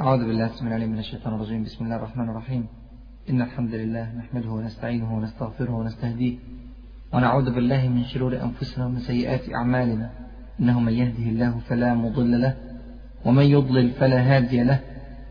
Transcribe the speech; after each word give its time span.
أعوذ 0.00 0.18
بالله 0.18 0.46
السميع 0.46 0.76
العليم 0.76 0.92
من 0.92 0.98
الشيطان 0.98 1.34
الرجيم. 1.34 1.64
بسم 1.64 1.84
الله 1.84 1.96
الرحمن 1.96 2.28
الرحيم. 2.28 2.66
إن 3.30 3.42
الحمد 3.42 3.74
لله 3.74 4.14
نحمده 4.14 4.50
ونستعينه 4.50 5.16
ونستغفره 5.16 5.70
ونستهديه 5.70 6.36
ونعوذ 7.12 7.54
بالله 7.54 7.88
من 7.88 8.04
شرور 8.04 8.42
أنفسنا 8.42 8.86
ومن 8.86 8.98
سيئات 8.98 9.54
أعمالنا. 9.54 10.10
إنه 10.60 10.80
من 10.80 10.92
يهده 10.92 11.26
الله 11.32 11.58
فلا 11.58 11.94
مضل 11.94 12.40
له 12.40 12.54
ومن 13.24 13.44
يضلل 13.44 13.90
فلا 13.90 14.20
هادي 14.20 14.62
له. 14.62 14.80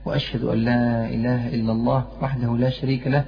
وأشهد 0.06 0.44
أن 0.44 0.58
لا 0.58 1.10
إله 1.10 1.56
إلا 1.56 1.72
الله 1.72 2.08
وحده 2.22 2.58
لا 2.58 2.70
شريك 2.70 3.08
له 3.08 3.26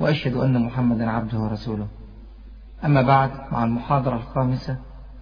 وأشهد 0.00 0.34
أن 0.34 0.64
محمدا 0.64 1.10
عبده 1.10 1.38
ورسوله. 1.38 1.88
أما 2.84 3.02
بعد 3.02 3.30
مع 3.52 3.64
المحاضرة 3.64 4.16
الخامسة 4.16 4.76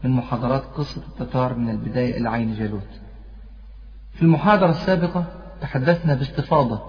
من 0.04 0.10
محاضرات 0.10 0.62
قصة 0.62 1.02
التتار 1.08 1.54
من 1.54 1.68
البداية 1.70 2.20
إلى 2.20 2.28
عين 2.28 2.54
جالوت. 2.54 2.92
في 4.12 4.22
المحاضرة 4.22 4.70
السابقة 4.70 5.37
تحدثنا 5.62 6.14
باستفاضة 6.14 6.82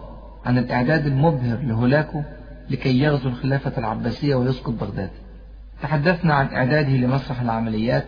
عن 0.46 0.58
الإعداد 0.58 1.08
المبهر 1.08 1.58
لهولاكو 1.62 2.22
لكي 2.70 3.00
يغزو 3.00 3.30
الخلافة 3.30 3.72
العباسية 3.78 4.36
ويسقط 4.36 4.74
بغداد. 4.74 5.10
تحدثنا 5.82 6.34
عن 6.34 6.48
إعداده 6.48 6.90
لمسرح 6.90 7.42
العمليات 7.42 8.06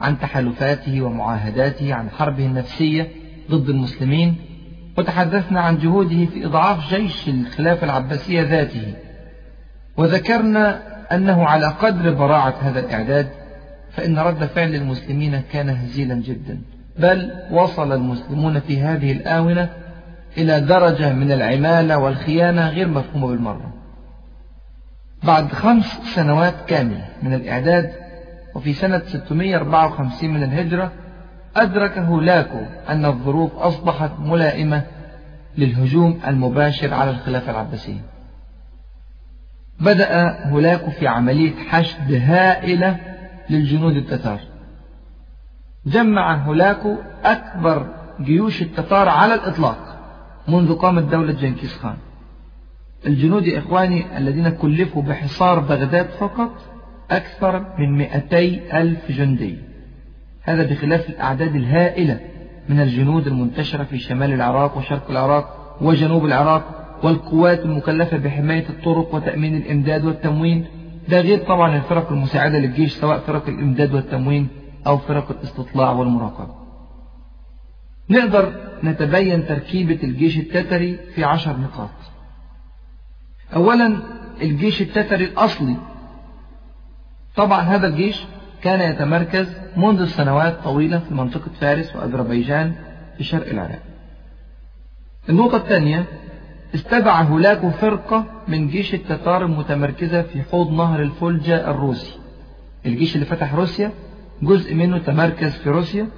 عن 0.00 0.18
تحالفاته 0.18 1.02
ومعاهداته 1.02 1.94
عن 1.94 2.10
حربه 2.10 2.46
النفسية 2.46 3.08
ضد 3.50 3.68
المسلمين 3.68 4.36
وتحدثنا 4.98 5.60
عن 5.60 5.78
جهوده 5.78 6.26
في 6.26 6.46
إضعاف 6.46 6.94
جيش 6.94 7.28
الخلافة 7.28 7.84
العباسية 7.84 8.42
ذاته. 8.42 8.94
وذكرنا 9.96 10.82
أنه 11.14 11.44
على 11.44 11.66
قدر 11.66 12.14
براعة 12.14 12.54
هذا 12.60 12.80
الإعداد 12.80 13.28
فإن 13.90 14.18
رد 14.18 14.44
فعل 14.44 14.74
المسلمين 14.74 15.42
كان 15.52 15.68
هزيلا 15.68 16.14
جدا. 16.14 16.60
بل 16.98 17.32
وصل 17.50 17.92
المسلمون 17.92 18.60
في 18.60 18.80
هذه 18.80 19.12
الآونة 19.12 19.70
إلى 20.38 20.60
درجة 20.60 21.12
من 21.12 21.32
العمالة 21.32 21.98
والخيانة 21.98 22.68
غير 22.68 22.88
مفهومة 22.88 23.26
بالمرة. 23.26 23.74
بعد 25.22 25.52
خمس 25.52 25.98
سنوات 26.14 26.54
كاملة 26.66 27.08
من 27.22 27.34
الإعداد 27.34 27.92
وفي 28.54 28.72
سنة 28.72 29.02
654 29.06 30.30
من 30.30 30.42
الهجرة 30.42 30.92
أدرك 31.56 31.98
هولاكو 31.98 32.58
أن 32.88 33.04
الظروف 33.04 33.58
أصبحت 33.58 34.10
ملائمة 34.18 34.82
للهجوم 35.58 36.20
المباشر 36.26 36.94
على 36.94 37.10
الخلافة 37.10 37.50
العباسية. 37.50 38.00
بدأ 39.80 40.38
هولاكو 40.48 40.90
في 40.90 41.06
عملية 41.06 41.52
حشد 41.68 42.12
هائلة 42.12 42.96
للجنود 43.50 43.96
التتار. 43.96 44.40
جمع 45.86 46.34
هولاكو 46.36 46.96
أكبر 47.24 47.86
جيوش 48.20 48.62
التتار 48.62 49.08
على 49.08 49.34
الإطلاق. 49.34 49.83
منذ 50.48 50.74
قامت 50.74 51.02
دولة 51.02 51.32
جنكيز 51.32 51.72
خان. 51.72 51.96
الجنود 53.06 53.46
يا 53.46 53.58
إخواني 53.58 54.18
الذين 54.18 54.48
كلفوا 54.48 55.02
بحصار 55.02 55.60
بغداد 55.60 56.06
فقط 56.06 56.50
أكثر 57.10 57.66
من 57.78 57.98
200 57.98 58.60
ألف 58.72 59.12
جندي. 59.12 59.58
هذا 60.42 60.62
بخلاف 60.62 61.10
الأعداد 61.10 61.54
الهائلة 61.56 62.20
من 62.68 62.80
الجنود 62.80 63.26
المنتشرة 63.26 63.84
في 63.84 63.98
شمال 63.98 64.32
العراق 64.32 64.78
وشرق 64.78 65.10
العراق 65.10 65.76
وجنوب 65.80 66.24
العراق 66.24 66.64
والقوات 67.02 67.64
المكلفة 67.64 68.16
بحماية 68.16 68.68
الطرق 68.68 69.14
وتأمين 69.14 69.56
الإمداد 69.56 70.04
والتموين. 70.04 70.66
ده 71.08 71.20
غير 71.20 71.38
طبعا 71.38 71.76
الفرق 71.76 72.12
المساعدة 72.12 72.58
للجيش 72.58 72.92
سواء 72.92 73.18
فرق 73.18 73.48
الإمداد 73.48 73.94
والتموين 73.94 74.48
أو 74.86 74.98
فرق 74.98 75.30
الاستطلاع 75.30 75.90
والمراقبة. 75.90 76.63
نقدر 78.10 78.52
نتبين 78.84 79.46
تركيبة 79.46 79.98
الجيش 80.02 80.38
التتري 80.38 80.98
في 81.14 81.24
عشر 81.24 81.56
نقاط. 81.56 81.90
أولا 83.54 84.02
الجيش 84.42 84.82
التتري 84.82 85.24
الأصلي. 85.24 85.76
طبعا 87.36 87.60
هذا 87.60 87.86
الجيش 87.86 88.24
كان 88.62 88.90
يتمركز 88.90 89.56
منذ 89.76 90.06
سنوات 90.06 90.60
طويلة 90.64 90.98
في 90.98 91.14
منطقة 91.14 91.50
فارس 91.60 91.96
وأذربيجان 91.96 92.74
في 93.18 93.24
شرق 93.24 93.48
العراق. 93.48 93.82
النقطة 95.28 95.56
الثانية 95.56 96.04
استدعى 96.74 97.28
هولاكو 97.28 97.70
فرقة 97.70 98.26
من 98.48 98.68
جيش 98.68 98.94
التتار 98.94 99.44
المتمركزة 99.44 100.22
في 100.22 100.42
حوض 100.42 100.72
نهر 100.72 101.02
الفولجا 101.02 101.70
الروسي. 101.70 102.18
الجيش 102.86 103.14
اللي 103.14 103.26
فتح 103.26 103.54
روسيا 103.54 103.90
جزء 104.42 104.74
منه 104.74 104.98
تمركز 104.98 105.52
في 105.52 105.70
روسيا. 105.70 106.08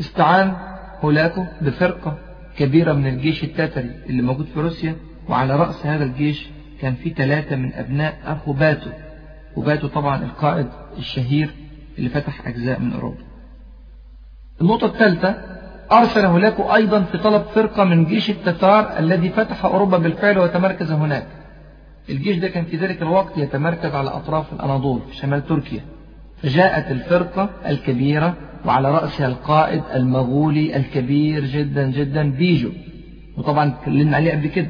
استعان 0.00 0.56
هولاكو 1.00 1.44
بفرقة 1.60 2.18
كبيرة 2.56 2.92
من 2.92 3.06
الجيش 3.06 3.44
التتري 3.44 3.90
اللي 4.08 4.22
موجود 4.22 4.46
في 4.54 4.60
روسيا 4.60 4.96
وعلى 5.28 5.56
رأس 5.56 5.86
هذا 5.86 6.04
الجيش 6.04 6.48
كان 6.80 6.94
في 6.94 7.10
ثلاثة 7.10 7.56
من 7.56 7.72
أبناء 7.74 8.18
أخو 8.24 8.52
باتو. 8.52 8.90
وباتو 9.56 9.86
طبعا 9.88 10.24
القائد 10.24 10.66
الشهير 10.98 11.50
اللي 11.98 12.08
فتح 12.08 12.48
أجزاء 12.48 12.80
من 12.80 12.92
أوروبا. 12.92 13.24
النقطة 14.60 14.86
الثالثة 14.86 15.34
أرسل 15.92 16.24
هولاكو 16.24 16.62
أيضا 16.62 17.02
في 17.02 17.18
طلب 17.18 17.42
فرقة 17.42 17.84
من 17.84 18.04
جيش 18.04 18.30
التتار 18.30 18.98
الذي 18.98 19.28
فتح 19.30 19.64
أوروبا 19.64 19.98
بالفعل 19.98 20.38
وتمركز 20.38 20.92
هناك. 20.92 21.26
الجيش 22.08 22.36
ده 22.36 22.48
كان 22.48 22.64
في 22.64 22.76
ذلك 22.76 23.02
الوقت 23.02 23.38
يتمركز 23.38 23.94
على 23.94 24.10
أطراف 24.10 24.52
الأناضول 24.52 25.00
في 25.10 25.16
شمال 25.16 25.46
تركيا. 25.46 25.80
فجاءت 26.42 26.90
الفرقة 26.90 27.50
الكبيرة 27.66 28.36
وعلى 28.64 28.90
رأسها 28.90 29.26
القائد 29.26 29.82
المغولي 29.94 30.76
الكبير 30.76 31.44
جدا 31.44 31.90
جدا 31.90 32.30
بيجو. 32.30 32.70
وطبعا 33.38 33.70
تكلمنا 33.82 34.16
عليه 34.16 34.32
قبل 34.32 34.46
كده. 34.46 34.68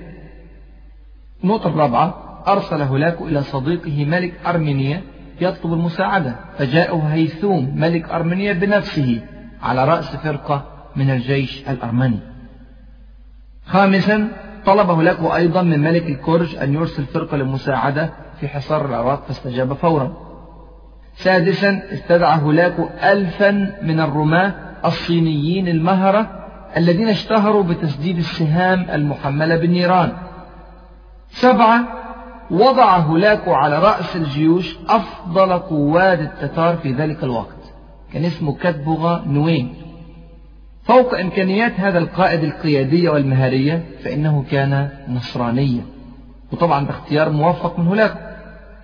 النقطة 1.45 1.69
الرابعة 1.69 2.15
أرسل 2.49 2.83
هولاكو 2.83 3.29
إلى 3.29 3.43
صديقه 3.43 4.05
ملك 4.05 4.33
أرمينيا 4.47 5.03
يطلب 5.41 5.73
المساعدة. 5.73 6.37
فجاءه 6.59 6.99
هيثوم 6.99 7.75
ملك 7.77 8.09
أرمينيا 8.09 8.53
بنفسه 8.53 9.21
على 9.63 9.85
رأس 9.85 10.17
فرقة 10.17 10.65
من 10.97 11.11
الجيش 11.11 11.69
الأرمني. 11.69 12.19
خامسا 13.67 14.29
طلب 14.67 14.91
هولاكو 14.91 15.35
أيضا 15.35 15.63
من 15.63 15.81
ملك 15.81 16.07
الكرج 16.07 16.57
أن 16.57 16.75
يرسل 16.75 17.05
فرقة 17.05 17.37
للمساعدة 17.37 18.11
في 18.41 18.49
حصار 18.49 18.87
العراق 18.87 19.25
فاستجاب 19.25 19.73
فورا. 19.73 20.30
سادسا 21.23 21.83
استدعى 21.93 22.41
هولاكو 22.43 22.89
ألفا 23.03 23.51
من 23.83 24.01
الرماة 24.01 24.53
الصينيين 24.85 25.69
المهرة 25.69 26.31
الذين 26.77 27.09
اشتهروا 27.09 27.63
بتسديد 27.63 28.19
السهام 28.19 28.87
المحملة 28.93 29.57
بالنيران. 29.57 30.13
سبعة 31.31 31.81
وضع 32.51 32.97
هولاكو 32.97 33.53
على 33.53 33.79
رأس 33.79 34.17
الجيوش 34.17 34.77
أفضل 34.89 35.53
قوات 35.53 36.21
التتار 36.21 36.77
في 36.77 36.93
ذلك 36.93 37.25
الوقت 37.25 37.73
كان 38.13 38.25
اسمه 38.25 38.57
كتبغة 38.57 39.25
نوين. 39.27 39.75
فوق 40.83 41.19
إمكانيات 41.19 41.81
هذا 41.81 41.99
القائد 41.99 42.45
القيادية 42.45 43.11
والمهارية 43.11 43.85
فإنه 44.05 44.45
كان 44.51 44.89
نصرانيا 45.09 45.83
وطبعا 46.53 46.87
باختيار 46.87 47.31
موفق 47.31 47.79
من 47.79 47.87
هولاكو 47.87 48.30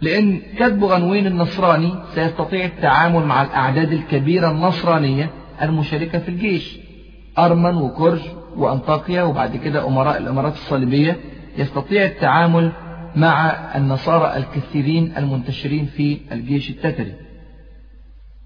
لأن 0.00 0.40
كتب 0.56 0.84
غنوين 0.84 1.26
النصراني 1.26 1.94
سيستطيع 2.14 2.64
التعامل 2.64 3.24
مع 3.24 3.42
الأعداد 3.42 3.92
الكبيرة 3.92 4.50
النصرانية 4.50 5.30
المشاركة 5.62 6.18
في 6.18 6.28
الجيش. 6.28 6.78
أرمن 7.38 7.76
وكرج 7.76 8.20
وأنطاكيا 8.56 9.22
وبعد 9.22 9.56
كده 9.56 9.86
أمراء 9.86 10.18
الإمارات 10.18 10.52
الصليبية 10.52 11.16
يستطيع 11.58 12.04
التعامل 12.04 12.72
مع 13.16 13.50
النصارى 13.76 14.36
الكثيرين 14.36 15.12
المنتشرين 15.18 15.86
في 15.86 16.18
الجيش 16.32 16.70
التتري. 16.70 17.12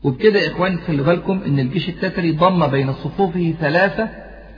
وبكده 0.03 0.47
إخواني 0.49 0.77
خلي 0.77 1.03
بالكم 1.03 1.41
إن 1.47 1.59
الجيش 1.59 1.89
التتري 1.89 2.33
ضم 2.33 2.67
بين 2.67 2.93
صفوفه 2.93 3.55
ثلاثة 3.61 4.09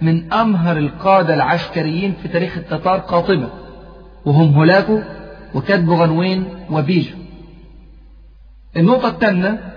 من 0.02 0.32
أمهر 0.32 0.78
القادة 0.78 1.34
العسكريين 1.34 2.14
في 2.22 2.28
تاريخ 2.28 2.56
التتار 2.58 2.98
قاطبة 2.98 3.48
وهم 4.26 4.54
هولاكو 4.54 5.00
وكتب 5.54 5.90
غنوين 5.90 6.66
وبيجو. 6.70 7.16
النقطة 8.76 9.08
الثامنة 9.08 9.72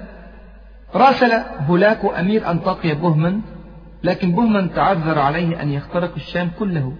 راسل 0.95 1.31
هولاكو 1.68 2.10
أمير 2.10 2.51
أنطاكيا 2.51 2.94
بوهمن 2.94 3.42
لكن 4.04 4.31
بوهمن 4.31 4.74
تعذر 4.74 5.19
عليه 5.19 5.62
أن 5.62 5.72
يخترق 5.72 6.13
الشام 6.16 6.51
كله. 6.60 6.94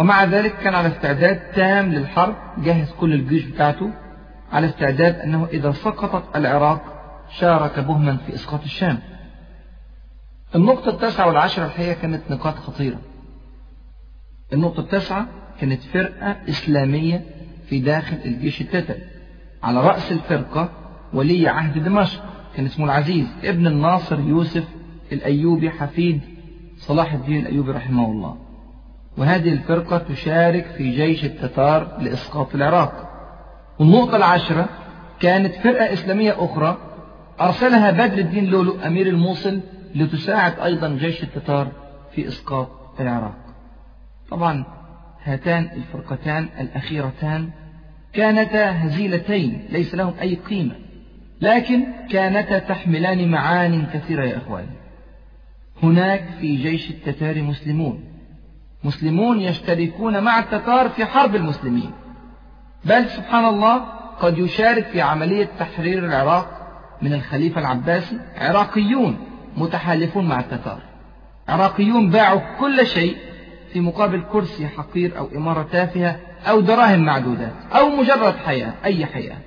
ومع 0.00 0.24
ذلك 0.24 0.56
كان 0.56 0.74
على 0.74 0.88
استعداد 0.88 1.40
تام 1.52 1.92
للحرب 1.92 2.34
جهز 2.58 2.90
كل 2.90 3.12
الجيوش 3.12 3.44
بتاعته 3.44 3.90
على 4.52 4.66
استعداد 4.66 5.18
أنه 5.18 5.46
إذا 5.52 5.72
سقطت 5.72 6.36
العراق 6.36 6.82
شارك 7.30 7.80
بوهمن 7.80 8.16
في 8.16 8.34
إسقاط 8.34 8.62
الشام. 8.62 8.98
النقطة 10.54 10.88
التاسعة 10.88 11.26
والعشرة 11.26 11.64
الحقيقة 11.64 12.00
كانت 12.00 12.22
نقاط 12.30 12.54
خطيرة. 12.54 12.98
النقطة 14.52 14.80
التاسعة 14.80 15.26
كانت 15.60 15.82
فرقة 15.82 16.36
إسلامية 16.48 17.24
في 17.68 17.80
داخل 17.80 18.16
الجيش 18.24 18.60
التتري 18.60 19.02
على 19.62 19.80
رأس 19.80 20.12
الفرقة 20.12 20.70
ولي 21.12 21.48
عهد 21.48 21.84
دمشق 21.84 22.22
كان 22.56 22.66
اسمه 22.66 22.84
العزيز 22.84 23.26
ابن 23.44 23.66
الناصر 23.66 24.20
يوسف 24.20 24.64
الأيوبي 25.12 25.70
حفيد 25.70 26.20
صلاح 26.76 27.12
الدين 27.12 27.40
الأيوبي 27.40 27.72
رحمه 27.72 28.12
الله. 28.12 28.36
وهذه 29.18 29.52
الفرقة 29.52 29.98
تشارك 29.98 30.66
في 30.66 30.90
جيش 30.90 31.24
التتار 31.24 31.98
لإسقاط 32.00 32.54
العراق. 32.54 33.08
والنقطة 33.78 34.16
العاشرة 34.16 34.68
كانت 35.20 35.54
فرقة 35.54 35.92
إسلامية 35.92 36.44
أخرى 36.44 36.78
أرسلها 37.40 37.90
بدر 37.90 38.18
الدين 38.18 38.44
لولو 38.44 38.80
أمير 38.86 39.06
الموصل 39.06 39.60
لتساعد 39.94 40.60
أيضا 40.60 40.88
جيش 40.88 41.22
التتار 41.22 41.68
في 42.12 42.28
إسقاط 42.28 42.68
العراق. 43.00 43.36
طبعا 44.30 44.77
هاتان 45.24 45.70
الفرقتان 45.76 46.48
الأخيرتان 46.60 47.50
كانتا 48.12 48.86
هزيلتين 48.86 49.68
ليس 49.70 49.94
لهم 49.94 50.14
أي 50.20 50.34
قيمة. 50.34 50.74
لكن 51.40 51.84
كانتا 52.10 52.58
تحملان 52.58 53.30
معان 53.30 53.86
كثيرة 53.86 54.24
يا 54.24 54.36
إخواني 54.36 54.70
هناك 55.82 56.24
في 56.40 56.56
جيش 56.56 56.90
التتار 56.90 57.42
مسلمون. 57.42 58.04
مسلمون 58.84 59.40
يشتركون 59.40 60.20
مع 60.24 60.38
التتار 60.38 60.88
في 60.88 61.04
حرب 61.04 61.36
المسلمين. 61.36 61.90
بل 62.84 63.08
سبحان 63.08 63.44
الله 63.44 63.76
قد 64.20 64.38
يشارك 64.38 64.84
في 64.86 65.00
عملية 65.00 65.48
تحرير 65.58 66.04
العراق 66.04 66.48
من 67.02 67.12
الخليفة 67.12 67.60
العباسي 67.60 68.18
عراقيون 68.36 69.16
متحالفون 69.56 70.28
مع 70.28 70.40
التتار. 70.40 70.80
عراقيون 71.48 72.10
باعوا 72.10 72.40
كل 72.60 72.86
شيء 72.86 73.16
في 73.72 73.80
مقابل 73.80 74.24
كرسي 74.32 74.68
حقير 74.68 75.18
أو 75.18 75.28
إمارة 75.36 75.62
تافهة 75.62 76.20
أو 76.46 76.60
دراهم 76.60 77.00
معدودات 77.04 77.52
أو 77.72 77.88
مجرد 77.88 78.36
حياة 78.36 78.74
أي 78.84 79.06
حياة. 79.06 79.38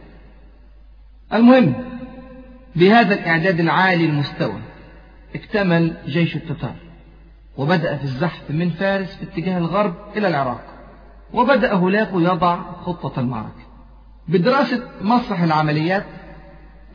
المهم 1.34 1.74
بهذا 2.76 3.14
الإعداد 3.14 3.60
العالي 3.60 4.06
المستوى 4.06 4.60
اكتمل 5.36 5.94
جيش 6.08 6.36
التتار 6.36 6.76
وبدأ 7.58 7.98
في 7.98 8.04
الزحف 8.04 8.42
من 8.50 8.70
فارس 8.70 9.16
في 9.16 9.24
اتجاه 9.24 9.58
الغرب 9.58 9.94
إلى 10.18 10.28
العراق 10.28 10.62
وبدأ 11.34 11.74
هولاكو 11.74 12.20
يضع 12.20 12.60
خطة 12.72 13.20
المعركة. 13.20 13.62
بدراسة 14.28 14.84
مسرح 15.02 15.42
العمليات 15.42 16.06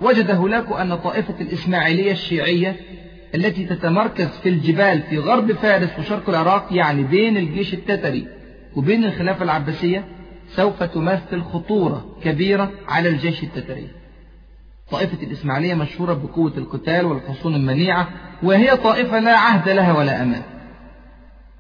وجد 0.01 0.31
هولاكو 0.31 0.75
أن 0.75 0.97
طائفة 0.97 1.35
الإسماعيلية 1.41 2.13
الشيعية 2.13 2.77
التي 3.35 3.65
تتمركز 3.65 4.27
في 4.27 4.49
الجبال 4.49 5.03
في 5.03 5.19
غرب 5.19 5.53
فارس 5.53 5.99
وشرق 5.99 6.29
العراق 6.29 6.69
يعني 6.71 7.03
بين 7.03 7.37
الجيش 7.37 7.75
التتري 7.75 8.29
وبين 8.77 9.05
الخلافة 9.05 9.45
العباسية 9.45 10.05
سوف 10.49 10.83
تمثل 10.83 11.43
خطورة 11.43 12.05
كبيرة 12.23 12.71
على 12.89 13.09
الجيش 13.09 13.43
التتري. 13.43 13.89
طائفة 14.91 15.23
الإسماعيلية 15.23 15.75
مشهورة 15.75 16.15
بقوة 16.15 16.53
القتال 16.57 17.05
والحصون 17.05 17.55
المنيعة 17.55 18.09
وهي 18.43 18.77
طائفة 18.77 19.19
لا 19.19 19.37
عهد 19.39 19.69
لها 19.69 19.93
ولا 19.93 20.23
أمان. 20.23 20.43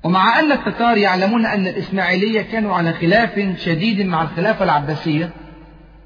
ومع 0.04 0.40
أن 0.40 0.52
التتار 0.52 0.96
يعلمون 0.96 1.46
أن 1.46 1.66
الإسماعيلية 1.66 2.42
كانوا 2.42 2.74
على 2.74 2.92
خلاف 2.92 3.40
شديد 3.56 4.06
مع 4.06 4.22
الخلافة 4.22 4.64
العباسية 4.64 5.30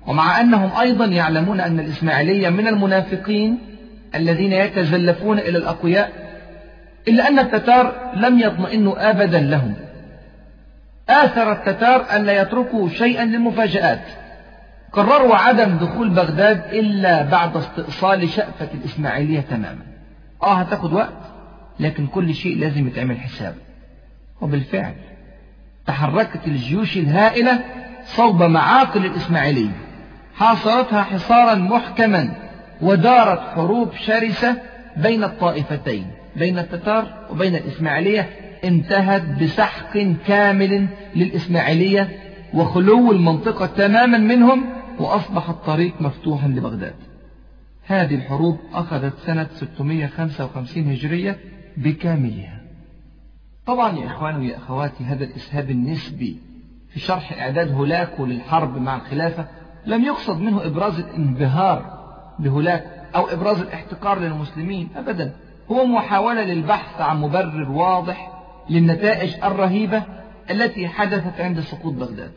ومع 0.07 0.41
أنهم 0.41 0.71
أيضا 0.81 1.05
يعلمون 1.05 1.61
أن 1.61 1.81
الإسماعيلية 1.81 2.49
من 2.49 2.67
المنافقين 2.67 3.59
الذين 4.15 4.53
يتزلفون 4.53 5.39
إلى 5.39 5.59
الأقوياء 5.59 6.13
إلا 7.09 7.29
أن 7.29 7.39
التتار 7.39 8.13
لم 8.17 8.39
يطمئنوا 8.39 9.11
أبدا 9.11 9.41
لهم. 9.41 9.75
آثر 11.09 11.53
التتار 11.53 12.07
أن 12.17 12.25
لا 12.25 12.43
يتركوا 12.43 12.89
شيئا 12.89 13.25
للمفاجآت. 13.25 14.03
قرروا 14.93 15.37
عدم 15.37 15.77
دخول 15.77 16.11
بغداد 16.11 16.63
إلا 16.73 17.23
بعد 17.23 17.57
استئصال 17.57 18.29
شأفة 18.29 18.69
الإسماعيلية 18.75 19.41
تماما. 19.41 19.83
آه 20.43 20.55
هتاخد 20.55 20.93
وقت 20.93 21.23
لكن 21.81 22.07
كل 22.07 22.35
شيء 22.35 22.59
لازم 22.59 22.87
يتعمل 22.87 23.21
حساب. 23.21 23.55
وبالفعل 24.41 24.95
تحركت 25.87 26.47
الجيوش 26.47 26.97
الهائلة 26.97 27.61
صوب 28.05 28.43
معاقل 28.43 29.07
الإسماعيلية 29.07 29.77
حاصرتها 30.35 31.03
حصارا 31.03 31.55
محكما. 31.55 32.31
ودارت 32.83 33.41
حروب 33.41 33.93
شرسة 33.93 34.57
بين 34.97 35.25
الطائفتين 35.25 36.07
بين 36.37 36.59
التتار 36.59 37.27
وبين 37.31 37.57
الإسماعيلية 37.57 38.29
انتهت 38.65 39.43
بسحق 39.43 39.99
كامل 40.27 40.87
للإسماعيلية 41.17 42.09
وخلو 42.55 43.13
المنطقة 43.13 43.67
تماما 43.67 44.19
منهم 44.19 44.65
وأصبح 44.99 45.49
الطريق 45.49 45.95
مفتوحا 46.01 46.49
لبغداد. 46.49 46.95
هذه 47.87 48.15
الحروب 48.15 48.59
أخذت 48.73 49.19
سنة 49.19 49.47
655 49.53 50.93
هجرية 50.93 51.39
بكاملها. 51.77 52.61
طبعا 53.67 53.99
يا 53.99 54.07
إخواني 54.07 54.39
ويا 54.39 54.57
أخواتي 54.57 55.05
هذا 55.05 55.25
الإسهاب 55.25 55.71
النسبي 55.71 56.39
في 56.91 57.01
شرح 57.01 57.33
إعداد 57.33 57.73
هولاكو 57.73 58.27
للحرب 58.27 58.79
مع 58.79 58.97
الخلافة 58.97 59.47
لم 59.87 60.05
يقصد 60.05 60.41
منه 60.41 60.67
إبراز 60.67 60.99
الانبهار 60.99 62.00
بهولاكو 62.41 62.89
أو 63.17 63.25
إبراز 63.29 63.61
الاحتقار 63.61 64.19
للمسلمين 64.19 64.89
أبدا. 64.97 65.33
هو 65.71 65.87
محاولة 65.87 66.43
للبحث 66.45 67.01
عن 67.01 67.21
مبرر 67.21 67.71
واضح 67.71 68.31
للنتائج 68.71 69.35
الرهيبة 69.45 70.03
التي 70.51 70.89
حدثت 70.89 71.41
عند 71.41 71.61
سقوط 71.61 71.93
بغداد. 71.93 72.33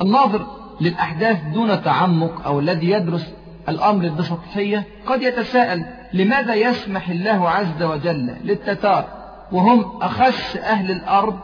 الناظر 0.00 0.46
للأحداث 0.80 1.42
دون 1.54 1.82
تعمق 1.82 2.46
أو 2.46 2.60
الذي 2.60 2.90
يدرس 2.90 3.32
الأمر 3.68 4.08
بسطحية 4.08 4.84
قد 5.06 5.22
يتساءل 5.22 5.84
لماذا 6.12 6.54
يسمح 6.54 7.08
الله 7.08 7.50
عز 7.50 7.82
وجل 7.82 8.36
للتتار 8.44 9.04
وهم 9.52 10.02
أخس 10.02 10.56
أهل 10.56 10.90
الأرض 10.90 11.38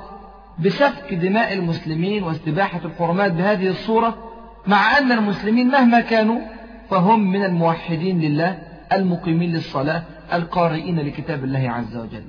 بسفك 0.58 1.14
دماء 1.14 1.52
المسلمين 1.52 2.22
واستباحة 2.22 2.80
الحرمات 2.84 3.32
بهذه 3.32 3.68
الصورة 3.68 4.14
مع 4.66 4.98
أن 4.98 5.12
المسلمين 5.12 5.68
مهما 5.68 6.00
كانوا 6.00 6.40
فهم 6.92 7.30
من 7.32 7.44
الموحدين 7.44 8.20
لله 8.20 8.58
المقيمين 8.92 9.52
للصلاة 9.52 10.02
القارئين 10.32 11.00
لكتاب 11.00 11.44
الله 11.44 11.70
عز 11.70 11.96
وجل. 11.96 12.24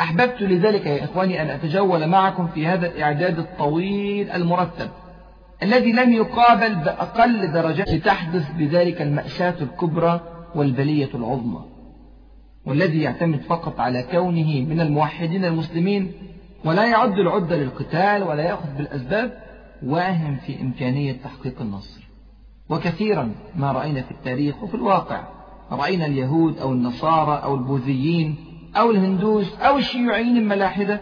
أحببت 0.00 0.42
لذلك 0.42 0.86
يا 0.86 1.04
إخواني 1.04 1.42
أن 1.42 1.50
أتجول 1.50 2.06
معكم 2.06 2.46
في 2.46 2.66
هذا 2.66 2.86
الإعداد 2.86 3.38
الطويل 3.38 4.30
المرتب 4.30 4.90
الذي 5.62 5.92
لم 5.92 6.12
يقابل 6.12 6.74
بأقل 6.74 7.52
درجات 7.52 7.88
لتحدث 7.88 8.50
بذلك 8.58 9.02
المأساة 9.02 9.54
الكبرى 9.60 10.20
والبلية 10.54 11.10
العظمى 11.14 11.64
والذي 12.66 13.02
يعتمد 13.02 13.40
فقط 13.40 13.80
على 13.80 14.02
كونه 14.02 14.60
من 14.60 14.80
الموحدين 14.80 15.44
المسلمين 15.44 16.12
ولا 16.64 16.86
يعد 16.86 17.18
العدة 17.18 17.56
للقتال 17.56 18.22
ولا 18.22 18.42
يأخذ 18.42 18.76
بالأسباب 18.76 19.38
واهم 19.82 20.36
في 20.36 20.60
إمكانية 20.60 21.12
تحقيق 21.12 21.60
النصر. 21.60 22.03
وكثيرا 22.68 23.34
ما 23.56 23.72
رأينا 23.72 24.02
في 24.02 24.10
التاريخ 24.10 24.62
وفي 24.62 24.74
الواقع. 24.74 25.24
رأينا 25.70 26.06
اليهود 26.06 26.58
أو 26.58 26.72
النصارى 26.72 27.42
أو 27.44 27.54
البوذيين 27.54 28.36
أو 28.76 28.90
الهندوس 28.90 29.58
أو 29.58 29.78
الشيوعيين 29.78 30.36
الملاحدة 30.36 31.00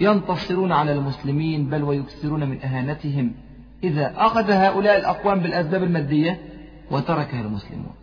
ينتصرون 0.00 0.72
على 0.72 0.92
المسلمين 0.92 1.66
بل 1.66 1.82
ويكثرون 1.82 2.48
من 2.48 2.62
أهانتهم 2.62 3.34
إذا 3.84 4.14
أخذ 4.16 4.50
هؤلاء 4.50 4.96
الأقوام 4.98 5.40
بالأسباب 5.40 5.82
المادية 5.82 6.40
وتركها 6.90 7.40
المسلمون. 7.40 7.94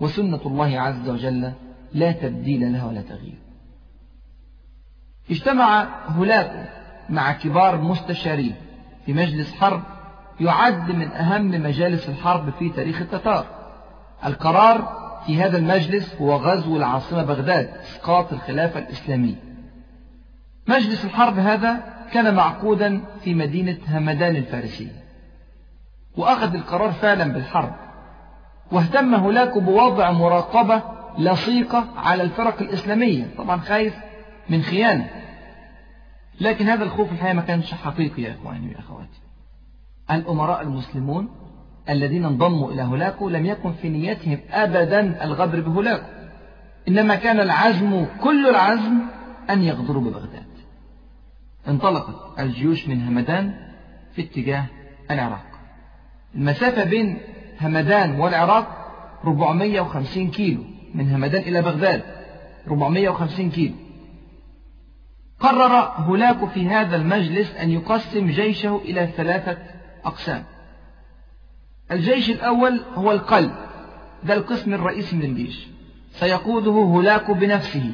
وسنة 0.00 0.40
الله 0.46 0.80
عز 0.80 1.08
وجل 1.08 1.52
لا 1.92 2.12
تبديل 2.12 2.72
لها 2.72 2.86
ولا 2.86 3.02
تغيير. 3.02 3.38
اجتمع 5.30 5.88
هولاكو 6.06 6.70
مع 7.10 7.32
كبار 7.32 7.80
مستشارين 7.80 8.54
في 9.06 9.12
مجلس 9.12 9.54
حرب 9.54 9.82
يعد 10.40 10.90
من 10.90 11.12
أهم 11.12 11.50
مجالس 11.50 12.08
الحرب 12.08 12.50
في 12.58 12.68
تاريخ 12.68 13.00
التتار 13.00 13.46
القرار 14.26 15.00
في 15.26 15.42
هذا 15.42 15.58
المجلس 15.58 16.14
هو 16.14 16.36
غزو 16.36 16.76
العاصمة 16.76 17.22
بغداد 17.22 17.68
إسقاط 17.68 18.32
الخلافة 18.32 18.80
الإسلامية. 18.80 19.34
مجلس 20.68 21.04
الحرب 21.04 21.38
هذا 21.38 21.84
كان 22.12 22.34
معقودا 22.34 23.00
في 23.24 23.34
مدينة 23.34 23.78
همدان 23.88 24.36
الفارسية 24.36 24.92
وأخذ 26.16 26.54
القرار 26.54 26.92
فعلا 26.92 27.32
بالحرب. 27.32 27.74
واهتم 28.72 29.14
هناك 29.14 29.58
بوضع 29.58 30.10
مراقبة 30.10 30.82
لصيقة 31.18 31.84
على 31.96 32.22
الفرق 32.22 32.62
الإسلامية. 32.62 33.24
طبعا 33.38 33.60
خايف 33.60 33.94
من 34.48 34.62
خيانة. 34.62 35.10
لكن 36.40 36.68
هذا 36.68 36.84
الخوف 36.84 37.12
الحقيقة 37.12 37.34
ما 37.34 37.42
كانش 37.42 37.74
حقيقي 37.74 38.22
يا 38.22 38.34
إخواني 38.34 38.74
وأخواتي. 38.74 39.19
الأمراء 40.10 40.62
المسلمون 40.62 41.28
الذين 41.88 42.24
انضموا 42.24 42.72
إلى 42.72 42.82
هولاكو 42.82 43.28
لم 43.28 43.46
يكن 43.46 43.72
في 43.72 43.88
نيتهم 43.88 44.38
أبدا 44.50 45.24
الغدر 45.24 45.60
بهولاكو 45.60 46.06
إنما 46.88 47.14
كان 47.14 47.40
العزم 47.40 48.06
كل 48.20 48.48
العزم 48.48 48.98
أن 49.50 49.62
يغدروا 49.62 50.02
ببغداد. 50.02 50.50
انطلقت 51.68 52.38
الجيوش 52.38 52.88
من 52.88 53.02
همدان 53.02 53.54
في 54.12 54.22
اتجاه 54.22 54.64
العراق. 55.10 55.46
المسافة 56.34 56.84
بين 56.84 57.18
همدان 57.60 58.20
والعراق 58.20 58.66
450 59.24 60.30
كيلو 60.30 60.62
من 60.94 61.10
همدان 61.10 61.42
إلى 61.42 61.62
بغداد 61.62 62.02
450 62.66 63.50
كيلو. 63.50 63.74
قرر 65.40 65.92
هولاكو 65.96 66.46
في 66.46 66.68
هذا 66.68 66.96
المجلس 66.96 67.56
أن 67.56 67.70
يقسم 67.70 68.26
جيشه 68.26 68.80
إلى 68.84 69.06
ثلاثة 69.16 69.58
أقسام. 70.04 70.44
الجيش 71.92 72.30
الأول 72.30 72.80
هو 72.94 73.12
القلب 73.12 73.52
ده 74.24 74.34
القسم 74.34 74.74
الرئيسي 74.74 75.16
من 75.16 75.24
الجيش. 75.24 75.68
سيقوده 76.12 76.70
هولاكو 76.70 77.34
بنفسه 77.34 77.92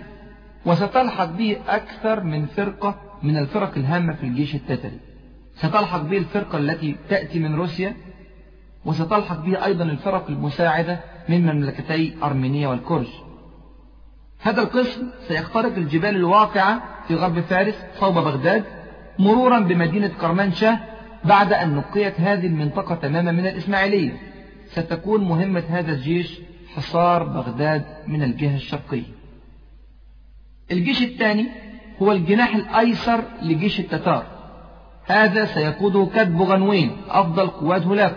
وستلحق 0.66 1.24
به 1.24 1.56
أكثر 1.68 2.20
من 2.20 2.46
فرقة 2.46 2.94
من 3.22 3.36
الفرق 3.36 3.72
الهامة 3.76 4.12
في 4.12 4.24
الجيش 4.26 4.54
التتري. 4.54 4.98
ستلحق 5.56 6.00
به 6.02 6.18
الفرقة 6.18 6.58
التي 6.58 6.96
تأتي 7.08 7.38
من 7.38 7.54
روسيا 7.54 7.96
وستلحق 8.84 9.40
به 9.40 9.64
أيضا 9.64 9.84
الفرق 9.84 10.26
المساعدة 10.28 11.00
من 11.28 11.40
مملكتي 11.54 12.16
أرمينيا 12.22 12.68
والكرج 12.68 13.06
هذا 14.40 14.62
القسم 14.62 15.10
سيخترق 15.28 15.76
الجبال 15.76 16.16
الواقعة 16.16 16.82
في 17.08 17.14
غرب 17.14 17.40
فارس 17.40 17.74
صوب 18.00 18.14
بغداد 18.14 18.64
مرورا 19.18 19.60
بمدينة 19.60 20.08
كرمانشاه 20.20 20.78
بعد 21.26 21.52
أن 21.52 21.74
نقيت 21.74 22.20
هذه 22.20 22.46
المنطقة 22.46 22.94
تماما 22.94 23.32
من 23.32 23.46
الإسماعيلية. 23.46 24.12
ستكون 24.66 25.24
مهمة 25.24 25.62
هذا 25.68 25.92
الجيش 25.92 26.40
حصار 26.74 27.24
بغداد 27.24 27.84
من 28.06 28.22
الجهة 28.22 28.56
الشرقية. 28.56 29.16
الجيش 30.70 31.02
الثاني 31.02 31.46
هو 32.02 32.12
الجناح 32.12 32.54
الأيسر 32.54 33.24
لجيش 33.42 33.80
التتار. 33.80 34.26
هذا 35.04 35.44
سيقوده 35.44 36.06
كتب 36.14 36.42
غنوين 36.42 36.96
أفضل 37.08 37.46
قوات 37.46 37.82
هولاكو 37.82 38.16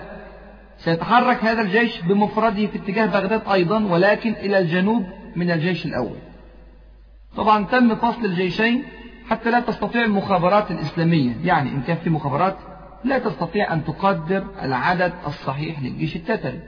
سيتحرك 0.78 1.46
هذا 1.46 1.62
الجيش 1.62 2.02
بمفرده 2.02 2.68
في 2.68 2.78
اتجاه 2.78 3.06
بغداد 3.06 3.42
أيضا 3.52 3.86
ولكن 3.86 4.32
إلى 4.32 4.60
الجنوب 4.60 5.06
من 5.36 5.52
الجيش 5.52 5.86
الأول. 5.86 6.18
طبعا 7.38 7.66
تم 7.66 7.96
فصل 7.96 8.26
الجيشين 8.26 8.84
حتى 9.30 9.52
لا 9.52 9.60
تستطيع 9.60 10.06
المخابرات 10.06 10.72
الإسلامية 10.72 11.32
يعني 11.44 11.70
إن 11.70 11.82
كان 11.82 11.98
في 11.98 12.10
مخابرات 12.10 12.58
لا 13.04 13.20
تستطيع 13.20 13.74
أن 13.74 13.86
تقدر 13.86 14.44
العدد 14.62 15.14
الصحيح 15.28 15.82
للجيش 15.82 16.16
التتري. 16.16 16.60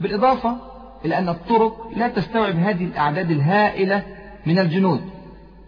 بالإضافة 0.00 0.56
إلى 1.04 1.18
أن 1.18 1.28
الطرق 1.28 1.90
لا 1.96 2.08
تستوعب 2.08 2.56
هذه 2.56 2.84
الأعداد 2.84 3.30
الهائلة 3.30 4.02
من 4.46 4.58
الجنود. 4.58 5.00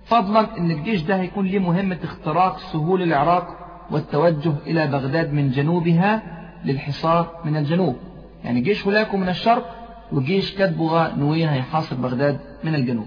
فضلا 0.05 0.59
أن 0.59 0.71
الجيش 0.71 1.03
ده 1.03 1.21
هيكون 1.21 1.47
له 1.47 1.59
مهمة 1.59 1.99
اختراق 2.05 2.59
سهول 2.59 3.03
العراق 3.03 3.59
والتوجه 3.91 4.53
إلى 4.67 4.87
بغداد 4.87 5.33
من 5.33 5.51
جنوبها 5.51 6.23
للحصار 6.65 7.41
من 7.45 7.57
الجنوب. 7.57 7.97
يعني 8.45 8.61
جيش 8.61 8.87
هولاكو 8.87 9.17
من 9.17 9.29
الشرق 9.29 9.77
وجيش 10.13 10.55
كتبغة 10.55 11.15
نوية 11.17 11.47
هيحاصر 11.47 11.97
بغداد 11.97 12.39
من 12.65 12.75
الجنوب. 12.75 13.07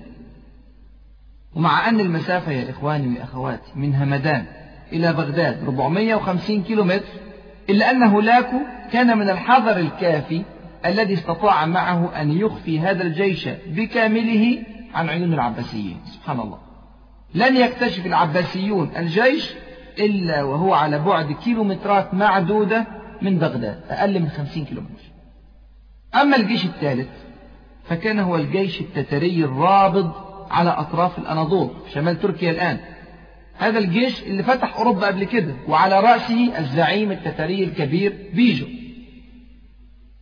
ومع 1.56 1.90
أن 1.90 2.00
المسافة 2.00 2.52
يا 2.52 2.70
إخواني 2.70 3.20
وأخواتي 3.20 3.72
من 3.76 3.96
همدان 3.96 4.46
إلى 4.94 5.14
بغداد 5.14 5.64
450 5.64 6.64
كيلو 6.64 6.84
متر 6.84 7.06
إلا 7.70 7.92
أن 7.92 8.04
هولاكو 8.04 8.58
كان 8.92 9.18
من 9.18 9.30
الحذر 9.30 9.78
الكافي 9.78 10.42
الذي 10.86 11.14
استطاع 11.14 11.66
معه 11.66 12.22
أن 12.22 12.32
يخفي 12.32 12.80
هذا 12.80 13.04
الجيش 13.04 13.50
بكامله 13.68 14.58
عن 14.94 15.10
عيون 15.10 15.34
العباسيين. 15.34 15.98
سبحان 16.06 16.40
الله. 16.40 16.58
لن 17.36 17.58
يكتشف 17.58 18.06
العباسيون 18.06 18.92
الجيش 18.98 19.54
إلا 20.00 20.44
وهو 20.44 20.74
على 20.74 21.00
بعد 21.00 21.32
كيلومترات 21.32 22.14
معدودة 22.14 22.86
من 23.22 23.38
بغداد 23.38 23.82
أقل 23.90 24.20
من 24.20 24.30
خمسين 24.30 24.66
كيلومتر. 24.66 25.04
أما 26.22 26.36
الجيش 26.36 26.66
الثالث 26.66 27.10
فكان 27.84 28.20
هو 28.20 28.36
الجيش 28.36 28.82
التتري 28.82 29.44
الرابض 29.44 30.12
على 30.52 30.70
أطراف 30.70 31.20
الأناضول 31.20 31.70
شمال 31.94 32.22
تركيا 32.22 32.52
الآن. 32.52 32.80
هذا 33.60 33.80
الجيش 33.80 34.24
اللي 34.24 34.44
فتح 34.44 34.78
أوروبا 34.78 35.08
قبل 35.08 35.24
كده 35.24 35.56
وعلى 35.68 36.00
رأسه 36.00 36.60
الزعيم 36.60 37.12
التتري 37.12 37.64
الكبير 37.64 38.14
بيجو. 38.34 38.66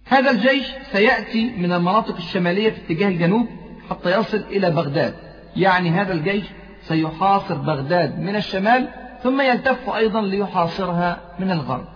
هذا 0.05 0.31
الجيش 0.31 0.67
سيأتي 0.91 1.51
من 1.57 1.71
المناطق 1.71 2.15
الشمالية 2.15 2.69
في 2.69 2.77
اتجاه 2.77 3.07
الجنوب 3.07 3.47
حتى 3.89 4.19
يصل 4.19 4.37
إلى 4.37 4.71
بغداد. 4.71 5.15
يعني 5.55 5.89
هذا 5.89 6.13
الجيش 6.13 6.43
سيحاصر 6.81 7.55
بغداد 7.55 8.19
من 8.19 8.35
الشمال 8.35 8.87
ثم 9.23 9.41
يلتف 9.41 9.89
أيضا 9.89 10.21
ليحاصرها 10.21 11.21
من 11.39 11.51
الغرب. 11.51 11.87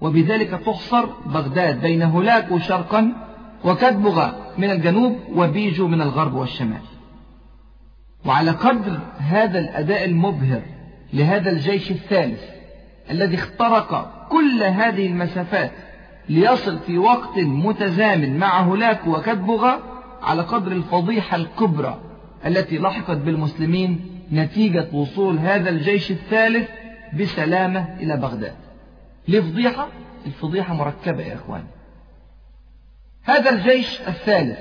وبذلك 0.00 0.50
تحصر 0.50 1.06
بغداد 1.06 1.80
بين 1.80 2.02
هولاكو 2.02 2.58
شرقا 2.58 3.12
وكدبغة 3.64 4.52
من 4.58 4.70
الجنوب 4.70 5.16
وبيجو 5.34 5.88
من 5.88 6.02
الغرب 6.02 6.34
والشمال. 6.34 6.95
وعلى 8.26 8.50
قدر 8.50 9.00
هذا 9.18 9.58
الأداء 9.58 10.04
المبهر 10.04 10.62
لهذا 11.12 11.50
الجيش 11.50 11.90
الثالث 11.90 12.42
الذي 13.10 13.36
اخترق 13.36 14.12
كل 14.28 14.62
هذه 14.62 15.06
المسافات 15.06 15.70
ليصل 16.28 16.78
في 16.78 16.98
وقت 16.98 17.38
متزامن 17.38 18.38
مع 18.38 18.60
هولاكو 18.60 19.16
وكدبغة 19.16 19.82
على 20.22 20.42
قدر 20.42 20.72
الفضيحة 20.72 21.36
الكبرى 21.36 22.00
التي 22.46 22.78
لحقت 22.78 23.16
بالمسلمين 23.16 24.20
نتيجة 24.32 24.88
وصول 24.92 25.38
هذا 25.38 25.70
الجيش 25.70 26.10
الثالث 26.10 26.68
بسلامة 27.20 27.96
إلى 28.00 28.16
بغداد. 28.16 28.54
لفضيحة؟ 29.28 29.88
الفضيحة 30.26 30.74
مركبة 30.74 31.22
يا 31.22 31.34
إخواني 31.34 31.66
هذا 33.24 33.50
الجيش 33.50 34.00
الثالث 34.00 34.58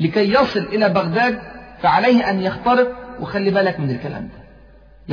لكي 0.00 0.32
يصل 0.32 0.60
إلى 0.60 0.88
بغداد 0.88 1.38
فعليه 1.82 2.30
أن 2.30 2.40
يخترق 2.40 2.97
وخلي 3.20 3.50
بالك 3.50 3.80
من 3.80 3.90
الكلام 3.90 4.22
ده. 4.22 4.48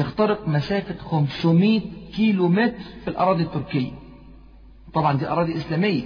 يخترق 0.01 0.47
مسافة 0.47 0.95
500 0.97 1.81
كيلو 2.15 2.47
متر 2.47 2.83
في 3.03 3.07
الأراضي 3.07 3.43
التركية. 3.43 3.91
طبعا 4.93 5.17
دي 5.17 5.27
أراضي 5.27 5.55
إسلامية. 5.55 6.03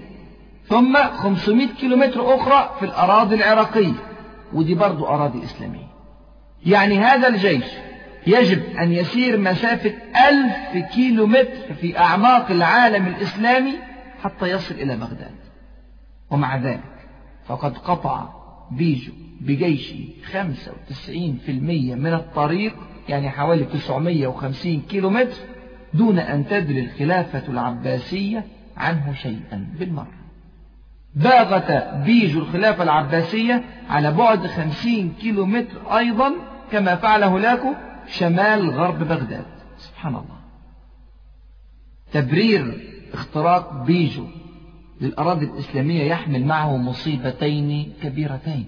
ثم 0.68 0.98
500 0.98 1.68
كيلو 1.68 1.96
متر 1.96 2.36
أخرى 2.36 2.76
في 2.80 2.86
الأراضي 2.86 3.36
العراقية. 3.36 3.94
ودي 4.54 4.76
برضو 4.76 5.06
أراضي 5.08 5.44
إسلامية. 5.44 5.88
يعني 6.66 7.00
هذا 7.00 7.28
الجيش 7.28 7.66
يجب 8.28 8.76
أن 8.78 8.92
يسير 8.92 9.38
مسافة 9.38 9.94
ألف 10.30 10.86
كيلو 10.94 11.28
متر 11.28 11.74
في 11.74 12.00
أعماق 12.00 12.52
العالم 12.52 13.08
الإسلامي 13.08 13.74
حتى 14.24 14.46
يصل 14.46 14.76
إلى 14.76 14.96
بغداد. 14.96 15.36
ومع 16.32 16.58
ذلك 16.58 17.08
فقد 17.48 17.78
قطع 17.78 18.39
بيجو 18.72 19.14
بجيشه 19.42 20.00
95% 20.32 21.50
من 21.96 22.14
الطريق 22.14 22.76
يعني 23.10 23.30
حوالي 23.30 23.66
950 23.66 24.82
كيلو 24.82 25.10
متر 25.10 25.38
دون 25.94 26.20
أن 26.20 26.48
تدري 26.48 26.80
الخلافة 26.80 27.48
العباسية 27.48 28.46
عنه 28.78 29.14
شيئا 29.14 29.68
بالمرة. 29.80 30.20
باغت 31.16 31.96
بيجو 32.06 32.40
الخلافة 32.40 32.84
العباسية 32.84 33.64
على 33.90 34.12
بعد 34.12 34.48
50 34.48 35.14
كيلو 35.22 35.46
متر 35.46 35.98
أيضا 35.98 36.32
كما 36.72 36.96
فعل 36.96 37.24
هولاكو 37.24 37.74
شمال 38.08 38.70
غرب 38.70 39.00
بغداد. 39.00 39.46
سبحان 39.78 40.16
الله. 40.16 40.40
تبرير 42.12 42.78
اختراق 43.14 43.84
بيجو. 43.84 44.28
للأراضي 45.02 45.46
الإسلامية 45.46 46.04
يحمل 46.04 46.46
معه 46.46 46.78
مصيبتين 46.78 47.94
كبيرتين. 48.04 48.66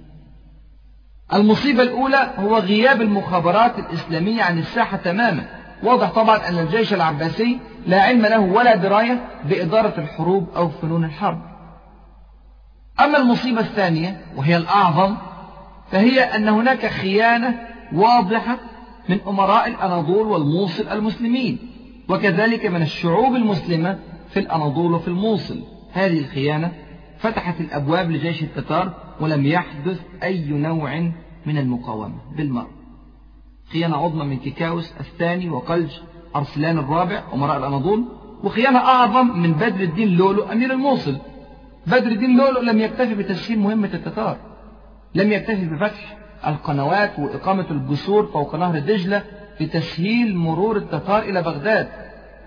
المصيبة 1.33 1.83
الأولى 1.83 2.33
هو 2.38 2.57
غياب 2.57 3.01
المخابرات 3.01 3.79
الإسلامية 3.79 4.43
عن 4.43 4.59
الساحة 4.59 4.97
تماما. 4.97 5.45
واضح 5.83 6.11
طبعا 6.11 6.50
أن 6.50 6.59
الجيش 6.59 6.93
العباسي 6.93 7.59
لا 7.88 8.01
علم 8.01 8.21
له 8.21 8.39
ولا 8.39 8.75
دراية 8.75 9.27
بإدارة 9.50 9.93
الحروب 9.97 10.50
أو 10.55 10.69
فنون 10.69 11.03
الحرب. 11.03 11.41
أما 13.00 13.17
المصيبة 13.17 13.59
الثانية 13.59 14.21
وهي 14.35 14.57
الأعظم 14.57 15.17
فهي 15.91 16.19
أن 16.19 16.47
هناك 16.50 16.85
خيانة 16.85 17.59
واضحة 17.93 18.57
من 19.09 19.19
أمراء 19.27 19.67
الأناضول 19.67 20.27
والموصل 20.27 20.88
المسلمين 20.88 21.59
وكذلك 22.09 22.65
من 22.65 22.81
الشعوب 22.81 23.35
المسلمة 23.35 24.00
في 24.29 24.39
الأناضول 24.39 24.93
وفي 24.93 25.07
الموصل. 25.07 25.59
هذه 25.93 26.19
الخيانة 26.19 26.71
فتحت 27.17 27.62
الأبواب 27.62 28.12
لجيش 28.12 28.43
التتار 28.43 28.93
ولم 29.19 29.45
يحدث 29.45 30.00
أي 30.24 30.50
نوع 30.50 31.12
من 31.45 31.57
المقاومة. 31.57 32.15
بالمرة. 32.38 32.69
خيانة 33.71 33.98
عظمى 33.98 34.25
من 34.25 34.38
كيكاوس 34.38 34.93
الثاني 35.00 35.50
وقلج 35.50 35.91
أرسلان 36.36 36.77
الرابع 36.77 37.24
أمراء 37.33 37.57
الأناضول 37.57 38.05
وخيانة 38.43 38.79
أعظم 38.79 39.39
من 39.39 39.53
بدر 39.53 39.83
الدين 39.83 40.17
لولو 40.17 40.43
أمير 40.43 40.74
الموصل. 40.74 41.17
بدر 41.88 42.07
الدين 42.07 42.38
لولو 42.38 42.62
لم 42.62 42.79
يكتفي 42.79 43.15
بتسهيل 43.15 43.60
مهمة 43.60 43.89
التتار 43.93 44.38
لم 45.15 45.31
يكتفي 45.31 45.65
بفتح 45.65 46.17
القنوات 46.48 47.19
وإقامة 47.19 47.71
الجسور 47.71 48.25
فوق 48.25 48.55
نهر 48.55 48.79
دجلة 48.79 49.24
لتسهيل 49.60 50.36
مرور 50.38 50.77
التتار 50.77 51.21
إلى 51.21 51.41
بغداد. 51.41 51.89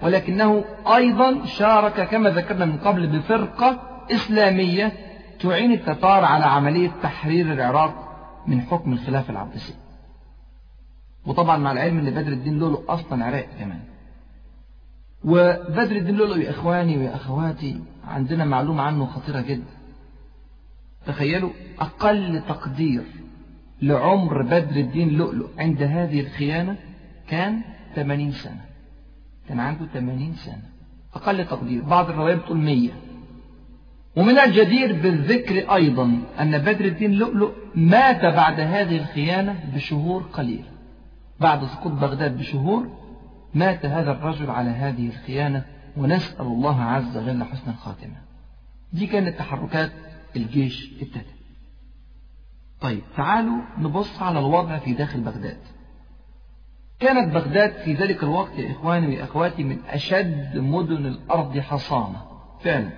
ولكنه 0.04 0.64
أيضا 0.86 1.44
شارك 1.44 2.08
كما 2.08 2.30
ذكرنا 2.30 2.64
من 2.64 2.78
قبل 2.78 3.06
بفرقة 3.06 3.80
إسلامية 4.12 4.92
تعين 5.40 5.72
التتار 5.72 6.24
على 6.24 6.44
عملية 6.44 6.90
تحرير 7.02 7.52
العراق 7.52 7.94
من 8.46 8.60
حكم 8.60 8.92
الخلافة 8.92 9.32
العباسية 9.32 9.74
وطبعا 11.26 11.56
مع 11.56 11.72
العلم 11.72 11.98
إن 11.98 12.10
بدر 12.10 12.32
الدين 12.32 12.58
لولو 12.58 12.84
أصلا 12.88 13.24
عراق 13.24 13.46
كمان. 13.60 13.80
وبدر 15.24 15.96
الدين 15.96 16.16
لولو 16.16 16.34
يا 16.34 16.50
إخواني 16.50 16.98
ويا 16.98 17.14
أخواتي 17.14 17.80
عندنا 18.08 18.44
معلومة 18.44 18.82
عنه 18.82 19.06
خطيرة 19.06 19.40
جدا. 19.40 19.74
تخيلوا 21.06 21.50
أقل 21.80 22.42
تقدير 22.48 23.02
لعمر 23.82 24.42
بدر 24.42 24.76
الدين 24.76 25.08
لؤلؤ 25.08 25.48
عند 25.58 25.82
هذه 25.82 26.20
الخيانة 26.20 26.76
كان 27.28 27.60
80 27.94 28.32
سنة. 28.32 28.73
كان 29.48 29.60
عنده 29.60 29.86
80 29.86 30.34
سنة 30.34 30.62
أقل 31.14 31.44
تقدير. 31.46 31.82
بعض 31.84 32.10
الروايات 32.10 32.38
بتقول 32.38 32.58
100 32.58 32.90
ومن 34.16 34.38
الجدير 34.38 34.92
بالذكر 34.92 35.74
أيضا 35.74 36.22
أن 36.40 36.58
بدر 36.58 36.84
الدين 36.84 37.12
لؤلؤ 37.12 37.52
مات 37.74 38.20
بعد 38.20 38.60
هذه 38.60 38.96
الخيانة 38.96 39.64
بشهور 39.74 40.22
قليلة 40.22 40.68
بعد 41.40 41.64
سقوط 41.64 41.92
بغداد 41.92 42.38
بشهور 42.38 42.88
مات 43.54 43.86
هذا 43.86 44.12
الرجل 44.12 44.50
على 44.50 44.70
هذه 44.70 45.08
الخيانة 45.08 45.64
ونسأل 45.96 46.46
الله 46.46 46.82
عز 46.82 47.16
وجل 47.16 47.44
حسن 47.44 47.70
الخاتمة. 47.70 48.16
دي 48.92 49.06
كانت 49.06 49.38
تحركات 49.38 49.92
الجيش 50.36 50.92
التتر 51.02 51.34
طيب 52.80 53.02
تعالوا 53.16 53.62
نبص 53.78 54.22
على 54.22 54.38
الوضع 54.38 54.78
في 54.78 54.92
داخل 54.92 55.20
بغداد. 55.20 55.58
كانت 57.04 57.34
بغداد 57.34 57.72
في 57.72 57.94
ذلك 57.94 58.22
الوقت 58.22 58.58
يا 58.58 58.70
إخواني 58.70 59.20
وأخواتي 59.20 59.64
من 59.64 59.78
أشد 59.90 60.58
مدن 60.58 61.06
الأرض 61.06 61.58
حصانة 61.58 62.22
فعلا. 62.60 62.90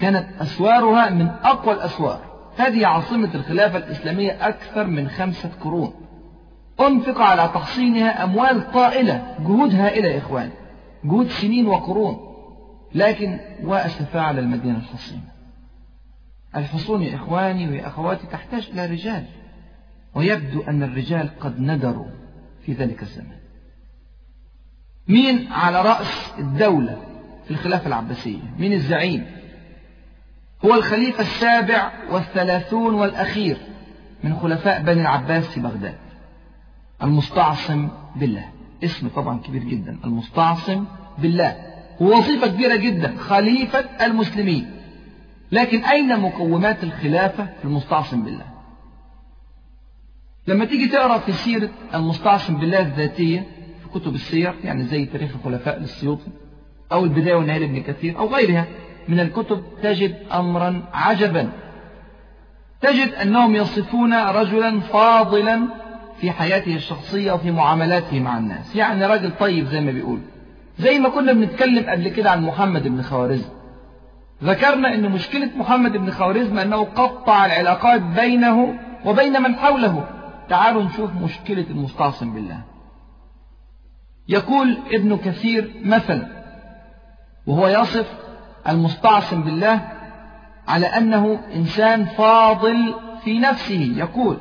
كانت 0.00 0.26
أسوارها 0.40 1.10
من 1.10 1.28
أقوى 1.28 1.74
الأسوار. 1.74 2.20
هذه 2.56 2.86
عاصمة 2.86 3.34
الخلافة 3.34 3.78
الإسلامية 3.78 4.48
أكثر 4.48 4.86
من 4.86 5.08
خمسة 5.08 5.50
قرون. 5.60 5.94
أنفق 6.80 7.20
على 7.20 7.50
تحصينها 7.54 8.24
أموال 8.24 8.72
طائلة 8.72 9.36
جهود 9.40 9.74
هائلة 9.74 10.08
يا 10.08 10.18
إخواني 10.18 10.52
جهود 11.04 11.28
سنين 11.28 11.66
وقرون. 11.66 12.18
لكن 12.94 13.40
وأسفا 13.64 14.20
على 14.20 14.40
المدينة 14.40 14.78
الحصينة. 14.78 15.34
الحصون 16.56 17.02
يا 17.02 17.14
إخواني 17.14 17.80
وأخواتي 17.80 18.26
تحتاج 18.26 18.70
إلى 18.72 18.86
رجال. 18.86 19.24
ويبدو 20.14 20.62
أن 20.62 20.82
الرجال 20.82 21.30
قد 21.40 21.60
ندروا 21.60 22.23
في 22.66 22.72
ذلك 22.72 23.02
الزمان. 23.02 23.38
مين 25.08 25.52
على 25.52 25.82
رأس 25.82 26.32
الدولة 26.38 27.02
في 27.44 27.50
الخلافة 27.50 27.86
العباسية؟ 27.86 28.38
مين 28.58 28.72
الزعيم؟ 28.72 29.26
هو 30.64 30.74
الخليفة 30.74 31.20
السابع 31.20 31.92
والثلاثون 32.10 32.94
والأخير 32.94 33.56
من 34.24 34.36
خلفاء 34.36 34.82
بني 34.82 35.00
العباس 35.00 35.44
في 35.44 35.60
بغداد 35.60 35.94
المستعصم 37.02 37.88
بالله. 38.16 38.48
اسم 38.84 39.08
طبعا 39.08 39.38
كبير 39.38 39.64
جدا 39.64 39.98
المستعصم 40.04 40.84
بالله. 41.18 41.56
ووظيفة 42.00 42.46
كبيرة 42.46 42.76
جدا 42.76 43.16
خليفة 43.16 43.84
المسلمين. 44.06 44.70
لكن 45.52 45.84
أين 45.84 46.20
مقومات 46.20 46.84
الخلافة 46.84 47.44
في 47.44 47.64
المستعصم 47.64 48.22
بالله؟ 48.22 48.53
لما 50.46 50.64
تيجي 50.64 50.86
تقرأ 50.86 51.18
في 51.18 51.32
سيرة 51.32 51.68
المستعصم 51.94 52.56
بالله 52.56 52.80
الذاتية 52.80 53.46
في 53.82 54.00
كتب 54.00 54.14
السير 54.14 54.54
يعني 54.64 54.84
زي 54.84 55.04
تاريخ 55.04 55.30
الخلفاء 55.36 55.78
للسيوطي 55.78 56.30
أو 56.92 57.04
البداية 57.04 57.34
والنهاية 57.34 57.58
لابن 57.58 57.82
كثير 57.82 58.18
أو 58.18 58.34
غيرها 58.34 58.66
من 59.08 59.20
الكتب 59.20 59.62
تجد 59.82 60.16
أمرا 60.32 60.82
عجبا. 60.92 61.48
تجد 62.80 63.12
أنهم 63.12 63.54
يصفون 63.54 64.14
رجلا 64.14 64.80
فاضلا 64.80 65.68
في 66.20 66.30
حياته 66.30 66.74
الشخصية 66.76 67.32
وفي 67.32 67.50
معاملاته 67.50 68.20
مع 68.20 68.38
الناس. 68.38 68.76
يعني 68.76 69.06
راجل 69.06 69.30
طيب 69.40 69.66
زي 69.66 69.80
ما 69.80 69.92
بيقول. 69.92 70.20
زي 70.78 70.98
ما 70.98 71.08
كنا 71.08 71.32
بنتكلم 71.32 71.90
قبل 71.90 72.08
كده 72.08 72.30
عن 72.30 72.42
محمد 72.42 72.88
بن 72.88 73.02
خوارزم. 73.02 73.48
ذكرنا 74.44 74.94
أن 74.94 75.10
مشكلة 75.10 75.50
محمد 75.56 75.92
بن 75.92 76.10
خوارزم 76.10 76.58
أنه 76.58 76.84
قطع 76.84 77.46
العلاقات 77.46 78.00
بينه 78.00 78.78
وبين 79.04 79.42
من 79.42 79.56
حوله. 79.56 80.04
تعالوا 80.48 80.82
نشوف 80.82 81.10
مشكلة 81.12 81.66
المستعصم 81.70 82.34
بالله. 82.34 82.60
يقول 84.28 84.78
ابن 84.92 85.16
كثير 85.16 85.74
مثلا 85.84 86.26
وهو 87.46 87.68
يصف 87.68 88.12
المستعصم 88.68 89.42
بالله 89.42 89.80
على 90.68 90.86
أنه 90.86 91.40
إنسان 91.54 92.04
فاضل 92.04 92.94
في 93.24 93.38
نفسه. 93.38 93.94
يقول 93.96 94.38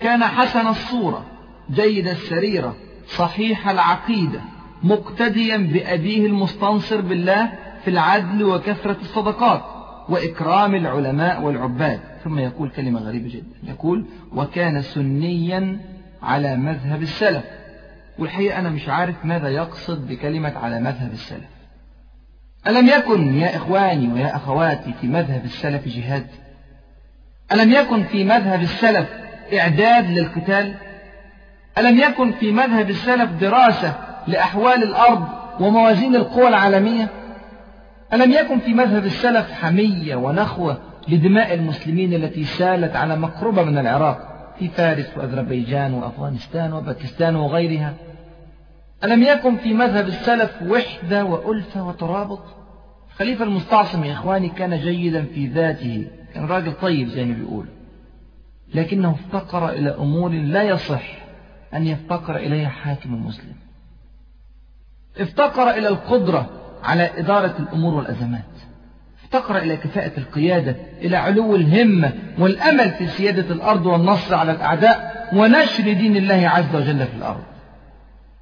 كان 0.00 0.24
حسن 0.24 0.66
الصورة 0.66 1.24
جيد 1.70 2.06
السريرة 2.06 2.76
صحيح 3.06 3.68
العقيدة 3.68 4.40
مقتديا 4.82 5.56
بأبيه 5.56 6.26
المستنصر 6.26 7.00
بالله 7.00 7.52
في 7.84 7.90
العدل 7.90 8.44
وكثرة 8.44 8.96
الصدقات 9.00 9.62
وإكرام 10.08 10.74
العلماء 10.74 11.42
والعباد. 11.42 12.00
ثم 12.24 12.38
يقول 12.38 12.70
كلمة 12.70 13.00
غريبة 13.00 13.28
جدا. 13.28 13.70
يقول 13.70 14.04
وكان 14.32 14.82
سنيا 14.82 15.78
على 16.22 16.56
مذهب 16.56 17.02
السلف. 17.02 17.44
والحقيقة 18.18 18.58
أنا 18.58 18.70
مش 18.70 18.88
عارف 18.88 19.24
ماذا 19.24 19.48
يقصد 19.48 20.08
بكلمة 20.08 20.58
على 20.58 20.80
مذهب 20.80 21.12
السلف. 21.12 21.48
ألم 22.66 22.88
يكن 22.88 23.34
يا 23.34 23.56
إخواني 23.56 24.12
ويا 24.12 24.36
أخواتي 24.36 24.94
في 25.00 25.06
مذهب 25.06 25.44
السلف 25.44 25.88
جهاد؟ 25.88 26.26
ألم 27.52 27.72
يكن 27.72 28.02
في 28.02 28.24
مذهب 28.24 28.60
السلف 28.60 29.08
إعداد 29.52 30.10
للقتال؟ 30.10 30.74
ألم 31.78 31.98
يكن 31.98 32.32
في 32.32 32.52
مذهب 32.52 32.90
السلف 32.90 33.30
دراسة 33.30 33.94
لأحوال 34.26 34.82
الأرض 34.82 35.28
وموازين 35.60 36.16
القوى 36.16 36.48
العالمية؟ 36.48 37.08
ألم 38.12 38.32
يكن 38.32 38.58
في 38.58 38.74
مذهب 38.74 39.04
السلف 39.04 39.52
حمية 39.52 40.16
ونخوة 40.16 40.78
لدماء 41.08 41.54
المسلمين 41.54 42.14
التي 42.14 42.44
سالت 42.44 42.96
على 42.96 43.16
مقربة 43.16 43.62
من 43.62 43.78
العراق 43.78 44.28
في 44.58 44.68
فارس 44.68 45.06
وأذربيجان 45.16 45.94
وأفغانستان 45.94 46.72
وباكستان 46.72 47.36
وغيرها. 47.36 47.94
ألم 49.04 49.22
يكن 49.22 49.56
في 49.56 49.74
مذهب 49.74 50.06
السلف 50.06 50.62
وحدة 50.62 51.24
وألفة 51.24 51.88
وترابط؟ 51.88 52.42
خليفة 53.16 53.44
المستعصم 53.44 54.04
يا 54.04 54.12
إخواني 54.12 54.48
كان 54.48 54.80
جيدا 54.80 55.24
في 55.24 55.46
ذاته. 55.46 56.06
كان 56.34 56.44
راجل 56.46 56.72
طيب 56.72 57.08
زي 57.08 57.24
ما 57.24 57.34
بيقول. 57.34 57.66
لكنه 58.74 59.10
افتقر 59.10 59.68
إلى 59.68 59.90
أمور 59.90 60.30
لا 60.30 60.62
يصح 60.62 61.18
أن 61.74 61.86
يفتقر 61.86 62.36
إليها 62.36 62.68
حاكم 62.68 63.26
مسلم. 63.26 63.54
افتقر 65.18 65.70
إلى 65.70 65.88
القدرة 65.88 66.50
على 66.84 67.10
إدارة 67.18 67.54
الأمور 67.58 67.94
والأزمات. 67.94 68.57
افتقر 69.28 69.58
إلى 69.58 69.76
كفاءة 69.76 70.12
القيادة 70.18 70.76
إلى 71.02 71.16
علو 71.16 71.56
الهمة 71.56 72.12
والأمل 72.38 72.90
في 72.90 73.06
سيادة 73.06 73.54
الأرض 73.54 73.86
والنصر 73.86 74.34
على 74.34 74.52
الأعداء 74.52 75.28
ونشر 75.32 75.92
دين 75.92 76.16
الله 76.16 76.48
عز 76.48 76.74
وجل 76.76 77.06
في 77.06 77.14
الأرض. 77.18 77.42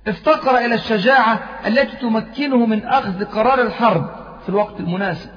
افتقر 0.08 0.58
إلى 0.58 0.74
الشجاعة 0.74 1.40
التي 1.66 1.96
تمكنه 1.96 2.66
من 2.66 2.84
أخذ 2.84 3.24
قرار 3.24 3.62
الحرب 3.62 4.10
في 4.42 4.48
الوقت 4.48 4.80
المناسب. 4.80 5.30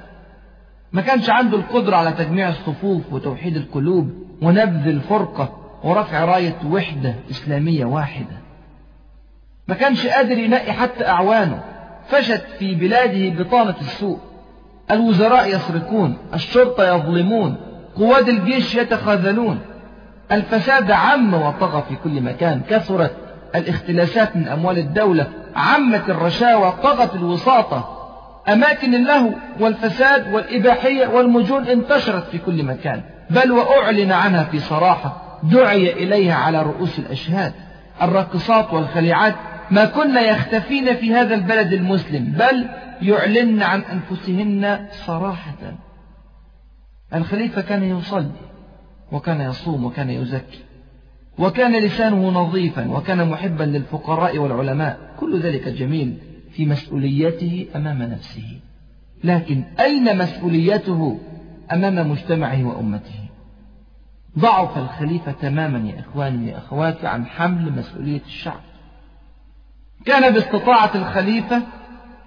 ما 0.92 1.02
كانش 1.02 1.30
عنده 1.30 1.56
القدرة 1.56 1.96
على 1.96 2.12
تجميع 2.12 2.48
الصفوف 2.48 3.12
وتوحيد 3.12 3.56
القلوب 3.56 4.10
ونبذ 4.42 4.88
الفرقة 4.88 5.56
ورفع 5.84 6.24
راية 6.24 6.56
وحدة 6.66 7.14
إسلامية 7.30 7.84
واحدة. 7.84 8.36
ما 9.68 9.74
كانش 9.74 10.06
قادر 10.06 10.38
ينقي 10.38 10.72
حتى 10.72 11.06
أعوانه. 11.06 11.62
فشت 12.08 12.44
في 12.58 12.74
بلاده 12.74 13.42
بطانة 13.42 13.76
السوء 13.80 14.29
الوزراء 14.90 15.48
يسرقون 15.48 16.16
الشرطة 16.34 16.94
يظلمون 16.94 17.56
قواد 17.96 18.28
الجيش 18.28 18.74
يتخاذلون. 18.74 19.58
الفساد 20.32 20.90
عم 20.90 21.34
وطغى 21.34 21.82
في 21.88 21.96
كل 22.04 22.20
مكان 22.20 22.60
كثرت 22.70 23.10
الاختلاسات 23.54 24.36
من 24.36 24.48
أموال 24.48 24.78
الدولة 24.78 25.26
عمت 25.56 26.10
الرشاوى 26.10 26.72
طغت 26.82 27.14
الوساطة. 27.14 27.96
أماكن 28.48 28.94
اللهو 28.94 29.30
والفساد 29.60 30.34
والإباحية 30.34 31.06
والمجون 31.06 31.66
انتشرت 31.66 32.26
في 32.30 32.38
كل 32.38 32.62
مكان. 32.62 33.02
بل 33.30 33.52
وأعلن 33.52 34.12
عنها 34.12 34.44
في 34.44 34.58
صراحة 34.58 35.38
دعي 35.42 35.92
إليها 35.92 36.34
على 36.34 36.62
رؤوس 36.62 36.98
الأشهاد. 36.98 37.52
الراقصات 38.02 38.72
والخليعات 38.72 39.34
ما 39.70 39.84
كن 39.84 40.16
يختفين 40.16 40.96
في 40.96 41.14
هذا 41.14 41.34
البلد 41.34 41.72
المسلم 41.72 42.24
بل 42.24 42.68
يعلن 43.02 43.62
عن 43.62 43.80
أنفسهن 43.80 44.86
صراحة. 44.90 45.76
الخليفة 47.14 47.60
كان 47.60 47.82
يصلي 47.82 48.30
وكان 49.12 49.40
يصوم 49.40 49.84
وكان 49.84 50.10
يزكي 50.10 50.58
وكان 51.38 51.82
لسانه 51.82 52.28
نظيفا 52.28 52.90
وكان 52.90 53.28
محبا 53.30 53.64
للفقراء 53.64 54.38
والعلماء. 54.38 54.98
كل 55.20 55.40
ذلك 55.40 55.68
جميل 55.68 56.18
في 56.52 56.66
مسؤوليته 56.66 57.66
أمام 57.76 58.02
نفسه. 58.02 58.60
لكن 59.24 59.64
أين 59.80 60.18
مسؤوليته 60.18 61.20
أمام 61.72 62.10
مجتمعه 62.10 62.64
وأمته؟ 62.64 63.20
ضعف 64.38 64.78
الخليفة 64.78 65.32
تماما 65.32 65.90
يا 65.90 66.00
إخواني 66.00 66.50
يا 66.50 66.58
أخواتي 66.58 67.06
عن 67.06 67.26
حمل 67.26 67.72
مسؤولية 67.72 68.20
الشعب. 68.26 68.69
كان 70.06 70.34
باستطاعة 70.34 70.90
الخليفة 70.94 71.62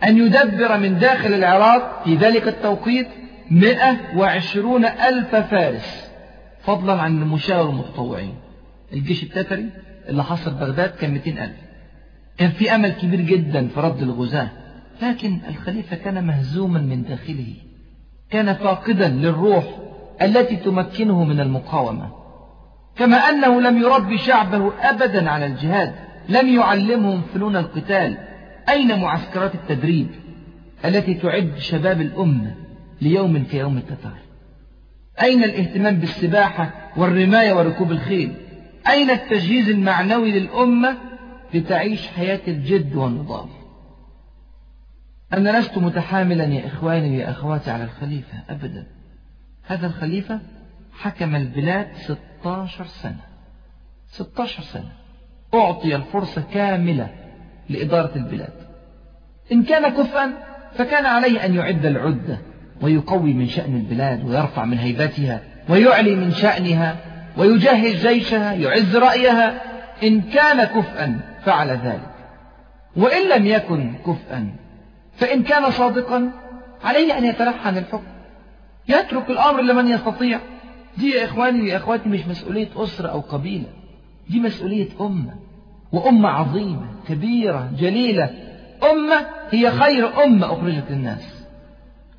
أن 0.03 0.17
يدبر 0.17 0.77
من 0.77 0.99
داخل 0.99 1.33
العراق 1.33 2.01
في 2.03 2.15
ذلك 2.15 2.47
التوقيت 2.47 3.07
مئة 3.51 4.17
وعشرون 4.17 4.85
ألف 4.85 5.35
فارس 5.35 6.09
فضلا 6.63 7.01
عن 7.01 7.21
المشاور 7.21 7.69
المتطوعين 7.69 8.35
الجيش 8.93 9.23
التتري 9.23 9.69
اللي 10.09 10.23
حصر 10.23 10.51
بغداد 10.51 10.89
كان 10.89 11.11
200 11.11 11.31
ألف. 11.43 11.55
كان 12.37 12.49
في 12.49 12.75
أمل 12.75 12.89
كبير 12.89 13.21
جدا 13.21 13.67
في 13.67 13.79
رد 13.79 14.01
الغزاة 14.01 14.49
لكن 15.01 15.39
الخليفة 15.49 15.95
كان 15.95 16.27
مهزوما 16.27 16.79
من 16.79 17.03
داخله. 17.03 17.53
كان 18.29 18.53
فاقدا 18.53 19.07
للروح 19.07 19.63
التي 20.21 20.55
تمكنه 20.55 21.23
من 21.23 21.39
المقاومة. 21.39 22.09
كما 22.95 23.17
أنه 23.17 23.61
لم 23.61 23.77
يربي 23.77 24.17
شعبه 24.17 24.71
أبدا 24.81 25.29
على 25.29 25.45
الجهاد 25.45 25.95
لم 26.29 26.47
يعلمهم 26.55 27.21
فنون 27.21 27.55
القتال. 27.55 28.17
أين 28.69 28.99
معسكرات 28.99 29.55
التدريب 29.55 30.07
التي 30.85 31.13
تعد 31.13 31.57
شباب 31.57 32.01
الأمة 32.01 32.55
ليوم 33.01 33.43
كيوم 33.43 33.77
التتار 33.77 34.17
أين 35.21 35.43
الاهتمام 35.43 35.95
بالسباحة 35.95 36.91
والرماية 36.97 37.53
وركوب 37.53 37.91
الخيل؟ 37.91 38.33
أين 38.89 39.09
التجهيز 39.09 39.69
المعنوي 39.69 40.39
للأمة 40.39 40.97
لتعيش 41.53 42.07
حياة 42.07 42.39
الجد 42.47 42.95
والنضال 42.95 43.49
أنا 45.33 45.59
لست 45.59 45.77
متحاملا 45.77 46.43
يا 46.43 46.67
إخواني 46.67 47.17
يا 47.17 47.29
أخواتي 47.29 47.71
على 47.71 47.83
الخليفة 47.83 48.37
أبدا. 48.49 48.87
هذا 49.63 49.87
الخليفة 49.87 50.39
حكم 50.93 51.35
البلاد 51.35 51.87
16 51.95 52.85
سنة. 52.85 53.21
16 54.07 54.63
سنة. 54.63 54.91
أعطي 55.53 55.95
الفرصة 55.95 56.43
كاملة 56.53 57.09
لإدارة 57.69 58.11
البلاد. 58.15 58.53
إن 59.51 59.63
كان 59.63 59.89
كفءا 59.89 60.33
فكان 60.75 61.05
عليه 61.05 61.45
أن 61.45 61.55
يعد 61.55 61.85
العدة 61.85 62.37
ويقوي 62.81 63.33
من 63.33 63.47
شأن 63.47 63.75
البلاد 63.75 64.25
ويرفع 64.29 64.65
من 64.65 64.77
هيبتها 64.77 65.41
ويعلي 65.69 66.15
من 66.15 66.31
شأنها 66.31 66.95
ويجهز 67.37 68.07
جيشها 68.07 68.53
يعز 68.53 68.95
رأيها. 68.95 69.61
إن 70.03 70.21
كان 70.21 70.63
كفءا 70.63 71.19
فعل 71.45 71.69
ذلك. 71.69 72.09
وإن 72.95 73.29
لم 73.29 73.45
يكن 73.45 73.93
كفءا 74.05 74.55
فإن 75.15 75.43
كان 75.43 75.71
صادقا 75.71 76.31
عليه 76.83 77.17
أن 77.17 77.25
يتلحن 77.25 77.77
الحكم. 77.77 78.13
يترك 78.89 79.29
الأمر 79.29 79.61
لمن 79.61 79.87
يستطيع. 79.87 80.39
دي 80.97 81.09
يا 81.09 81.25
إخواني 81.25 81.69
يا 81.69 81.77
أخواتي 81.77 82.09
مش 82.09 82.27
مسؤولية 82.27 82.69
أسرة 82.75 83.07
أو 83.07 83.19
قبيلة. 83.19 83.82
دي 84.29 84.39
مسؤولية 84.39 84.89
أمة. 85.01 85.33
وأمة 85.91 86.29
عظيمة 86.29 86.87
كبيرة 87.07 87.71
جليلة. 87.77 88.29
أمة 88.91 89.25
هي 89.51 89.71
خير 89.71 90.23
أمة 90.23 90.45
أخرجت 90.45 90.83
للناس. 90.89 91.45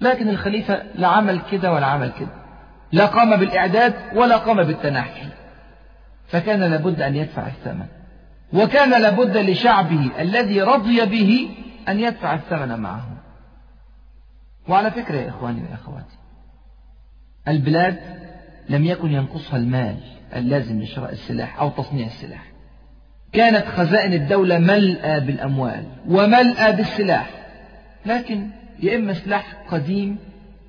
لكن 0.00 0.28
الخليفة 0.28 0.82
لا 0.94 1.08
عمل 1.08 1.40
كده 1.50 1.72
ولا 1.72 1.86
عمل 1.86 2.12
كده. 2.20 2.44
لا 2.92 3.06
قام 3.06 3.36
بالإعداد 3.36 3.94
ولا 4.14 4.36
قام 4.36 4.62
بالتنحي. 4.62 5.26
فكان 6.26 6.60
لابد 6.60 7.02
أن 7.02 7.16
يدفع 7.16 7.46
الثمن. 7.46 7.86
وكان 8.52 9.02
لابد 9.02 9.36
لشعبه 9.36 10.10
الذي 10.20 10.62
رضي 10.62 11.06
به 11.06 11.48
أن 11.88 12.00
يدفع 12.00 12.34
الثمن 12.34 12.80
معه. 12.80 13.08
وعلى 14.68 14.90
فكرة 14.90 15.16
يا 15.16 15.28
إخواني 15.28 15.62
وأخواتي 15.70 16.16
البلاد 17.48 17.98
لم 18.68 18.84
يكن 18.84 19.12
ينقصها 19.12 19.56
المال. 19.56 20.13
اللازم 20.34 20.82
لشراء 20.82 21.12
السلاح 21.12 21.60
أو 21.60 21.68
تصنيع 21.68 22.06
السلاح. 22.06 22.42
كانت 23.32 23.66
خزائن 23.66 24.12
الدولة 24.12 24.58
ملأى 24.58 25.20
بالأموال 25.20 25.84
وملأى 26.08 26.72
بالسلاح 26.76 27.30
لكن 28.06 28.48
يا 28.82 28.96
إما 28.96 29.12
سلاح 29.14 29.54
قديم 29.68 30.18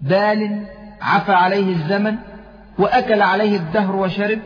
بال 0.01 0.65
عفى 1.01 1.32
عليه 1.32 1.69
الزمن 1.73 2.15
وأكل 2.80 3.21
عليه 3.21 3.58
الدهر 3.58 3.95
وشرب 3.95 4.39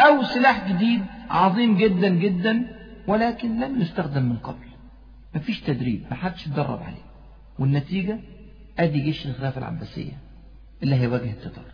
أو 0.00 0.22
سلاح 0.22 0.68
جديد 0.68 1.02
عظيم 1.30 1.76
جدا 1.76 2.08
جدا 2.08 2.66
ولكن 3.06 3.60
لم 3.60 3.80
يستخدم 3.80 4.22
من 4.22 4.36
قبل. 4.36 4.66
مفيش 5.34 5.60
تدريب 5.60 6.04
محدش 6.10 6.46
اتدرب 6.46 6.82
عليه. 6.82 7.06
والنتيجة؟ 7.58 8.18
أدي 8.78 9.00
جيش 9.00 9.26
الخلافة 9.26 9.58
العباسية 9.58 10.12
اللي 10.82 10.94
هيواجه 10.96 11.30
التتار. 11.30 11.64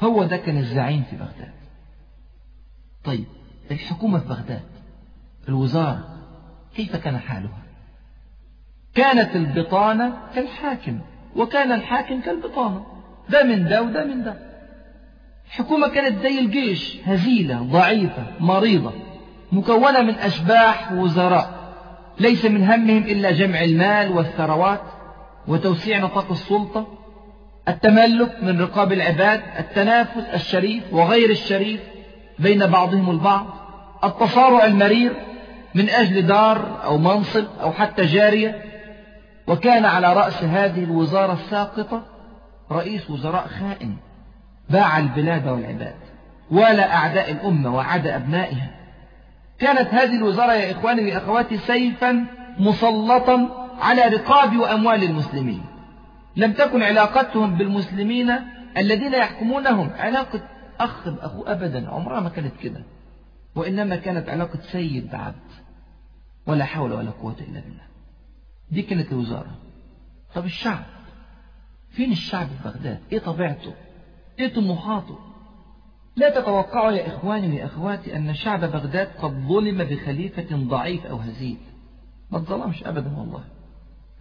هو 0.00 0.24
ده 0.24 0.36
كان 0.36 0.56
الزعيم 0.58 1.02
في 1.10 1.16
بغداد. 1.16 1.57
طيب 3.08 3.24
الحكومة 3.70 4.18
في 4.18 4.28
بغداد 4.28 4.62
الوزارة 5.48 6.08
كيف 6.76 6.96
كان 6.96 7.18
حالها؟ 7.18 7.62
كانت 8.94 9.36
البطانة 9.36 10.12
كالحاكم 10.34 11.00
وكان 11.36 11.72
الحاكم 11.72 12.20
كالبطانة 12.20 12.86
ده 13.30 13.44
من 13.44 13.68
ده 13.68 13.82
وده 13.82 14.04
من 14.04 14.24
ده. 14.24 14.34
الحكومة 15.46 15.88
كانت 15.88 16.22
زي 16.22 16.38
الجيش 16.40 16.96
هزيلة 17.04 17.62
ضعيفة 17.62 18.22
مريضة 18.40 18.92
مكونة 19.52 20.02
من 20.02 20.14
أشباح 20.14 20.92
وزراء 20.92 21.74
ليس 22.20 22.44
من 22.44 22.64
همهم 22.64 23.02
إلا 23.02 23.30
جمع 23.30 23.62
المال 23.62 24.12
والثروات 24.12 24.80
وتوسيع 25.48 25.98
نطاق 25.98 26.30
السلطة 26.30 26.86
التملك 27.68 28.42
من 28.42 28.60
رقاب 28.60 28.92
العباد 28.92 29.40
التنافس 29.58 30.24
الشريف 30.34 30.82
وغير 30.92 31.30
الشريف 31.30 31.80
بين 32.38 32.66
بعضهم 32.66 33.10
البعض 33.10 33.46
التصارع 34.04 34.64
المرير 34.64 35.12
من 35.74 35.88
أجل 35.88 36.26
دار 36.26 36.84
أو 36.84 36.98
منصب 36.98 37.44
أو 37.60 37.72
حتى 37.72 38.04
جارية 38.04 38.62
وكان 39.46 39.84
على 39.84 40.12
رأس 40.12 40.44
هذه 40.44 40.84
الوزارة 40.84 41.32
الساقطة 41.32 42.02
رئيس 42.72 43.10
وزراء 43.10 43.46
خائن 43.46 43.96
باع 44.70 44.98
البلاد 44.98 45.48
والعباد 45.48 45.94
ولا 46.50 46.94
أعداء 46.94 47.30
الأمة 47.30 47.74
وعدا 47.74 48.16
أبنائها. 48.16 48.70
كانت 49.58 49.94
هذه 49.94 50.16
الوزارة 50.16 50.52
يا 50.52 50.72
إخواني 50.72 51.14
وأخواتي 51.14 51.56
سيفا 51.56 52.24
مسلطا 52.58 53.68
على 53.80 54.02
رقاب 54.02 54.56
وأموال 54.56 55.02
المسلمين. 55.04 55.62
لم 56.36 56.52
تكن 56.52 56.82
علاقتهم 56.82 57.54
بالمسلمين 57.54 58.34
الذين 58.76 59.14
يحكمونهم 59.14 59.90
علاقة 59.98 60.40
أخ 60.80 61.08
بأخوه 61.08 61.52
أبدا 61.52 61.90
عمرها 61.90 62.20
ما 62.20 62.28
كانت 62.28 62.52
كده. 62.62 62.84
وإنما 63.54 63.96
كانت 63.96 64.28
علاقة 64.28 64.60
سيد 64.60 65.10
بعبد 65.10 65.50
ولا 66.46 66.64
حول 66.64 66.92
ولا 66.92 67.10
قوة 67.10 67.36
إلا 67.40 67.60
بالله. 67.60 67.82
دي 68.70 68.82
كانت 68.82 69.12
الوزارة. 69.12 69.58
طب 70.34 70.44
الشعب؟ 70.44 70.84
فين 71.90 72.12
الشعب 72.12 72.46
في 72.46 72.68
بغداد؟ 72.68 72.98
إيه 73.12 73.18
طبيعته؟ 73.18 73.74
إيه 74.38 74.54
طموحاته؟ 74.54 75.18
لا 76.16 76.40
تتوقعوا 76.40 76.92
يا 76.92 77.06
إخواني 77.06 77.62
وأخواتي 77.62 78.16
أن 78.16 78.34
شعب 78.34 78.60
بغداد 78.60 79.06
قد 79.06 79.30
ظلم 79.30 79.84
بخليفة 79.84 80.56
ضعيف 80.56 81.06
أو 81.06 81.16
هزيل. 81.16 81.56
ما 82.30 82.38
اتظلمش 82.38 82.84
أبدا 82.84 83.18
والله. 83.18 83.44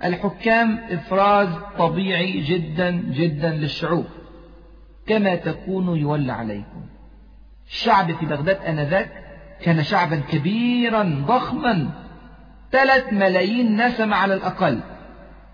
الحكام 0.03 0.77
إفراز 0.77 1.49
طبيعي 1.77 2.41
جدا 2.41 2.91
جدا 2.91 3.49
للشعوب. 3.51 4.05
كما 5.07 5.35
تكون 5.35 5.97
يولى 5.97 6.31
عليكم. 6.31 6.85
الشعب 7.67 8.15
في 8.15 8.25
بغداد 8.25 8.57
آنذاك 8.61 9.09
كان 9.61 9.83
شعبا 9.83 10.15
كبيرا 10.15 11.23
ضخما. 11.27 11.89
ثلاث 12.71 13.13
ملايين 13.13 13.87
نسمة 13.87 14.15
على 14.15 14.33
الأقل. 14.33 14.79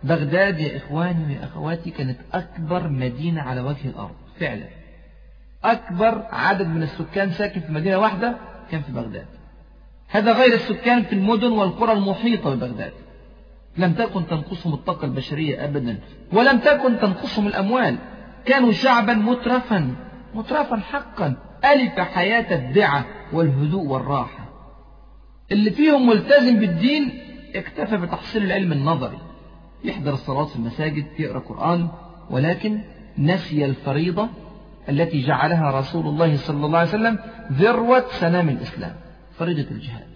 بغداد 0.04 0.60
يا 0.60 0.78
إخواني 0.78 1.26
ويا 1.26 1.44
أخواتي 1.44 1.90
كانت 1.90 2.20
أكبر 2.34 2.88
مدينة 2.88 3.42
على 3.42 3.62
وجه 3.62 3.88
الأرض 3.88 4.16
فعلا. 4.40 4.66
أكبر 5.64 6.26
عدد 6.32 6.68
من 6.68 6.84
السكان 6.84 7.32
ساكن 7.32 7.62
في 7.62 7.72
مدينة 7.72 7.98
واحدة 7.98 8.36
كان 8.72 8.82
في 8.82 8.92
بغداد. 8.92 9.26
هذا 10.10 10.34
غير 10.34 10.54
السكان 10.54 11.04
في 11.04 11.14
المدن 11.14 11.52
والقرى 11.52 11.92
المحيطة 11.92 12.56
ببغداد. 12.56 12.94
لم 13.78 13.94
تكن 13.94 14.28
تنقصهم 14.28 14.74
الطاقة 14.74 15.06
البشرية 15.06 15.66
أبدا 15.66 16.00
ولم 16.34 16.60
تكن 16.60 17.00
تنقصهم 17.00 17.48
الأموال. 17.48 17.98
كانوا 18.46 18.72
شعبا 18.72 19.14
مترفا 19.14 19.96
مترفا 20.34 20.78
حقا. 20.78 21.36
ألف 21.66 22.00
حياة 22.00 22.56
الدعة 22.56 23.06
والهدوء 23.34 23.84
والراحة. 23.86 24.50
اللي 25.52 25.72
فيهم 25.72 26.08
ملتزم 26.08 26.60
بالدين 26.60 27.20
اكتفى 27.56 27.98
بتحصيل 27.98 28.44
العلم 28.44 28.72
النظري. 28.72 29.18
يحضر 29.84 30.14
الصلاة 30.14 30.46
في 30.46 30.56
المساجد 30.56 31.06
يقرأ 31.20 31.40
قرآن 31.40 31.88
ولكن 32.30 32.80
نسي 33.18 33.66
الفريضة 33.66 34.30
التي 34.90 35.22
جعلها 35.22 35.80
رسول 35.80 36.08
الله 36.08 36.38
صلى 36.38 36.66
الله 36.66 36.80
عليه 36.80 36.90
وسلم 36.90 37.20
ذروة 37.52 38.06
سنام 38.20 38.50
الإسلام 38.50 38.96
فريضة 39.38 39.72
الجهاد. 39.72 40.08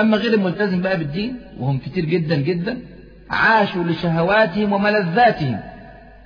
أما 0.00 0.16
غير 0.16 0.34
الملتزم 0.34 0.82
بقى 0.82 0.98
بالدين 0.98 1.40
وهم 1.58 1.78
كتير 1.78 2.04
جدا 2.04 2.36
جدا 2.36 2.80
عاشوا 3.30 3.84
لشهواتهم 3.84 4.72
وملذاتهم. 4.72 5.60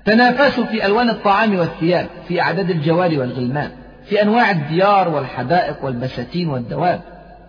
تنافسوا 0.08 0.64
في 0.64 0.86
ألوان 0.86 1.10
الطعام 1.10 1.58
والثياب 1.58 2.06
في 2.28 2.40
أعداد 2.40 2.70
الجوار 2.70 3.18
والغلمان 3.18 3.70
في 4.04 4.22
أنواع 4.22 4.50
الديار 4.50 5.08
والحدائق 5.08 5.84
والبساتين 5.84 6.48
والدواب. 6.48 7.00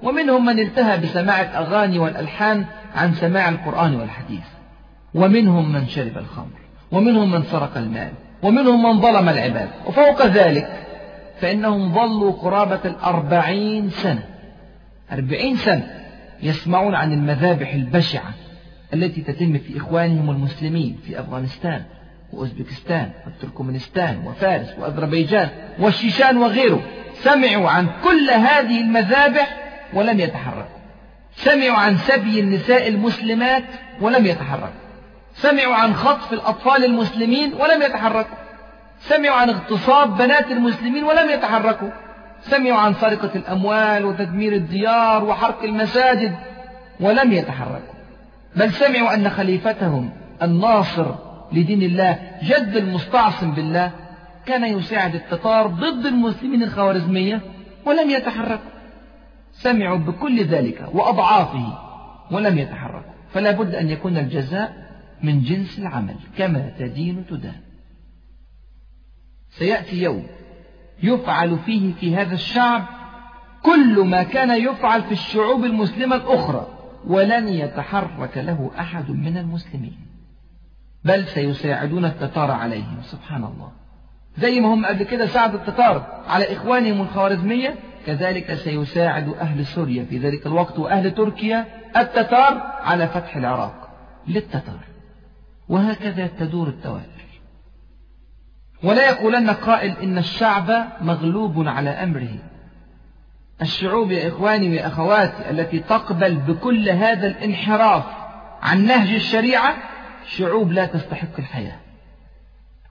ومنهم 0.03 0.45
من 0.45 0.59
انتهى 0.59 0.97
بسماع 0.97 1.41
الأغاني 1.41 1.99
والألحان 1.99 2.65
عن 2.95 3.13
سماع 3.13 3.49
القرآن 3.49 3.95
والحديث. 3.95 4.43
ومنهم 5.13 5.71
من 5.71 5.87
شرب 5.87 6.17
الخمر 6.17 6.59
ومنهم 6.91 7.31
من 7.31 7.43
سرق 7.43 7.77
المال 7.77 8.11
ومنهم 8.43 8.83
من 8.83 9.01
ظلم 9.01 9.29
العباد. 9.29 9.69
وفوق 9.87 10.25
ذلك 10.25 10.87
فإنهم 11.41 11.93
ظلوا 11.93 12.31
قرابة 12.31 12.79
الأربعين 12.85 13.89
سنة. 13.89 14.23
أربعين 15.11 15.55
سنة 15.55 15.87
يسمعون 16.43 16.95
عن 16.95 17.13
المذابح 17.13 17.73
البشعة 17.73 18.33
التي 18.93 19.21
تتم 19.21 19.57
في 19.57 19.77
إخوانهم 19.77 20.29
المسلمين 20.29 20.99
في 21.05 21.19
أفغانستان. 21.19 21.83
وأوزبكستان 22.33 23.11
وتركمانستان 23.27 24.27
وفارس 24.27 24.67
وأذربيجان 24.79 25.49
والشيشان 25.79 26.37
وغيره 26.37 26.81
سمعوا 27.13 27.69
عن 27.69 27.87
كل 28.03 28.29
هذه 28.29 28.81
المذابح 28.81 29.57
ولم 29.93 30.19
يتحركوا 30.19 30.79
سمعوا 31.35 31.77
عن 31.77 31.97
سبي 31.97 32.39
النساء 32.39 32.87
المسلمات 32.87 33.63
ولم 34.01 34.25
يتحركوا 34.25 34.89
سمعوا 35.41 35.75
عن 35.75 35.93
خطف 35.93 36.33
الأطفال 36.33 36.85
المسلمين 36.85 37.53
ولم 37.53 37.81
يتحركوا. 37.81 38.37
سمعوا 38.99 39.35
عن 39.35 39.49
اغتصاب 39.49 40.17
بنات 40.17 40.51
المسلمين 40.51 41.03
ولم 41.03 41.29
يتحركوا. 41.29 41.89
سمعوا 42.41 42.77
عن 42.77 42.93
سرقة 42.93 43.31
الأموال 43.35 44.05
وتدمير 44.05 44.53
الديار 44.53 45.23
وحرق 45.23 45.63
المساجد 45.63 46.35
ولم 46.99 47.33
يتحركوا. 47.33 47.93
بل 48.55 48.73
سمعوا 48.73 49.13
أن 49.13 49.29
خليفتهم 49.29 50.11
الناصر 50.41 51.15
لدين 51.53 51.81
الله 51.81 52.19
جد 52.43 52.75
المستعصم 52.75 53.51
بالله 53.51 53.91
كان 54.45 54.63
يساعد 54.63 55.15
التتار 55.15 55.67
ضد 55.67 56.05
المسلمين 56.05 56.63
الخوارزمية 56.63 57.41
ولم 57.85 58.09
يتحركوا 58.09 58.71
سمعوا 59.51 59.97
بكل 59.97 60.43
ذلك 60.43 60.89
وأضعافه 60.93 61.77
ولم 62.31 62.57
يتحركوا 62.57 63.11
فلا 63.33 63.51
بد 63.51 63.75
أن 63.75 63.89
يكون 63.89 64.17
الجزاء 64.17 64.89
من 65.23 65.41
جنس 65.41 65.79
العمل 65.79 66.15
كما 66.37 66.73
تدين 66.79 67.25
تدان. 67.29 67.61
سيأتي 69.49 70.03
يوم 70.03 70.27
يفعل 71.03 71.59
فيه 71.59 71.93
في 71.93 72.15
هذا 72.15 72.33
الشعب 72.33 72.85
كل 73.63 73.99
ما 73.99 74.23
كان 74.23 74.61
يفعل 74.61 75.03
في 75.03 75.11
الشعوب 75.11 75.65
المسلمة 75.65 76.15
الأخرى 76.15 76.67
ولن 77.07 77.47
يتحرك 77.47 78.37
له 78.37 78.71
أحد 78.79 79.11
من 79.11 79.37
المسلمين. 79.37 80.08
بل 81.03 81.27
سيساعدون 81.27 82.05
التتار 82.05 82.51
عليهم. 82.51 83.01
سبحان 83.01 83.43
الله. 83.43 83.71
زي 84.37 84.59
ما 84.59 84.73
هم 84.73 84.85
قبل 84.85 85.03
كده 85.03 85.25
ساعدوا 85.25 85.59
التتار 85.59 86.23
على 86.27 86.53
إخوانهم 86.53 87.01
الخوارزمية 87.01 87.75
كذلك 88.05 88.53
سيساعد 88.53 89.29
أهل 89.29 89.65
سوريا. 89.65 90.03
في 90.03 90.17
ذلك 90.17 90.45
الوقت 90.45 90.79
وأهل 90.79 91.11
تركيا 91.11 91.65
التتار 91.97 92.61
على 92.83 93.07
فتح 93.07 93.35
العراق 93.35 93.89
للتتار. 94.27 94.79
وهكذا 95.69 96.27
تدور 96.27 96.67
التوالي 96.67 97.19
ولا 98.83 99.09
يقولن 99.09 99.49
قائل 99.49 99.97
إن 100.03 100.17
الشعب 100.17 100.87
مغلوب 101.01 101.67
على 101.67 101.89
أمره. 101.89 102.35
الشعوب 103.61 104.11
يا 104.11 104.27
إخواني 104.27 104.77
وأخواتي 104.77 105.49
التي 105.49 105.79
تقبل 105.79 106.35
بكل 106.35 106.89
هذا 106.89 107.27
الانحراف 107.27 108.03
عن 108.61 108.85
نهج 108.85 109.13
الشريعة 109.13 109.75
شعوب 110.27 110.71
لا 110.71 110.85
تستحق 110.85 111.39
الحياة. 111.39 111.79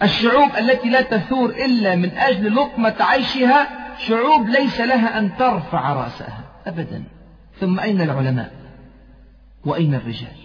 الشعوب 0.03 0.51
التي 0.59 0.91
لا 0.91 1.03
تثور 1.03 1.51
إلا 1.51 1.95
من 1.95 2.11
أجل 2.11 2.55
لقمة 2.55 2.97
عيشها 3.01 3.69
شعوب 3.99 4.49
ليس 4.49 4.81
لها 4.81 5.19
أن 5.19 5.37
ترفع 5.37 5.93
رأسها 5.93 6.45
أبدا. 6.67 7.05
ثم 7.61 7.81
أين 7.81 8.01
العلماء؟ 8.01 8.53
وأين 9.65 9.95
الرجال؟ 9.95 10.37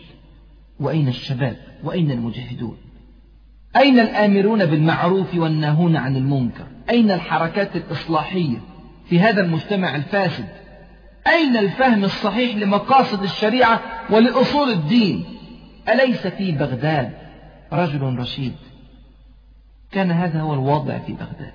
وأين 0.79 1.07
الشباب؟ 1.07 1.57
وأين 1.83 2.11
المجاهدون؟ 2.11 2.77
أين 3.75 3.99
الآمرون 3.99 4.65
بالمعروف 4.65 5.35
والناهون 5.35 5.95
عن 5.95 6.15
المنكر؟ 6.15 6.67
أين 6.89 7.11
الحركات 7.11 7.75
الإصلاحية 7.75 8.57
في 9.09 9.19
هذا 9.19 9.41
المجتمع 9.41 9.95
الفاسد؟ 9.95 10.47
أين 11.27 11.57
الفهم 11.57 12.03
الصحيح 12.03 12.55
لمقاصد 12.55 13.23
الشريعة 13.23 13.81
ولأصول 14.09 14.69
الدين؟ 14.69 15.25
أليس 15.89 16.27
في 16.27 16.51
بغداد 16.51 17.13
رجل 17.73 18.19
رشيد؟ 18.19 18.55
كان 19.91 20.11
هذا 20.11 20.41
هو 20.41 20.53
الوضع 20.53 20.97
في 20.97 21.13
بغداد. 21.13 21.53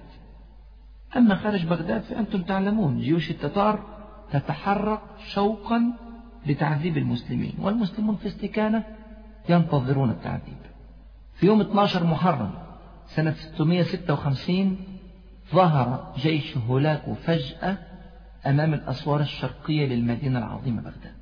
أما 1.16 1.34
خارج 1.34 1.66
بغداد 1.66 2.02
فأنتم 2.02 2.42
تعلمون 2.42 3.00
جيوش 3.00 3.30
التتار 3.30 3.80
تتحرك 4.32 5.00
شوقا 5.26 5.92
لتعذيب 6.46 6.96
المسلمين 6.96 7.54
والمسلمون 7.58 8.16
في 8.16 8.26
استكانة 8.26 8.84
ينتظرون 9.48 10.10
التعذيب. 10.10 10.58
في 11.34 11.46
يوم 11.46 11.60
12 11.60 12.04
محرم 12.04 12.50
سنة 13.06 13.32
656 13.32 14.76
ظهر 15.54 16.14
جيش 16.16 16.56
هولاكو 16.56 17.14
فجأة 17.14 17.78
أمام 18.46 18.74
الأسوار 18.74 19.20
الشرقية 19.20 19.86
للمدينة 19.86 20.38
العظيمة 20.38 20.82
بغداد. 20.82 21.17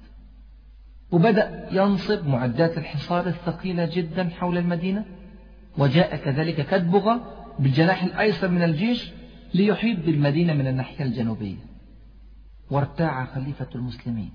وبدأ 1.12 1.68
ينصب 1.72 2.26
معدات 2.26 2.78
الحصار 2.78 3.26
الثقيلة 3.26 3.90
جدا 3.92 4.28
حول 4.28 4.58
المدينة 4.58 5.04
وجاء 5.78 6.16
كذلك 6.16 6.66
كدبغة 6.66 7.32
بالجناح 7.58 8.02
الأيسر 8.02 8.48
من 8.48 8.62
الجيش 8.62 9.12
ليحيط 9.54 9.98
بالمدينة 9.98 10.52
من 10.54 10.66
الناحية 10.66 11.04
الجنوبية. 11.04 11.56
وارتاع 12.70 13.24
خليفة 13.24 13.66
المسلمين. 13.74 14.30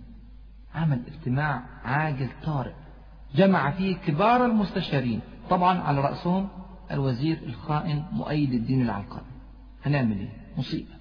عمل 0.75 1.01
اجتماع 1.07 1.63
عاجل 1.84 2.27
طارئ. 2.45 2.73
جمع 3.36 3.71
فيه 3.71 3.95
كبار 3.95 4.45
المستشارين. 4.45 5.19
طبعا 5.49 5.79
على 5.79 6.01
رأسهم 6.01 6.47
الوزير 6.91 7.39
الخائن 7.45 8.03
مؤيد 8.12 8.53
الدين 8.53 8.81
العلقمي 8.81 9.31
هنعمل 9.86 10.19
إيه؟ 10.19 10.29
مصيبة. 10.57 10.93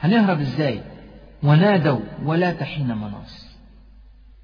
هنهرب 0.00 0.40
إزاي؟ 0.40 0.80
ونادوا 1.42 2.00
ولا 2.24 2.52
تحين 2.52 2.86
مناص 2.98 3.51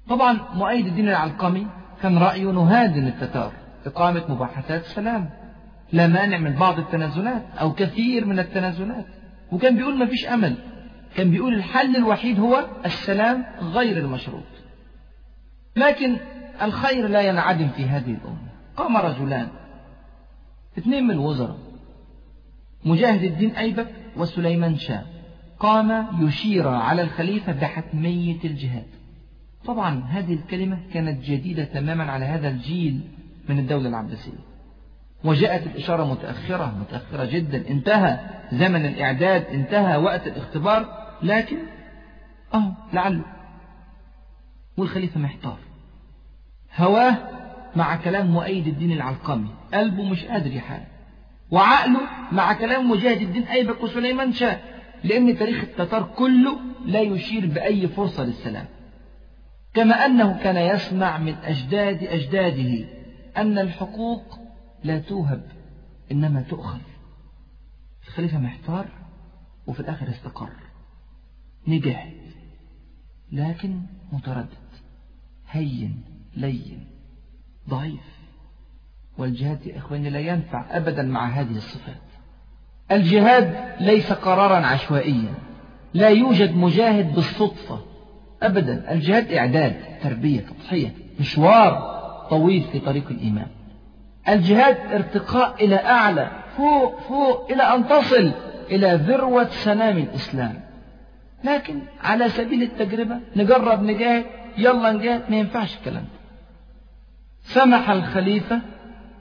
طبعا 0.09 0.39
مؤيد 0.53 0.87
الدين 0.87 1.09
العلقمي 1.09 1.67
كان 2.01 2.17
رأيه 2.17 2.51
نهادن 2.51 3.07
التتار 3.07 3.51
إقامة 3.85 4.23
مباحثات 4.29 4.85
سلام 4.85 5.29
لا 5.91 6.07
مانع 6.07 6.37
من 6.37 6.55
بعض 6.55 6.79
التنازلات 6.79 7.43
أو 7.61 7.73
كثير 7.73 8.25
من 8.25 8.39
التنازلات. 8.39 9.05
وكان 9.51 9.75
بيقول 9.75 9.97
ما 9.97 10.05
فيش 10.05 10.27
أمل 10.27 10.55
كان 11.15 11.31
بيقول 11.31 11.53
الحل 11.53 11.95
الوحيد 11.95 12.39
هو 12.39 12.65
السلام 12.85 13.45
غير 13.61 13.97
المشروط. 13.97 14.43
لكن 15.75 16.17
الخير 16.61 17.07
لا 17.07 17.21
ينعدم 17.21 17.67
في 17.67 17.83
هذه 17.83 18.11
الأمة. 18.11 18.49
قام 18.77 18.97
رجلان 18.97 19.47
اثنين 20.77 21.03
من 21.03 21.11
الوزراء 21.11 21.57
مجاهد 22.85 23.23
الدين 23.23 23.55
أيبك 23.55 23.87
وسليمان 24.17 24.75
شاه 24.75 25.03
قام 25.59 26.07
يشير 26.21 26.67
على 26.67 27.01
الخليفة 27.01 27.51
بحتمية 27.51 28.43
الجهاد. 28.43 28.87
طبعا 29.65 30.03
هذه 30.03 30.33
الكلمة 30.33 30.79
كانت 30.93 31.23
جديدة 31.23 31.63
تماما 31.63 32.11
على 32.11 32.25
هذا 32.25 32.47
الجيل 32.47 33.01
من 33.49 33.59
الدولة 33.59 33.89
العباسية. 33.89 34.49
وجاءت 35.23 35.67
الإشارة 35.67 36.03
متأخرة 36.03 36.75
متأخرة 36.79 37.25
جدا. 37.25 37.69
انتهى 37.69 38.19
زمن 38.51 38.85
الإعداد 38.85 39.45
انتهى 39.45 39.97
وقت 39.97 40.27
الاختبار 40.27 40.85
لكن 41.23 41.57
أهو 42.53 42.71
لعله. 42.93 43.23
والخليفة 44.77 45.19
محتار. 45.19 45.57
هواه 46.77 47.17
مع 47.75 47.95
كلام 47.95 48.27
مؤيد 48.27 48.67
الدين 48.67 48.91
العلقمي. 48.91 49.49
قلبه 49.73 50.03
مش 50.03 50.25
قادر 50.25 50.51
يحارب. 50.51 50.87
وعقله 51.51 51.99
مع 52.31 52.53
كلام 52.53 52.89
مجاهد 52.91 53.21
الدين 53.21 53.43
أيبك 53.43 53.83
وسليمان 53.83 54.33
شاه. 54.33 54.59
لأن 55.03 55.37
تاريخ 55.37 55.63
التتار 55.63 56.03
كله 56.03 56.59
لا 56.85 57.01
يشير 57.01 57.45
بأي 57.45 57.87
فرصة 57.87 58.23
للسلام. 58.23 58.65
كما 59.79 59.95
أنه 60.05 60.43
كان 60.43 60.75
يسمع 60.75 61.17
من 61.17 61.35
أجداد 61.35 62.03
أجداده 62.03 62.85
أن 63.37 63.57
الحقوق 63.57 64.39
لا 64.83 64.99
توهب 64.99 65.43
إنما 66.11 66.41
تؤخذ. 66.41 66.79
الخليفة 68.07 68.39
محتار 68.39 68.87
وفي 69.67 69.79
الآخر 69.79 70.09
استقر. 70.09 70.49
نجح 71.67 72.09
لكن 73.31 73.81
متردد. 74.11 74.47
هين 75.49 76.03
لين 76.35 76.87
ضعيف. 77.69 78.19
والجهاد 79.17 79.65
يا 79.65 79.77
إخواني 79.77 80.09
لا 80.09 80.19
ينفع 80.19 80.77
أبدا 80.77 81.03
مع 81.03 81.27
هذه 81.27 81.57
الصفات. 81.57 82.01
الجهاد 82.91 83.75
ليس 83.81 84.13
قرارا 84.13 84.65
عشوائيا. 84.65 85.33
لا 85.93 86.09
يوجد 86.09 86.55
مجاهد 86.55 87.15
بالصدفة. 87.15 87.88
أبدا. 88.43 88.91
الجهاد 88.91 89.31
إعداد 89.33 89.75
تربية 90.03 90.39
تضحية 90.39 90.93
مشوار 91.19 91.99
طويل 92.29 92.63
في 92.71 92.79
طريق 92.79 93.03
الإيمان. 93.09 93.47
الجهاد 94.29 94.77
ارتقاء 94.93 95.65
إلى 95.65 95.75
أعلى 95.75 96.31
فوق 96.57 96.99
فوق 96.99 97.51
إلى 97.51 97.63
أن 97.63 97.87
تصل 97.87 98.31
إلى 98.71 98.93
ذروة 98.93 99.49
سنام 99.49 99.97
الإسلام. 99.97 100.59
لكن 101.43 101.79
على 102.03 102.29
سبيل 102.29 102.63
التجربة 102.63 103.19
نجرب 103.35 103.83
نجاهد 103.83 104.25
يلا 104.57 104.91
نجاهد 104.91 105.21
ما 105.29 105.35
ينفعش 105.37 105.77
الكلام 105.77 106.03
ده. 106.03 106.19
سمح 107.41 107.89
الخليفة 107.89 108.61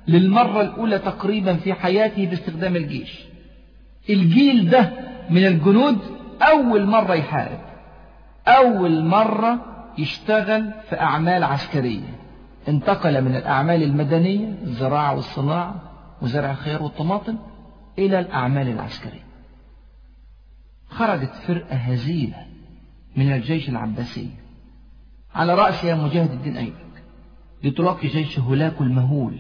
للمرة 0.09 0.61
الأولى 0.61 0.99
تقريبا 0.99 1.55
في 1.55 1.75
حياته 1.75 2.27
باستخدام 2.27 2.77
الجيش. 2.77 3.25
الجيل 4.11 4.71
ده 4.71 4.91
من 5.31 5.47
الجنود 5.47 5.99
أول 6.43 6.87
مرة 6.87 7.15
يحارب. 7.15 7.68
أول 8.49 9.05
مرة 9.05 9.59
يشتغل 9.99 10.73
في 10.89 11.01
أعمال 11.01 11.45
عسكرية. 11.45 12.19
انتقل 12.69 13.23
من 13.23 13.37
الأعمال 13.37 13.83
المدنية 13.83 14.49
الزراعة 14.63 15.15
والصناعة 15.15 15.75
وزرع 16.23 16.51
الخيار 16.51 16.83
والطماطم 16.83 17.39
إلى 17.99 18.19
الأعمال 18.19 18.69
العسكرية. 18.69 19.29
خرجت 20.89 21.33
فرقة 21.35 21.77
هزيلة 21.77 22.47
من 23.17 23.33
الجيش 23.33 23.69
العباسي. 23.69 24.31
على 25.35 25.55
رأسها 25.55 25.95
مجاهد 25.95 26.31
الدين 26.31 26.57
أيبك 26.57 27.03
لتلاقي 27.65 28.09
جيش 28.09 28.39
هولاكو 28.39 28.85
المهول. 28.85 29.39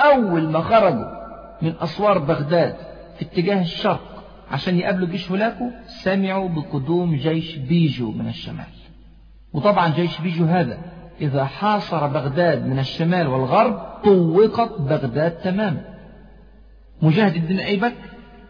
أول 0.00 0.50
ما 0.50 0.60
خرجوا 0.60 1.18
من 1.62 1.74
أسوار 1.80 2.18
بغداد 2.18 2.76
في 3.18 3.24
اتجاه 3.24 3.60
الشرق 3.62 4.17
عشان 4.50 4.78
يقابلوا 4.78 5.08
جيش 5.08 5.30
هولاكو 5.30 5.70
سمعوا 5.86 6.48
بقدوم 6.48 7.16
جيش 7.16 7.56
بيجو 7.56 8.12
من 8.12 8.28
الشمال. 8.28 8.64
وطبعا 9.52 9.88
جيش 9.88 10.20
بيجو 10.20 10.44
هذا 10.44 10.78
إذا 11.20 11.44
حاصر 11.44 12.06
بغداد 12.06 12.66
من 12.66 12.78
الشمال 12.78 13.26
والغرب 13.26 13.80
طوقت 14.04 14.80
بغداد 14.80 15.30
تماما. 15.30 15.84
مجاهد 17.02 17.36
الدين 17.36 17.60
أيبك 17.60 17.94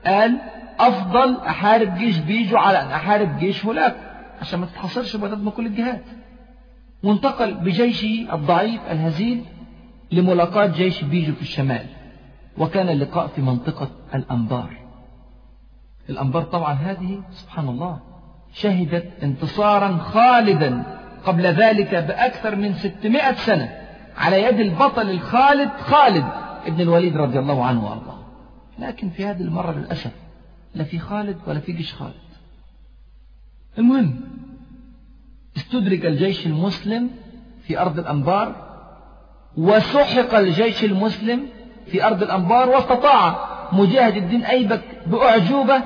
قال 0.06 0.38
أفضل 0.78 1.37
أحارب 1.37 1.94
جيش 1.94 2.18
بيجو 2.18 2.56
على 2.56 2.82
أن 2.82 2.87
أحارب 2.87 3.38
جيش 3.38 3.64
هولاكو 3.64 3.96
عشان 4.40 4.61
ما 4.61 4.66
تتحصرش 4.66 5.16
بغداد 5.16 5.42
من 5.42 5.50
كل 5.50 5.66
الجهات. 5.66 6.04
وانتقل 7.02 7.54
بجيشه 7.54 8.34
الضعيف 8.34 8.80
الهزيل 8.90 9.44
لملاقاة 10.12 10.66
جيش 10.66 11.04
بيجو 11.04 11.32
في 11.32 11.42
الشمال 11.42 11.87
وكان 12.58 12.88
اللقاء 12.88 13.26
في 13.26 13.40
منطقة 13.40 13.90
الأنبار. 14.14 14.88
الأنبار 16.08 16.42
طبعا 16.42 16.72
هذه 16.72 17.22
سبحان 17.30 17.68
الله 17.68 18.00
شهدت 18.52 19.22
انتصارا 19.22 19.96
خالدا 19.96 20.82
قبل 21.24 21.46
ذلك 21.46 21.94
بأكثر 21.94 22.56
من 22.56 22.74
600 22.74 23.32
سنة 23.32 23.78
على 24.16 24.42
يد 24.42 24.60
البطل 24.60 25.10
الخالد 25.10 25.70
خالد 25.80 26.24
ابن 26.66 26.80
الوليد 26.80 27.16
رضي 27.16 27.38
الله 27.38 27.64
عنه 27.64 27.84
وأرضاه. 27.84 28.18
لكن 28.78 29.10
في 29.10 29.24
هذه 29.24 29.40
المرة 29.40 29.72
للأسف 29.72 30.12
لا 30.74 30.84
في 30.84 30.98
خالد 30.98 31.36
ولا 31.46 31.60
في 31.60 31.72
جيش 31.72 31.94
خالد. 31.94 32.14
المهم 33.78 34.20
استدرك 35.56 36.06
الجيش 36.06 36.46
المسلم 36.46 37.10
في 37.62 37.80
أرض 37.80 37.98
الأنبار 37.98 38.68
وسحق 39.56 40.34
الجيش 40.34 40.84
المسلم 40.84 41.46
في 41.86 42.06
أرض 42.06 42.22
الأنبار 42.22 42.68
واستطاع 42.68 43.48
مجاهد 43.72 44.16
الدين 44.16 44.44
أيبك 44.44 44.82
بأعجوبة 45.06 45.82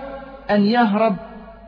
أن 0.55 0.67
يهرب 0.67 1.17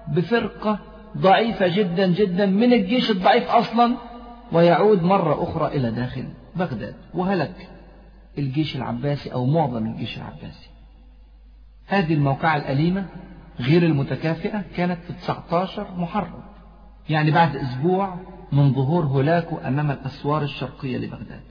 بفرقة 0.08 0.78
ضعيفة 1.18 1.66
جدا 1.76 2.06
جدا 2.06 2.46
من 2.46 2.72
الجيش 2.72 3.10
الضعيف 3.10 3.50
أصلا 3.50 3.96
ويعود 4.52 5.02
مرة 5.02 5.42
أخرى 5.42 5.66
إلى 5.76 5.90
داخل 5.90 6.24
بغداد 6.56 6.94
وهلك 7.14 7.68
الجيش 8.38 8.76
العباسي 8.76 9.32
أو 9.32 9.46
معظم 9.46 9.86
الجيش 9.86 10.18
العباسي. 10.18 10.70
هذه 11.86 12.14
الموقعة 12.14 12.56
الأليمة 12.56 13.06
غير 13.60 13.82
المتكافئة 13.82 14.64
كانت 14.76 14.98
في 15.06 15.12
19 15.12 15.86
محرم 15.96 16.42
يعني 17.08 17.30
بعد 17.30 17.56
أسبوع 17.56 18.18
من 18.52 18.72
ظهور 18.72 19.04
هولاكو 19.04 19.56
أمام 19.56 19.90
الأسوار 19.90 20.42
الشرقية 20.42 20.98
لبغداد. 20.98 21.42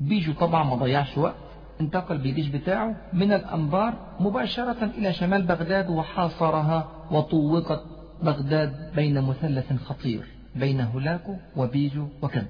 بيجو 0.00 0.32
طبعا 0.32 0.64
ما 0.64 0.74
ضيعش 0.74 1.18
وقت 1.18 1.51
انتقل 1.80 2.18
بالجيش 2.18 2.48
بتاعه 2.48 2.96
من 3.12 3.32
الأنبار 3.32 3.94
مباشرة 4.20 4.84
إلى 4.84 5.12
شمال 5.12 5.42
بغداد 5.42 5.90
وحاصرها 5.90 6.88
وطوقت 7.10 7.84
بغداد 8.22 8.92
بين 8.94 9.22
مثلث 9.22 9.72
خطير 9.72 10.26
بين 10.56 10.80
هولاكو 10.80 11.36
وبيجو 11.56 12.06
وكندو. 12.22 12.46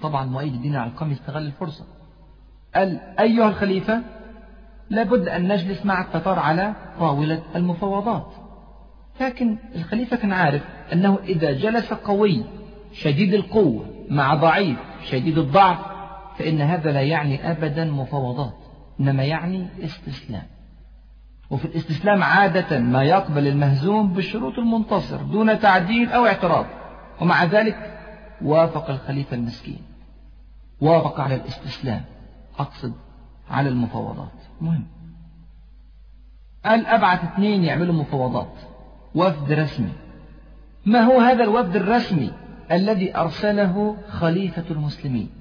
طبعا 0.00 0.24
مؤيد 0.24 0.54
الدين 0.54 0.74
العلقمي 0.74 1.12
استغل 1.12 1.46
الفرصة. 1.46 1.84
قال 2.74 3.00
أيها 3.20 3.48
الخليفة 3.48 4.02
لابد 4.90 5.28
أن 5.28 5.52
نجلس 5.52 5.86
مع 5.86 6.00
التتار 6.00 6.38
على 6.38 6.74
طاولة 6.98 7.42
المفاوضات. 7.56 8.32
لكن 9.20 9.56
الخليفة 9.74 10.16
كان 10.16 10.32
عارف 10.32 10.62
أنه 10.92 11.18
إذا 11.24 11.52
جلس 11.52 11.92
قوي 11.92 12.44
شديد 12.92 13.34
القوة 13.34 13.84
مع 14.10 14.34
ضعيف 14.34 14.78
شديد 15.04 15.38
الضعف 15.38 15.78
فإن 16.38 16.60
هذا 16.60 16.92
لا 16.92 17.00
يعني 17.00 17.50
أبدا 17.50 17.84
مفاوضات 17.84 18.54
إنما 19.00 19.24
يعني 19.24 19.66
استسلام. 19.84 20.42
وفي 21.50 21.64
الاستسلام 21.64 22.22
عادة 22.22 22.78
ما 22.78 23.02
يقبل 23.02 23.46
المهزوم 23.46 24.12
بشروط 24.12 24.58
المنتصر 24.58 25.22
دون 25.22 25.60
تعديل 25.60 26.12
أو 26.12 26.26
اعتراض 26.26 26.66
ومع 27.20 27.44
ذلك 27.44 28.00
وافق 28.42 28.90
الخليفة 28.90 29.36
المسكين. 29.36 29.80
وافق 30.80 31.20
على 31.20 31.34
الاستسلام. 31.34 32.04
أقصد 32.58 32.92
على 33.50 33.68
المفاوضات. 33.68 34.32
مهم. 34.60 34.86
قال 36.64 36.86
أبعث 36.86 37.24
اثنين 37.24 37.64
يعملوا 37.64 37.94
مفاوضات. 37.94 38.54
وفد 39.14 39.52
رسمي. 39.52 39.92
ما 40.86 41.00
هو 41.00 41.20
هذا 41.20 41.44
الوفد 41.44 41.76
الرسمي 41.76 42.32
الذي 42.72 43.16
أرسله 43.16 43.96
خليفة 44.08 44.64
المسلمين؟ 44.70 45.37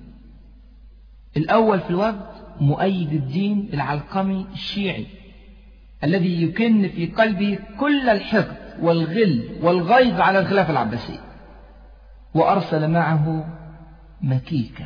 الأول 1.37 1.79
في 1.79 1.89
الوفد 1.89 2.25
مؤيد 2.61 3.13
الدين 3.13 3.69
العلقمي 3.73 4.45
الشيعي 4.53 5.05
الذي 6.03 6.43
يكن 6.43 6.89
في 6.89 7.05
قلبه 7.05 7.59
كل 7.79 8.09
الحقد 8.09 8.57
والغل 8.81 9.49
والغيظ 9.61 10.21
على 10.21 10.39
الخلافة 10.39 10.71
العباسية. 10.71 11.19
وأرسل 12.33 12.91
معه 12.91 13.45
مكيكة 14.21 14.85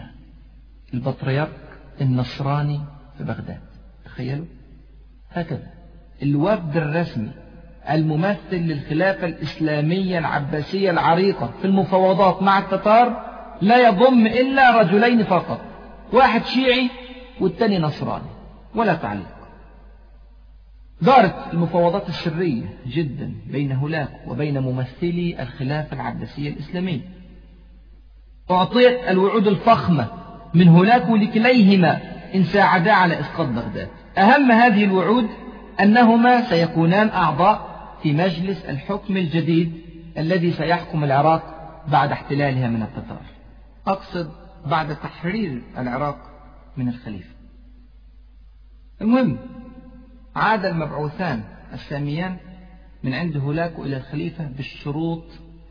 البطريرك 0.94 1.60
النصراني 2.02 2.80
في 3.18 3.24
بغداد. 3.24 3.62
تخيلوا؟ 4.06 4.46
هكذا. 5.32 5.68
الوفد 6.24 6.78
الرسمي 6.78 7.32
الممثل 7.90 8.56
للخلافة 8.56 9.28
الإسلامية 9.28 10.20
العباسية 10.20 10.92
العريقة 10.92 11.54
في 11.62 11.68
المفاوضات 11.68 12.42
مع 12.42 12.60
التتار 12.60 13.32
لا 13.62 13.88
يضم 13.88 14.28
إلا 14.28 14.82
رجلين 14.82 15.24
فقط. 15.24 15.71
واحد 16.14 16.46
شيعي 16.46 16.90
والتاني 17.40 17.80
نصراني 17.80 18.30
ولا 18.76 18.96
تعليق 18.96 19.42
دارت 21.02 21.36
المفاوضات 21.54 22.10
السرية 22.10 22.64
جدا 22.88 23.34
بين 23.48 23.72
هولاك 23.72 24.10
وبين 24.28 24.60
ممثلي 24.60 25.42
الخلافة 25.42 25.96
العباسية 25.96 26.50
الإسلامية. 26.50 27.02
أعطيت 28.52 29.00
الوعود 29.10 29.48
الفخمة 29.48 30.08
من 30.54 30.68
هولاك 30.68 31.10
لكليهما 31.10 32.00
إن 32.36 32.44
ساعدا 32.44 32.92
على 32.92 33.20
إسقاط 33.20 33.48
بغداد. 33.48 33.88
أهم 34.18 34.52
هذه 34.52 34.84
الوعود 34.84 35.28
أنهما 35.80 36.42
سيكونان 36.42 37.10
أعضاء 37.10 37.72
في 38.04 38.14
مجلس 38.14 38.66
الحكم 38.66 39.18
الجديد 39.18 39.82
الذي 40.18 40.52
سيحكم 40.52 41.04
العراق 41.04 41.44
بعد 41.88 42.12
احتلالها 42.12 42.68
من 42.68 42.82
التتار. 42.82 43.22
أقصد 43.88 44.41
بعد 44.66 44.96
تحرير 44.96 45.62
العراق 45.78 46.18
من 46.78 46.90
الخليفة. 46.90 47.36
المهم 49.02 49.38
عاد 50.36 50.66
المبعوثان 50.66 51.44
الساميان 51.74 52.38
من 53.04 53.14
عند 53.14 53.38
هولاكو 53.38 53.84
إلى 53.84 53.98
الخليفة 53.98 54.48
بالشروط 54.48 55.24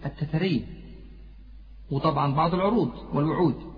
التترية 0.07 0.63
وطبعا 1.91 2.35
بعض 2.35 2.55
العروض 2.55 2.93
والوعود. 3.13 3.71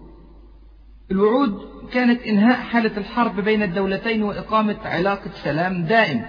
الوعود 1.11 1.61
كانت 1.93 2.23
إنهاء 2.23 2.61
حالة 2.61 2.97
الحرب 2.97 3.41
بين 3.41 3.63
الدولتين 3.63 4.23
وإقامة 4.23 4.79
علاقة 4.85 5.31
سلام 5.31 5.85
دائم. 5.85 6.25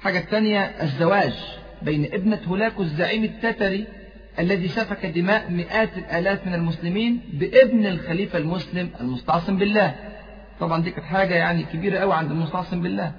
حاجة 0.00 0.18
الثانية 0.18 0.60
الزواج 0.60 1.34
بين 1.82 2.04
ابنة 2.04 2.40
هولاكو 2.46 2.82
الزعيم 2.82 3.24
التتري 3.24 3.86
الذي 4.38 4.68
سفك 4.68 5.06
دماء 5.06 5.50
مئات 5.50 5.98
الآلاف 5.98 6.46
من 6.46 6.54
المسلمين 6.54 7.20
بابن 7.32 7.86
الخليفة 7.86 8.38
المسلم 8.38 8.90
المستعصم 9.00 9.56
بالله. 9.58 9.94
طبعا 10.60 10.82
دي 10.82 10.90
كانت 10.90 11.04
حاجة 11.06 11.34
يعني 11.34 11.62
كبيرة 11.62 11.98
قوي 11.98 12.14
عند 12.14 12.30
المستعصم 12.30 12.82
بالله. 12.82 13.12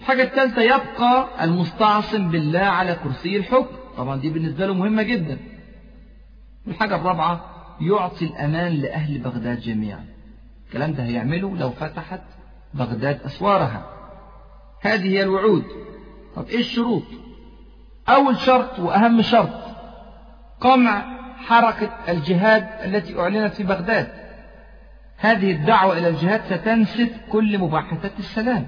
الحاجة 0.00 0.22
الثالثة 0.22 0.62
يبقى 0.62 1.44
المستعصم 1.44 2.30
بالله 2.30 2.58
على 2.58 2.94
كرسي 3.04 3.36
الحكم. 3.36 3.76
طبعا 3.96 4.20
دي 4.20 4.30
بالنسبة 4.30 4.66
له 4.66 4.74
مهمة 4.74 5.02
جدا. 5.02 5.38
الحاجة 6.68 6.96
الرابعة 6.96 7.44
يعطي 7.80 8.24
الأمان 8.24 8.72
لأهل 8.72 9.18
بغداد 9.18 9.60
جميعا. 9.60 10.04
الكلام 10.66 10.92
ده 10.92 11.02
هيعمله 11.04 11.56
لو 11.56 11.70
فتحت 11.70 12.22
بغداد 12.74 13.20
أسوارها. 13.22 13.86
هذه 14.80 15.08
هي 15.08 15.22
الوعود. 15.22 15.64
طب 16.36 16.48
إيه 16.48 16.58
الشروط؟ 16.60 17.02
أول 18.08 18.36
شرط 18.36 18.78
وأهم 18.78 19.22
شرط 19.22 19.63
قمع 20.60 21.04
حركة 21.36 21.90
الجهاد 22.08 22.68
التي 22.84 23.20
أعلنت 23.20 23.54
في 23.54 23.62
بغداد. 23.62 24.08
هذه 25.16 25.52
الدعوة 25.52 25.98
إلى 25.98 26.08
الجهاد 26.08 26.40
ستنسف 26.44 27.10
كل 27.30 27.58
مباحثات 27.58 28.18
السلام. 28.18 28.66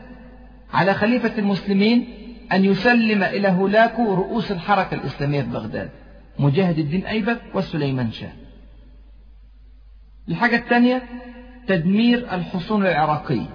على 0.72 0.94
خليفة 0.94 1.38
المسلمين 1.38 2.08
أن 2.52 2.64
يسلم 2.64 3.22
إلى 3.22 3.48
هولاكو 3.48 4.14
رؤوس 4.14 4.52
الحركة 4.52 4.94
الإسلامية 4.94 5.42
في 5.42 5.48
بغداد 5.48 5.90
مجاهد 6.38 6.78
الدين 6.78 7.06
أيبك 7.06 7.40
وسليمان 7.54 8.12
شاه. 8.12 8.32
الحاجة 10.28 10.56
الثانية 10.56 11.02
تدمير 11.66 12.34
الحصون 12.34 12.86
العراقية 12.86 13.48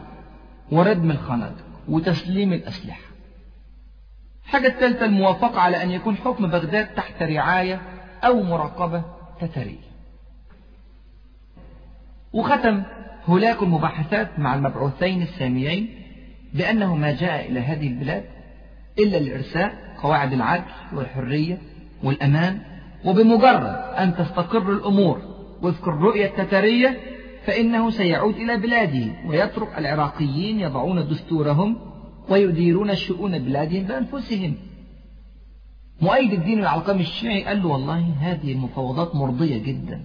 وردم 0.71 1.11
الخنادق 1.11 1.65
وتسليم 1.89 2.53
الأسلحة. 2.53 3.11
الحاجة 4.45 4.67
الثالثة 4.67 5.05
الموافقة 5.05 5.59
على 5.59 5.83
أن 5.83 5.91
يكون 5.91 6.15
حكم 6.15 6.47
بغداد 6.47 6.87
تحت 6.95 7.23
رعاية 7.23 7.81
أو 8.23 8.43
مراقبة 8.43 9.03
تترية 9.41 9.91
وختم 12.33 12.83
هولاك 13.25 13.63
المباحثات 13.63 14.39
مع 14.39 14.55
المبعوثين 14.55 15.21
الساميين 15.21 15.89
بأنه 16.53 16.95
ما 16.95 17.11
جاء 17.11 17.51
إلى 17.51 17.59
هذه 17.59 17.87
البلاد 17.87 18.23
إلا 18.99 19.17
لإرساء 19.17 19.73
قواعد 20.01 20.33
العدل 20.33 20.63
والحرية 20.93 21.57
والأمان 22.03 22.59
وبمجرد 23.05 23.75
أن 23.97 24.15
تستقر 24.15 24.71
الأمور 24.71 25.21
وفق 25.61 25.87
الرؤية 25.89 26.25
التتارية 26.25 26.97
فإنه 27.45 27.89
سيعود 27.89 28.35
إلى 28.35 28.57
بلاده 28.57 29.11
ويترك 29.27 29.77
العراقيين 29.77 30.59
يضعون 30.59 31.07
دستورهم 31.07 31.77
ويديرون 32.29 32.95
شؤون 32.95 33.39
بلادهم 33.39 33.83
بأنفسهم. 33.83 34.55
مؤيد 36.01 36.33
الدين 36.33 36.59
العلقمي 36.59 37.01
الشيعي 37.01 37.43
قال 37.43 37.61
له 37.61 37.67
والله 37.67 38.13
هذه 38.19 38.51
المفاوضات 38.51 39.15
مرضية 39.15 39.57
جدا. 39.57 40.01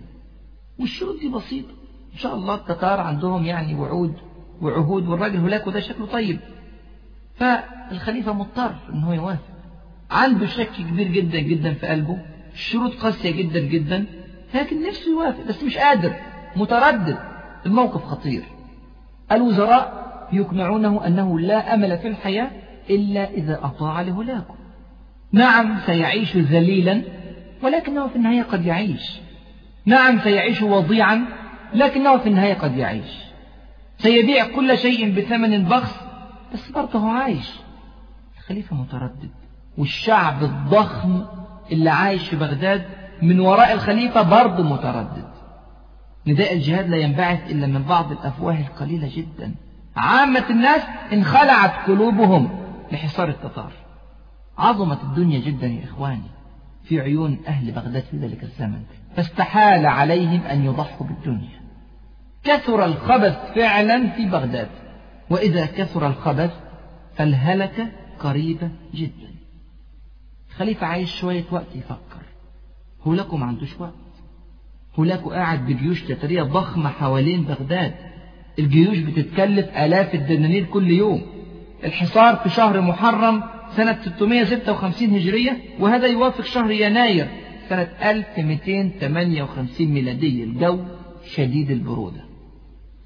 والشروط 0.81 1.21
دي 1.21 1.29
بسيطة. 1.29 1.73
إن 2.13 2.19
شاء 2.19 2.35
الله 2.35 2.55
التتار 2.55 3.01
عندهم 3.01 3.45
يعني 3.45 3.75
وعود 3.75 4.15
وعهود 4.63 5.09
والراجل 5.09 5.37
هناك 5.37 5.67
وده 5.67 5.81
شكله 5.81 6.07
طيب. 6.07 6.39
فالخليفة 7.35 8.33
مضطر 8.33 8.75
إن 8.93 9.05
هو 9.05 9.13
يوافق. 9.13 9.57
عنده 10.11 10.47
شك 10.47 10.71
كبير 10.91 11.09
جدا 11.09 11.39
جدا 11.39 11.75
في 11.75 11.87
قلبه. 11.87 12.19
الشروط 12.53 12.93
قاسية 12.95 13.31
جدا 13.31 13.61
جدا. 13.61 14.05
لكن 14.55 14.89
نفسه 14.89 15.11
يوافق 15.11 15.47
بس 15.49 15.63
مش 15.63 15.79
قادر. 15.79 16.13
متردد. 16.57 17.19
الموقف 17.67 18.05
خطير. 18.05 18.45
الوزراء 19.33 20.07
يقنعونه 20.33 21.07
أنه 21.07 21.41
لا 21.41 21.75
أمل 21.75 21.99
في 21.99 22.09
الحياة 22.09 22.51
إلا 22.91 23.31
إذا 23.31 23.61
أطاع 23.65 24.01
لهلاكه 24.01 24.56
نعم 25.33 25.79
سيعيش 25.87 26.37
ذليلا 26.37 27.03
ولكنه 27.63 28.09
في 28.09 28.17
النهاية 28.17 28.43
قد 28.43 28.67
يعيش. 28.67 29.21
نعم 29.87 30.19
سيعيش 30.21 30.63
وضيعا 30.63 31.25
لكنه 31.75 32.19
في 32.19 32.29
النهاية 32.29 32.55
قد 32.55 32.77
يعيش. 32.77 33.27
سيبيع 33.99 34.47
كل 34.47 34.79
شيء 34.79 35.19
بثمن 35.19 35.65
بخس 35.65 36.01
بس 36.55 36.71
برضه 36.71 37.11
عايش. 37.11 37.51
الخليفة 38.39 38.77
متردد. 38.77 39.31
والشعب 39.79 40.43
الضخم 40.43 41.25
اللي 41.73 41.91
عايش 41.91 42.29
في 42.29 42.37
بغداد 42.37 42.85
من 43.23 43.41
وراء 43.41 43.73
الخليفة 43.73 44.23
برضه 44.23 44.63
متردد. 44.63 45.29
نداء 46.27 46.53
الجهاد 46.53 46.89
لا 46.89 46.97
ينبعث 46.97 47.51
إلا 47.51 47.67
من 47.67 47.83
بعض 47.83 48.13
الأفواه 48.13 48.61
القليلة 48.61 49.11
جدا. 49.17 49.55
عامة 49.97 50.45
الناس 50.51 50.83
انخلعت 51.13 51.87
قلوبهم 51.87 52.49
لحصار 52.93 53.29
التتار. 53.29 53.73
عظمت 54.59 55.03
الدنيا 55.03 55.41
جدا 55.41 55.67
يا 55.67 55.85
إخواني 55.85 56.31
في 56.85 57.01
عيون 57.01 57.39
أهل 57.47 57.73
بغداد 57.73 58.03
في 58.03 58.17
ذلك 58.17 58.43
الزمن 58.43 58.83
فاستحال 59.17 59.87
عليهم 59.87 60.41
أن 60.41 60.65
يضحوا 60.65 61.07
بالدنيا. 61.07 61.61
كثر 62.45 62.85
الخبث 62.85 63.53
فعلا 63.55 64.11
في 64.11 64.27
بغداد 64.27 64.69
وإذا 65.31 65.67
كثر 65.67 66.07
الخبث 66.07 66.51
فالهلكة 67.17 67.89
قريبة 68.21 68.71
جدا. 68.95 69.31
خليفة 70.57 70.87
عايش 70.87 71.21
شوية 71.21 71.45
وقت 71.51 71.77
يفكر. 71.77 72.23
هولاكو 73.03 73.37
ما 73.37 73.47
عندوش 73.47 73.81
وقت. 73.81 73.95
هولاكو 74.99 75.31
قاعد 75.31 75.67
بجيوش 75.67 76.03
تترية 76.03 76.43
ضخمة 76.43 76.91
حوالين 76.91 77.43
بغداد. 77.45 77.95
الجيوش 78.59 78.99
بتتكلف 78.99 79.69
آلاف 79.69 80.15
الدنانير 80.15 80.65
كل 80.65 80.91
يوم. 80.91 81.23
الحصار 81.85 82.37
في 82.37 82.49
شهر 82.49 82.81
محرم 82.81 83.43
سنة 83.71 83.99
656 84.03 85.09
هجرية 85.09 85.57
وهذا 85.81 86.07
يوافق 86.07 86.45
شهر 86.45 86.71
يناير 86.71 87.29
سنة 87.69 87.89
1258 88.05 89.87
ميلادية 89.87 90.45
الجو 90.45 90.79
شديد 91.35 91.71
البرودة. 91.71 92.21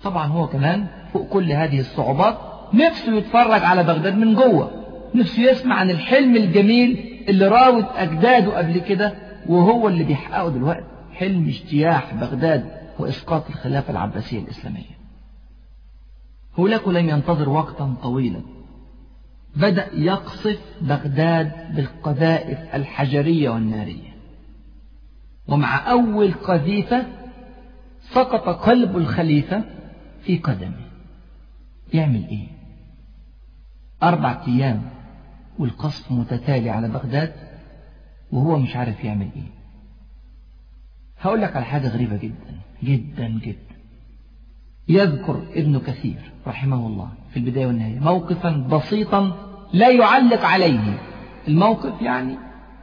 طبعا 0.02 0.26
هو 0.26 0.46
كمان 0.46 0.86
فوق 1.12 1.28
كل 1.28 1.52
هذه 1.52 1.80
الصعوبات 1.80 2.38
نفسه 2.74 3.14
يتفرج 3.14 3.64
على 3.64 3.82
بغداد 3.82 4.18
من 4.18 4.34
جوه 4.34 4.70
نفسه 5.14 5.42
يسمع 5.42 5.74
عن 5.74 5.90
الحلم 5.90 6.36
الجميل 6.36 7.22
اللي 7.28 7.48
راود 7.48 7.84
أجداده 7.94 8.58
قبل 8.58 8.78
كده 8.78 9.14
وهو 9.46 9.88
اللي 9.88 10.04
بيحققه 10.04 10.48
دلوقتي 10.48 10.84
حلم 11.12 11.48
اجتياح 11.48 12.14
بغداد 12.14 12.70
وإسقاط 12.98 13.48
الخلافة 13.48 13.90
العباسية 13.90 14.38
الإسلامية. 14.38 15.00
هولاكو 16.56 16.90
لم 16.90 17.08
ينتظر 17.08 17.48
وقتا 17.48 17.94
طويلا. 18.02 18.40
بدأ 19.56 19.94
يقصف 19.94 20.60
بغداد 20.80 21.76
بالقذائف 21.76 22.74
الحجرية 22.74 23.50
والنارية. 23.50 24.10
ومع 25.48 25.90
أول 25.90 26.32
قذيفة 26.32 27.06
سقط 28.00 28.48
قلب 28.48 28.96
الخليفة 28.96 29.64
في 30.22 30.38
قدمه. 30.38 30.90
يعمل 31.94 32.28
إيه؟ 32.28 32.46
أربع 34.02 34.42
أيام 34.48 34.82
والقصف 35.58 36.12
متتالي 36.12 36.70
على 36.70 36.88
بغداد 36.88 37.32
وهو 38.32 38.58
مش 38.58 38.76
عارف 38.76 39.04
يعمل 39.04 39.28
إيه. 39.36 39.50
هقول 41.20 41.40
لك 41.42 41.56
على 41.56 41.64
حاجة 41.64 41.88
غريبة 41.88 42.16
جدا 42.16 42.60
جدا 42.82 43.28
جدا. 43.28 43.76
يذكر 44.88 45.46
ابن 45.54 45.78
كثير 45.78 46.32
رحمه 46.46 46.86
الله. 46.86 47.12
في 47.30 47.36
البداية 47.36 47.66
والنهاية. 47.66 47.98
موقفا 48.00 48.50
بسيطا 48.50 49.32
لا 49.72 49.88
يعلق 49.90 50.44
عليه. 50.44 50.98
الموقف 51.48 52.02
يعني 52.02 52.38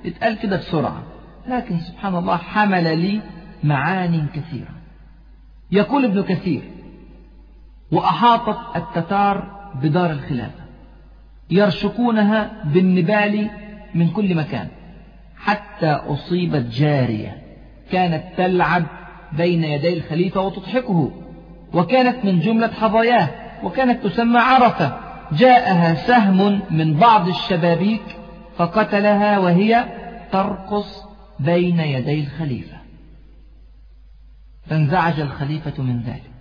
اتقال 0.06 0.40
كده 0.40 0.58
بسرعة 0.58 1.04
لكن 1.48 1.80
سبحان 1.80 2.16
الله 2.16 2.38
حمل 2.38 3.00
لي 3.00 3.22
معان 3.64 4.28
كثيرة. 4.36 4.72
يقول 5.72 6.06
ابن 6.06 6.24
كثير 6.24 6.62
وأحاطت 7.92 8.58
التتار 8.76 9.58
بدار 9.84 10.12
الخلافة 10.12 10.68
يرشقونها 11.50 12.64
بالنبال 12.66 13.50
من 13.96 14.10
كل 14.10 14.36
مكان 14.36 14.68
حتى 15.38 15.88
أصيبت 15.88 16.66
جارية 16.66 17.38
كانت 17.92 18.24
تلعب 18.38 18.84
بين 19.38 19.64
يدي 19.64 19.94
الخليفة 19.94 20.42
وتضحكه 20.42 21.12
وكانت 21.74 22.26
من 22.26 22.40
جملة 22.40 22.68
حظاياه. 22.68 23.30
وكانت 23.64 24.04
تسمى 24.04 24.40
عرفة. 24.40 24.98
جاءها 25.32 25.94
سهم 25.94 26.62
من 26.72 26.94
بعض 26.94 27.28
الشبابيك 27.28 28.18
فقتلها 28.58 29.40
وهي 29.40 29.86
ترقص 30.32 31.04
بين 31.40 31.80
يدي 31.80 32.20
الخليفة. 32.20 32.78
فانزعج 34.66 35.20
الخليفة 35.20 35.84
من 35.84 36.02
ذلك 36.02 36.32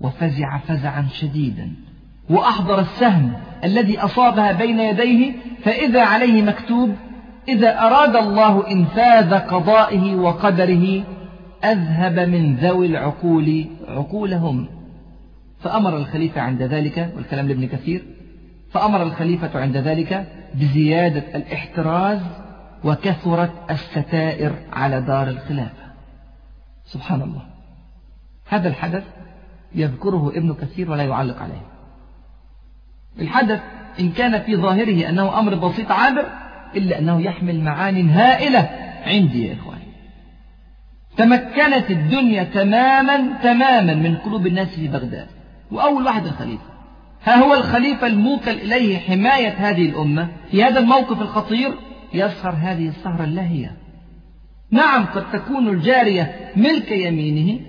وفزع 0.00 0.58
فزعا 0.58 1.08
شديدا. 1.12 1.72
وأحضر 2.30 2.80
السهم 2.80 3.32
الذي 3.64 3.98
أصابها 3.98 4.52
بين 4.52 4.80
يديه 4.80 5.32
فإذا 5.64 6.04
عليه 6.04 6.42
مكتوب 6.42 6.96
إذا 7.48 7.80
أراد 7.80 8.16
الله 8.16 8.70
إنفاذ 8.70 9.34
قضائه 9.34 10.14
وقدره 10.14 11.02
أذهب 11.64 12.18
من 12.18 12.56
ذوي 12.56 12.86
العقول 12.86 13.66
عقولهم. 13.88 14.81
فأمر 15.62 15.96
الخليفة 15.96 16.40
عند 16.40 16.62
ذلك 16.62 17.12
والكلام 17.16 17.48
لابن 17.48 17.66
كثير 17.66 18.04
فأمر 18.72 19.02
الخليفة 19.02 19.60
عند 19.60 19.76
ذلك 19.76 20.26
بزيادة 20.54 21.36
الإحتراز 21.36 22.20
وكثرت 22.84 23.50
الستائر 23.70 24.52
على 24.72 25.00
دار 25.00 25.28
الخلافة. 25.28 25.82
سبحان 26.84 27.22
الله. 27.22 27.42
هذا 28.48 28.68
الحدث 28.68 29.04
يذكره 29.74 30.32
ابن 30.36 30.54
كثير 30.54 30.90
ولا 30.90 31.02
يعلق 31.02 31.42
عليه. 31.42 31.66
الحدث 33.20 33.60
إن 34.00 34.12
كان 34.12 34.42
في 34.42 34.56
ظاهره 34.56 35.08
أنه 35.08 35.38
أمر 35.38 35.54
بسيط 35.54 35.90
عابر 35.90 36.26
إلا 36.76 36.98
أنه 36.98 37.20
يحمل 37.22 37.60
معان 37.60 38.10
هائلة 38.10 38.70
عندي 39.06 39.48
يا 39.48 39.54
إخواني. 39.54 39.82
تمكنت 41.16 41.90
الدنيا 41.90 42.44
تماما 42.44 43.38
تماما 43.42 43.94
من 43.94 44.16
قلوب 44.16 44.46
الناس 44.46 44.68
في 44.68 44.88
بغداد. 44.88 45.26
وأول 45.72 46.04
واحد 46.04 46.26
الخليفة. 46.26 46.64
ها 47.24 47.44
هو 47.44 47.54
الخليفة 47.54 48.06
الموكل 48.06 48.50
إليه 48.50 48.98
حماية 48.98 49.48
هذه 49.48 49.88
الأمة 49.88 50.28
في 50.50 50.64
هذا 50.64 50.78
الموقف 50.78 51.22
الخطير 51.22 51.74
يسهر 52.14 52.54
هذه 52.60 52.88
السهرة 52.88 53.24
اللاهية. 53.24 53.76
نعم 54.70 55.04
قد 55.04 55.30
تكون 55.32 55.68
الجارية 55.68 56.52
ملك 56.56 56.90
يمينه 56.90 57.60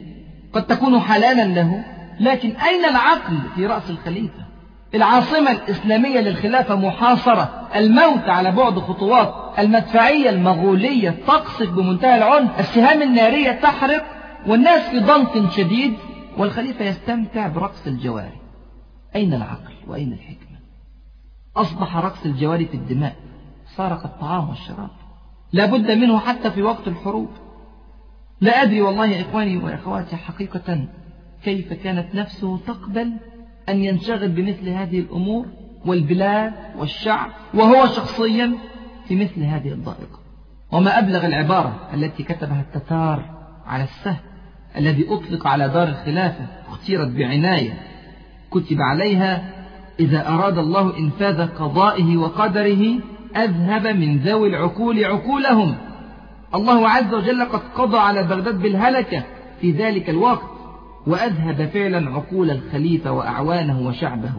قد 0.54 0.68
تكون 0.68 1.00
حلالا 1.00 1.46
له 1.46 1.84
لكن 2.20 2.50
أين 2.50 2.86
العقل 2.86 3.38
في 3.56 3.66
رأس 3.66 3.90
الخليفة؟ 3.90 4.44
العاصمة 4.96 5.52
الإسلامية 5.52 6.20
للخلافة 6.20 6.76
محاصرة 6.76 7.70
الموت 7.76 8.30
على 8.30 8.52
بعد 8.52 8.80
خطوات 8.80 9.34
المدفعية 9.60 10.30
المغولية 10.30 11.16
تقصف 11.28 11.70
بمنتهى 11.70 12.18
العنف 12.18 12.60
السهام 12.60 13.02
النارية 13.02 13.52
تحرق 13.52 14.06
والناس 14.48 14.90
في 14.90 15.00
ضنك 15.00 15.52
شديد. 15.52 15.94
والخليفة 16.38 16.86
يستمتع 16.86 17.48
برقص 17.48 17.88
الجواري. 17.88 18.40
أين 19.16 19.34
العقل 19.34 19.74
وأين 19.88 20.14
الحكمة؟ 20.14 20.58
أصبح 21.56 21.98
رقص 21.98 22.26
الجواري 22.26 22.66
في 22.66 22.74
الدماء. 22.74 23.16
سارق 23.66 24.04
الطعام 24.04 24.50
والشراب. 24.50 24.90
لا 25.54 25.66
بد 25.66 25.92
منه 25.92 26.20
حتى 26.20 26.52
في 26.52 26.62
وقت 26.62 26.88
الحروب. 26.88 27.30
لا 28.42 28.64
أدري 28.64 28.82
والله 28.82 29.06
يا 29.06 29.22
إخواني 29.22 29.58
وأخواتي 29.58 30.16
حقيقة 30.16 30.88
كيف 31.44 31.74
كانت 31.74 32.16
نفسه 32.16 32.58
تقبل 32.58 33.14
أن 33.70 33.84
ينشغل 33.84 34.30
بمثل 34.30 34.70
هذه 34.70 35.00
الأمور 35.00 35.46
والبلاد 35.86 36.54
والشعب 36.78 37.30
وهو 37.54 37.86
شخصيا 37.86 38.58
في 39.08 39.16
مثل 39.16 39.44
هذه 39.44 39.72
الضائقة. 39.74 40.20
وما 40.72 41.00
أبلغ 41.00 41.26
العبارة 41.26 41.90
التي 41.94 42.24
كتبها 42.24 42.62
التتار 42.62 43.24
على 43.66 43.84
السهم 43.84 44.33
الذي 44.78 45.06
أطلق 45.10 45.48
على 45.48 45.70
دار 45.70 45.88
الخلافة 45.88 46.48
اختيرت 46.68 47.08
بعناية 47.08 47.74
كتب 48.52 48.82
عليها 48.82 49.50
إذا 50.00 50.28
أراد 50.28 50.58
الله 50.58 50.98
إنفاذ 50.98 51.48
قضائه 51.48 52.18
وقدره 52.18 53.00
أذهب 53.36 53.88
من 53.88 54.18
ذوي 54.18 54.50
العقول 54.50 55.06
عقولهم. 55.06 55.76
الله 56.56 56.90
عز 56.90 57.14
وجل 57.14 57.44
قد 57.44 57.62
قضى 57.76 57.98
على 57.98 58.24
بغداد 58.24 58.62
بالهلكة 58.62 59.24
في 59.62 59.72
ذلك 59.72 60.10
الوقت 60.10 60.54
وأذهب 61.08 61.70
فعلا 61.74 62.10
عقول 62.10 62.52
الخليفة 62.52 63.12
وأعوانه 63.12 63.88
وشعبه. 63.88 64.34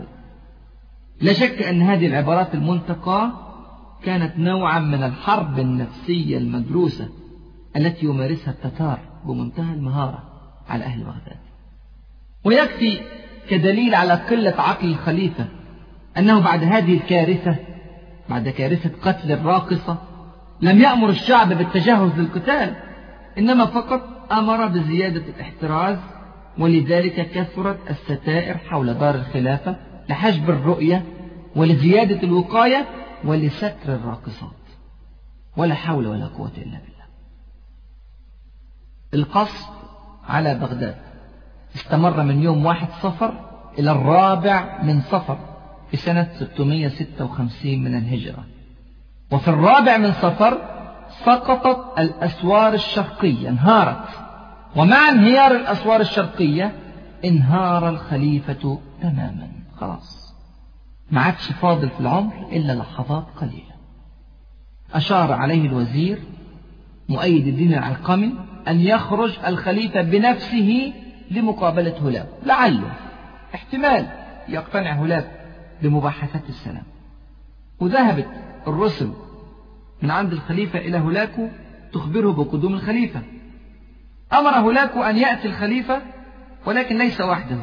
لا 1.20 1.32
شك 1.32 1.62
أن 1.62 1.82
هذه 1.82 2.07
العبارات 2.07 2.55
المنتقى 2.55 3.30
كانت 4.03 4.39
نوعا 4.39 4.78
من 4.78 5.03
الحرب 5.03 5.59
النفسية 5.59 6.39
المدروسة 6.39 7.09
التي 7.76 8.07
يمارسها 8.07 8.51
التتار. 8.51 9.14
بمنتهى 9.25 9.75
المهارة 9.75 10.22
على 10.68 10.85
أهل 10.85 11.05
بغداد. 11.05 11.39
ويكفي 12.45 13.01
كدليل 13.49 13.95
على 13.95 14.12
قلة 14.14 14.55
عقل 14.59 14.89
الخليفة 14.89 15.47
أنه 16.18 16.41
بعد 16.41 16.64
هذه 16.64 16.95
الكارثة 16.95 17.57
بعد 18.29 18.49
كارثة 18.49 18.91
قتل 19.03 19.33
الراقصة 19.33 19.99
لم 20.61 20.81
يأمر 20.81 21.09
الشعب 21.09 21.49
بالتجهز 21.53 22.18
للقتال 22.18 22.75
إنما 23.39 23.66
فقط 23.66 24.33
أمر 24.33 24.66
بزيادة 24.66 25.22
الاحتراز 25.37 25.99
ولذلك 26.59 27.31
كثرت 27.31 27.91
الستائر 27.91 28.59
حول 28.59 28.95
دار 28.95 29.14
الخلافة 29.14 29.77
لحجب 30.09 30.51
الرؤية 30.51 31.05
ولزيادة 31.57 32.22
الوقاية 32.22 32.87
ولستر 33.25 33.95
الراقصات. 33.95 34.51
ولا 35.57 35.75
حول 35.75 36.07
ولا 36.07 36.27
قوة 36.27 36.53
إلا 36.57 36.79
بالله. 36.79 36.93
القصد 39.15 39.75
على 40.29 40.55
بغداد. 40.55 40.97
استمر 41.77 42.23
من 42.23 42.43
يوم 42.43 42.67
واحد 42.67 42.89
صفر 43.03 43.35
إلى 43.79 43.91
الرابع 43.91 44.83
من 44.83 45.01
صفر 45.01 45.39
في 45.91 45.97
سنة 45.97 46.29
656 46.39 47.85
من 47.85 47.99
الهجرة. 47.99 48.45
وفي 49.31 49.49
الرابع 49.49 49.97
من 49.97 50.12
صفر 50.12 50.59
سقطت 51.09 51.99
الأسوار 51.99 52.75
الشرقية 52.75 53.49
انهارت. 53.49 54.09
ومع 54.77 55.09
انهيار 55.09 55.51
الأسوار 55.51 56.01
الشرقية 56.01 56.73
انهار 57.25 57.89
الخليفة 57.89 58.79
تماما. 59.03 59.49
خلاص. 59.81 60.35
ما 61.11 61.21
عادش 61.21 61.53
فاضل 61.53 61.89
في 61.89 62.01
العمر 62.01 62.49
إلا 62.53 62.73
لحظات 62.73 63.27
قليلة. 63.41 63.75
أشار 64.95 65.33
عليه 65.33 65.67
الوزير 65.67 66.23
مؤيد 67.09 67.47
الدين 67.47 67.75
العلقمي 67.75 68.35
أن 68.69 68.81
يخرج 68.81 69.39
الخليفة 69.47 70.03
بنفسه 70.03 70.93
لمقابلة 71.31 72.09
هلاب 72.09 72.29
لعله 72.47 72.93
احتمال 73.55 74.07
يقتنع 74.49 74.93
هلاب 74.93 75.31
بمباحثات 75.83 76.49
السلام. 76.49 76.85
وذهبت 77.81 78.29
الرسل 78.67 79.12
من 80.03 80.11
عند 80.11 80.33
الخليفة 80.33 80.79
إلى 80.79 80.99
هولاكو 80.99 81.49
تخبره 81.93 82.33
بقدوم 82.33 82.75
الخليفة. 82.75 83.21
أمر 84.33 84.51
هولاكو 84.51 85.03
أن 85.03 85.17
يأتي 85.17 85.49
الخليفة 85.49 86.03
ولكن 86.67 86.99
ليس 86.99 87.21
وحده. 87.21 87.59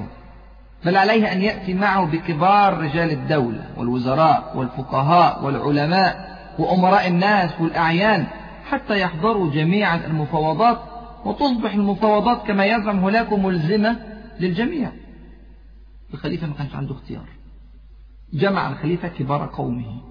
بل 0.85 0.97
عليه 0.97 1.31
أن 1.31 1.41
يأتي 1.41 1.73
معه 1.73 2.05
بكبار 2.05 2.77
رجال 2.77 3.11
الدولة 3.11 3.65
والوزراء 3.77 4.53
والفقهاء 4.55 5.45
والعلماء 5.45 6.31
وأمراء 6.59 7.07
الناس 7.07 7.51
والأعيان 7.59 8.27
حتى 8.69 8.99
يحضروا 8.99 9.51
جميعا 9.51 9.95
المفاوضات 9.95 10.90
وتصبح 11.25 11.73
المفاوضات 11.73 12.47
كما 12.47 12.65
يزعم 12.65 12.99
هولاكو 12.99 13.37
ملزمة 13.37 13.99
للجميع. 14.39 14.91
الخليفة 16.13 16.47
ما 16.47 16.53
كانش 16.53 16.75
عنده 16.75 16.93
اختيار. 16.93 17.25
جمع 18.33 18.69
الخليفة 18.69 19.07
كبار 19.07 19.49
قومه 19.53 20.01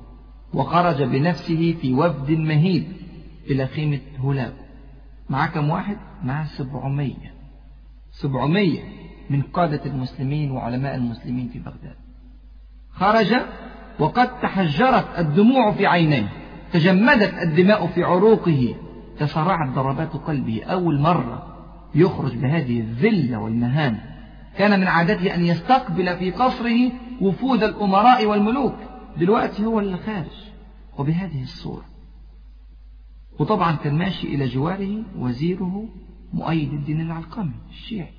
وخرج 0.54 1.02
بنفسه 1.02 1.76
في 1.82 1.94
وفد 1.94 2.30
مهيب 2.30 2.92
إلى 3.50 3.66
خيمة 3.66 4.00
هولاكو 4.18 4.62
مع 5.28 5.46
كم 5.46 5.70
واحد؟ 5.70 5.96
مع 6.24 6.44
سبعمية. 6.44 7.34
سبعمية 8.10 8.80
من 9.30 9.42
قادة 9.42 9.84
المسلمين 9.86 10.50
وعلماء 10.50 10.94
المسلمين 10.94 11.48
في 11.48 11.58
بغداد. 11.58 11.96
خرج 12.90 13.34
وقد 13.98 14.40
تحجرت 14.40 15.18
الدموع 15.18 15.72
في 15.72 15.86
عينيه. 15.86 16.28
تجمدت 16.72 17.34
الدماء 17.42 17.86
في 17.86 18.04
عروقه. 18.04 18.74
تسارعت 19.20 19.74
ضربات 19.74 20.12
قلبه 20.12 20.64
أول 20.64 21.00
مرة 21.00 21.56
يخرج 21.94 22.36
بهذه 22.36 22.80
الذلة 22.80 23.38
والمهانة 23.38 24.04
كان 24.56 24.80
من 24.80 24.86
عادته 24.86 25.34
أن 25.34 25.44
يستقبل 25.44 26.16
في 26.16 26.30
قصره 26.30 26.92
وفود 27.20 27.62
الأمراء 27.62 28.26
والملوك. 28.26 28.74
دلوقتي 29.16 29.64
هو 29.64 29.80
اللي 29.80 29.96
خارج 29.96 30.50
وبهذه 30.98 31.42
الصورة. 31.42 31.84
وطبعا 33.40 33.76
كان 33.76 33.98
ماشي 33.98 34.26
إلى 34.26 34.46
جواره 34.46 35.02
وزيره 35.16 35.88
مؤيد 36.32 36.72
الدين 36.72 37.00
العلقمي 37.00 37.54
الشيعي. 37.70 38.14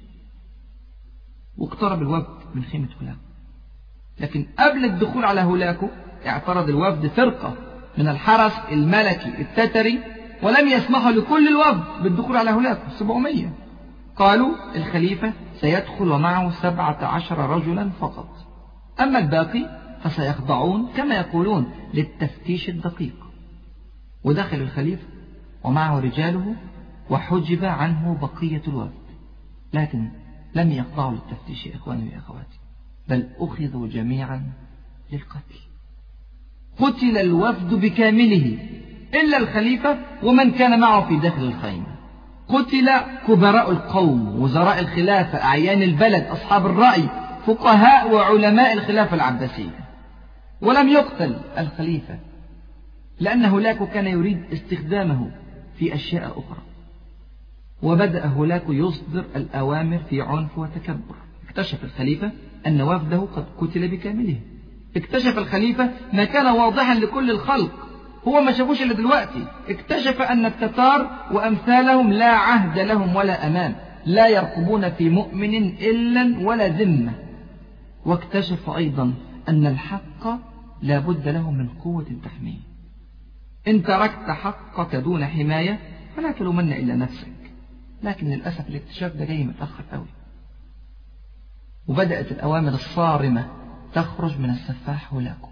واقترب 1.57 2.01
الوفد 2.01 2.55
من 2.55 2.63
خيمة 2.63 2.89
هولاكو 3.01 3.19
لكن 4.19 4.47
قبل 4.59 4.85
الدخول 4.85 5.25
على 5.25 5.41
هولاكو 5.41 5.87
اعترض 6.25 6.69
الوفد 6.69 7.07
فرقة 7.07 7.55
من 7.97 8.07
الحرس 8.07 8.53
الملكي 8.71 9.41
التتري 9.41 9.99
ولم 10.43 10.67
يسمحوا 10.67 11.11
لكل 11.11 11.47
الوفد 11.47 12.03
بالدخول 12.03 12.37
على 12.37 12.51
هولاكو 12.51 12.89
700 12.99 13.49
قالوا 14.15 14.75
الخليفة 14.75 15.33
سيدخل 15.55 16.11
ومعه 16.11 16.51
سبعة 16.51 17.05
عشر 17.05 17.49
رجلا 17.49 17.89
فقط. 17.89 18.29
أما 18.99 19.19
الباقي 19.19 19.81
فسيخضعون 20.03 20.87
كما 20.97 21.15
يقولون 21.15 21.71
للتفتيش 21.93 22.69
الدقيق. 22.69 23.15
ودخل 24.23 24.57
الخليفة 24.57 25.07
ومعه 25.63 25.99
رجاله 25.99 26.55
وحجب 27.09 27.65
عنه 27.65 28.17
بقية 28.21 28.61
الوفد. 28.67 29.01
لكن 29.73 30.09
لم 30.55 30.71
يخضعوا 30.71 31.11
للتفتيش 31.11 31.65
يا 31.65 31.75
إخواني 31.75 32.15
وأخواتي 32.15 32.59
بل 33.09 33.29
أخذوا 33.39 33.87
جميعا 33.87 34.51
للقتل. 35.11 35.59
قتل 36.79 37.17
الوفد 37.17 37.73
بكامله. 37.73 38.70
إلا 39.13 39.37
الخليفة 39.37 39.97
ومن 40.23 40.51
كان 40.51 40.79
معه 40.79 41.07
في 41.07 41.15
داخل 41.15 41.43
الخيمة. 41.43 41.85
قتل 42.49 42.89
كبراء 43.27 43.71
القوم 43.71 44.41
وزراء 44.41 44.79
الخلافة 44.79 45.43
أعيان 45.43 45.81
البلد 45.81 46.23
أصحاب 46.23 46.65
الرأي 46.65 47.09
فقهاء 47.45 48.13
وعلماء 48.13 48.73
الخلافة 48.73 49.15
العباسية. 49.15 49.79
ولم 50.61 50.89
يقتل 50.89 51.35
الخليفة 51.57 52.19
لأن 53.19 53.45
هولاكو 53.45 53.85
كان 53.85 54.07
يريد 54.07 54.43
استخدامه 54.53 55.31
في 55.79 55.95
أشياء 55.95 56.31
أخرى. 56.31 56.61
وبدأ 57.83 58.25
هولاكو 58.25 58.73
يصدر 58.73 59.25
الأوامر 59.35 59.99
في 60.09 60.21
عنف 60.21 60.57
وتكبر. 60.57 61.15
اكتشف 61.47 61.83
الخليفة 61.83 62.31
أن 62.67 62.81
وفده 62.81 63.17
قد 63.17 63.45
قتل 63.57 63.87
بكامله. 63.87 64.39
اكتشف 64.95 65.37
الخليفة 65.37 65.89
ما 66.13 66.23
كان 66.23 66.47
واضحا 66.47 66.93
لكل 66.93 67.31
الخلق. 67.31 67.90
هو 68.27 68.41
ما 68.41 68.51
شافوش 68.51 68.81
إلا 68.81 68.93
دلوقتي. 68.93 69.47
اكتشف 69.69 70.21
أن 70.21 70.45
التتار 70.45 71.09
وأمثالهم 71.31 72.13
لا 72.13 72.31
عهد 72.31 72.79
لهم 72.79 73.15
ولا 73.15 73.47
أمان. 73.47 73.75
لا 74.05 74.27
يرقبون 74.27 74.89
في 74.89 75.09
مؤمن 75.09 75.55
إلا 75.67 76.47
ولا 76.47 76.67
ذمة. 76.67 77.13
واكتشف 78.05 78.69
أيضا 78.69 79.13
أن 79.49 79.67
الحق 79.67 80.27
لا 80.81 80.99
بد 80.99 81.27
له 81.27 81.51
من 81.51 81.69
قوة 81.69 82.05
تحميه. 82.23 82.59
إن 83.67 83.83
تركت 83.83 84.29
حقك 84.29 84.95
دون 84.95 85.25
حماية 85.25 85.79
فلا 86.15 86.31
تلومن 86.31 86.73
إلا 86.73 86.95
نفسك. 86.95 87.27
لكن 88.03 88.27
للأسف 88.27 88.69
الاكتشاف 88.69 89.15
ده 89.15 89.25
جاي 89.25 89.43
متأخر 89.43 89.83
قوي. 89.91 90.07
وبدأت 91.87 92.31
الأوامر 92.31 92.69
الصارمة 92.69 93.45
تخرج 93.93 94.39
من 94.39 94.49
السفاح 94.49 95.13
هلاكه 95.13 95.50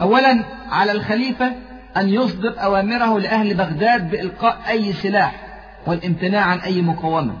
أولا 0.00 0.44
على 0.70 0.92
الخليفة 0.92 1.54
أن 1.96 2.08
يصدر 2.08 2.54
أوامره 2.64 3.18
لأهل 3.18 3.54
بغداد 3.54 4.10
بإلقاء 4.10 4.58
أي 4.68 4.92
سلاح 4.92 5.46
والامتناع 5.86 6.44
عن 6.44 6.58
أي 6.58 6.82
مقاومة. 6.82 7.36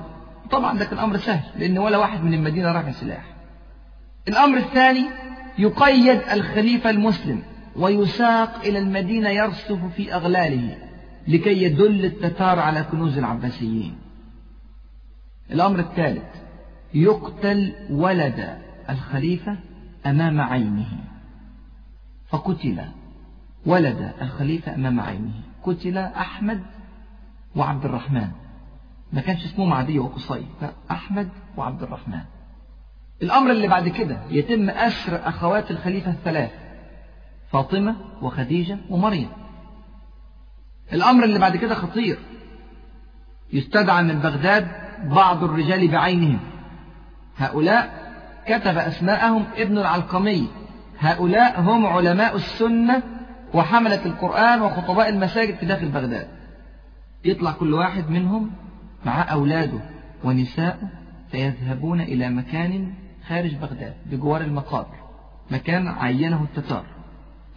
طبعا 0.50 0.78
ده 0.78 0.84
كان 0.84 0.98
أمر 0.98 1.16
سهل 1.16 1.44
لأن 1.58 1.78
ولا 1.78 1.98
واحد 1.98 2.24
من 2.24 2.34
المدينة 2.34 2.72
راح 2.72 2.90
سلاح 2.90 3.24
الأمر 4.28 4.58
الثاني 4.58 5.04
يقيد 5.58 6.20
الخليفة 6.32 6.90
المسلم 6.90 7.42
ويساق 7.76 8.64
إلى 8.64 8.78
المدينة 8.78 9.28
يرسف 9.28 9.78
في 9.96 10.14
أغلاله 10.14 10.76
لكي 11.28 11.62
يدل 11.62 12.04
التتار 12.04 12.58
على 12.58 12.82
كنوز 12.82 13.18
العباسيين. 13.18 13.98
الأمر 15.50 15.78
الثالث 15.78 16.24
يقتل 16.94 17.72
ولد 17.90 18.58
الخليفة 18.90 19.56
أمام 20.06 20.40
عينه. 20.40 20.88
فقتل 22.28 22.84
ولد 23.66 24.12
الخليفة 24.22 24.74
أمام 24.74 25.00
عينه. 25.00 25.32
قتل 25.62 25.98
أحمد 25.98 26.62
وعبد 27.56 27.84
الرحمن. 27.84 28.28
ما 29.12 29.20
كانش 29.20 29.44
اسمه 29.44 29.64
معدي 29.64 29.98
وقصي 29.98 30.46
أحمد 30.90 31.28
وعبد 31.56 31.82
الرحمن. 31.82 32.20
الأمر 33.22 33.50
اللي 33.50 33.68
بعد 33.68 33.88
كده 33.88 34.20
يتم 34.30 34.70
أسر 34.70 35.28
أخوات 35.28 35.70
الخليفة 35.70 36.10
الثلاث 36.10 36.50
فاطمة 37.52 37.96
وخديجة 38.22 38.78
ومريم. 38.90 39.28
الأمر 40.92 41.24
اللي 41.24 41.38
بعد 41.38 41.56
كده 41.56 41.74
خطير. 41.74 42.18
يستدعى 43.52 44.02
من 44.02 44.18
بغداد 44.18 44.68
بعض 45.04 45.44
الرجال 45.44 45.88
بعينهم. 45.88 46.38
هؤلاء 47.36 48.12
كتب 48.46 48.78
أسماءهم 48.78 49.44
ابن 49.56 49.78
العلقمي. 49.78 50.48
هؤلاء 50.98 51.60
هم 51.60 51.86
علماء 51.86 52.36
السنة 52.36 53.02
وحملة 53.54 54.06
القرآن 54.06 54.62
وخطباء 54.62 55.08
المساجد 55.08 55.56
في 55.56 55.66
داخل 55.66 55.88
بغداد. 55.88 56.28
يطلع 57.24 57.52
كل 57.52 57.74
واحد 57.74 58.10
منهم 58.10 58.50
مع 59.06 59.32
أولاده 59.32 59.80
ونساءه 60.24 60.90
فيذهبون 61.30 62.00
إلى 62.00 62.30
مكان 62.30 62.94
خارج 63.28 63.54
بغداد 63.54 63.94
بجوار 64.06 64.40
المقابر 64.40 64.96
مكان 65.50 65.88
عينه 65.88 66.42
التتار. 66.42 66.84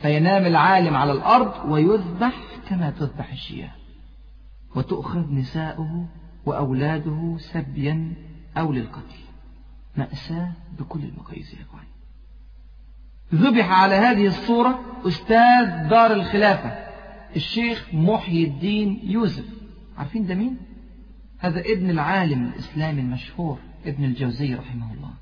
فينام 0.01 0.45
العالم 0.45 0.95
على 0.95 1.11
الأرض 1.11 1.71
ويذبح 1.71 2.33
كما 2.69 2.89
تذبح 2.89 3.31
الشياه. 3.31 3.71
وتؤخذ 4.75 5.33
نساؤه 5.33 6.05
وأولاده 6.45 7.37
سبيا 7.37 8.13
أو 8.57 8.73
للقتل. 8.73 9.19
مأساة 9.97 10.51
بكل 10.79 10.99
المقاييس 10.99 11.53
يا 11.53 11.61
إخواني. 11.61 11.87
ذبح 13.35 13.71
على 13.71 13.95
هذه 13.95 14.27
الصورة 14.27 14.79
أستاذ 15.07 15.87
دار 15.89 16.13
الخلافة 16.13 16.69
الشيخ 17.35 17.87
محي 17.93 18.43
الدين 18.43 18.99
يوسف. 19.03 19.45
عارفين 19.97 20.25
ده 20.25 20.35
مين؟ 20.35 20.57
هذا 21.39 21.59
ابن 21.59 21.89
العالم 21.89 22.45
الإسلامي 22.45 23.01
المشهور 23.01 23.57
ابن 23.85 24.03
الجوزي 24.03 24.55
رحمه 24.55 24.93
الله. 24.93 25.13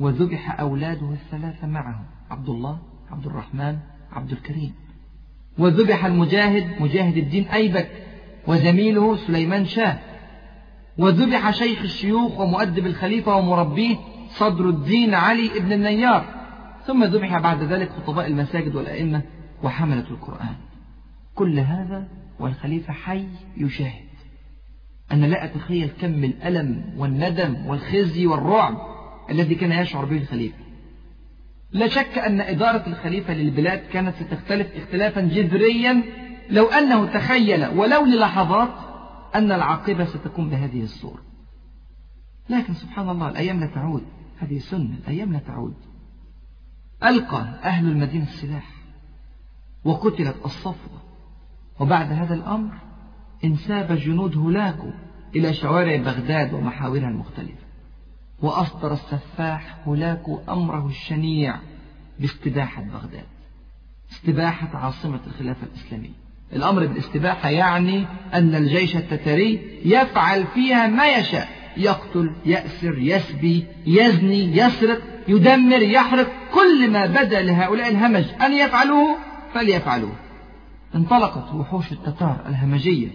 وذبح 0.00 0.60
أولاده 0.60 1.10
الثلاثة 1.10 1.66
معه 1.66 2.04
عبد 2.30 2.48
الله 2.48 2.78
عبد 3.10 3.26
الرحمن 3.26 3.78
عبد 4.12 4.32
الكريم. 4.32 4.74
وذبح 5.58 6.04
المجاهد 6.04 6.82
مجاهد 6.82 7.16
الدين 7.16 7.48
أيبك 7.48 7.88
وزميله 8.46 9.16
سليمان 9.16 9.66
شاه. 9.66 9.98
وذبح 10.98 11.50
شيخ 11.50 11.82
الشيوخ 11.82 12.40
ومؤدب 12.40 12.86
الخليفة 12.86 13.36
ومربيه 13.36 13.96
صدر 14.28 14.68
الدين 14.68 15.14
علي 15.14 15.56
ابن 15.56 15.72
النيار. 15.72 16.41
ثم 16.86 17.04
ذبح 17.04 17.38
بعد 17.38 17.62
ذلك 17.62 17.90
خطباء 17.90 18.26
المساجد 18.26 18.74
والأئمة 18.74 19.22
وحملة 19.62 20.10
القرآن. 20.10 20.56
كل 21.34 21.58
هذا 21.58 22.08
والخليفة 22.40 22.92
حي 22.92 23.26
يشاهد 23.56 24.12
أنا 25.12 25.26
لا 25.26 25.44
أتخيل 25.44 25.88
كم 26.00 26.24
الألم 26.24 26.94
والندم 26.96 27.66
والخزي 27.66 28.26
والرعب 28.26 28.76
الذي 29.30 29.54
كان 29.54 29.72
يشعر 29.72 30.04
به 30.04 30.16
الخليفة. 30.16 30.58
لا 31.72 31.88
شك 31.88 32.18
أن 32.18 32.40
إدارة 32.40 32.86
الخليفة 32.86 33.34
للبلاد 33.34 33.78
كانت 33.92 34.14
ستختلف 34.16 34.76
اختلافا 34.76 35.20
جذريا 35.20 36.02
لو 36.50 36.66
أنه 36.66 37.06
تخيل 37.06 37.66
ولو 37.66 38.06
للحظات 38.06 38.74
أن 39.34 39.52
العاقبة 39.52 40.04
ستكون 40.04 40.50
بهذه 40.50 40.82
الصورة. 40.82 41.22
لكن 42.48 42.74
سبحان 42.74 43.08
الله 43.08 43.28
الأيام 43.28 43.60
لا 43.60 43.66
تعود. 43.66 44.04
هذه 44.38 44.58
سنة 44.58 44.94
الأيام 45.04 45.32
لا 45.32 45.38
تعود. 45.38 45.74
ألقى 47.04 47.46
أهل 47.64 47.88
المدينة 47.88 48.24
السلاح 48.24 48.70
وقتلت 49.84 50.36
الصفوة. 50.44 51.02
وبعد 51.80 52.12
هذا 52.12 52.34
الأمر 52.34 52.74
انساب 53.44 53.92
جنود 53.92 54.36
هولاكو 54.36 54.90
إلى 55.36 55.54
شوارع 55.54 55.96
بغداد 55.96 56.52
ومحاورها 56.52 57.08
المختلفة. 57.08 57.62
وأصدر 58.42 58.92
السفاح 58.92 59.78
هولاكو 59.86 60.40
أمره 60.48 60.86
الشنيع 60.86 61.56
باستباحة 62.20 62.82
بغداد 62.82 63.24
استباحة 64.12 64.78
عاصمة 64.78 65.20
الخلافة 65.26 65.66
الإسلامية. 65.66 66.22
الأمر 66.52 66.86
بالاستباحة 66.86 67.48
يعني 67.48 68.06
أن 68.34 68.54
الجيش 68.54 68.96
التتري 68.96 69.80
يفعل 69.84 70.46
فيها 70.46 70.86
ما 70.86 71.06
يشاء 71.06 71.48
يقتل 71.76 72.32
يأسر 72.46 72.98
يسبي 72.98 73.66
يزني 73.86 74.56
يسرق 74.56 75.11
يدمر 75.28 75.82
يحرق 75.82 76.32
كل 76.54 76.90
ما 76.90 77.06
بدا 77.06 77.42
لهؤلاء 77.42 77.88
الهمج. 77.88 78.24
أن 78.42 78.52
يفعلوه؟ 78.52 79.16
فليفعلوه. 79.54 80.16
انطلقت 80.94 81.54
وحوش 81.54 81.92
التتار 81.92 82.44
الهمجية 82.48 83.08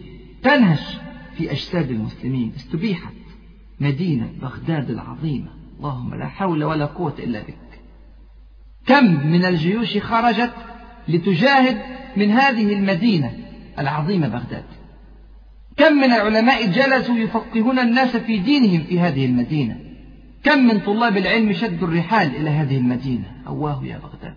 تنهش 0.43 0.97
في 1.37 1.51
أجساد 1.51 1.91
المسلمين. 1.91 2.53
استبيحت 2.55 3.13
مدينة 3.79 4.29
بغداد 4.41 4.89
العظيمة. 4.89 5.49
اللهم 5.77 6.15
لا 6.15 6.27
حول 6.27 6.63
ولا 6.63 6.85
قوة 6.85 7.13
إلا 7.19 7.39
بك. 7.39 7.57
كم 8.85 9.27
من 9.27 9.45
الجيوش 9.45 9.97
خرجت 9.97 10.53
لتجاهد 11.07 11.81
من 12.17 12.31
هذه 12.31 12.73
المدينة 12.73 13.33
العظيمة 13.79 14.27
بغداد. 14.27 14.63
كم 15.77 15.93
من 15.93 16.11
العلماء 16.11 16.65
جلسوا 16.65 17.17
يفقهون 17.17 17.79
الناس 17.79 18.17
في 18.17 18.37
دينهم 18.37 18.83
في 18.83 18.99
هذه 18.99 19.25
المدينة. 19.25 19.86
كم 20.47 20.59
من 20.59 20.79
طلاب 20.79 21.17
العلم 21.17 21.53
شدوا 21.53 21.87
الرحال 21.87 22.35
إلى 22.35 22.49
هذه 22.49 22.77
المدينة؟ 22.77 23.25
أواه 23.47 23.83
يا 23.83 23.97
بغداد. 23.97 24.35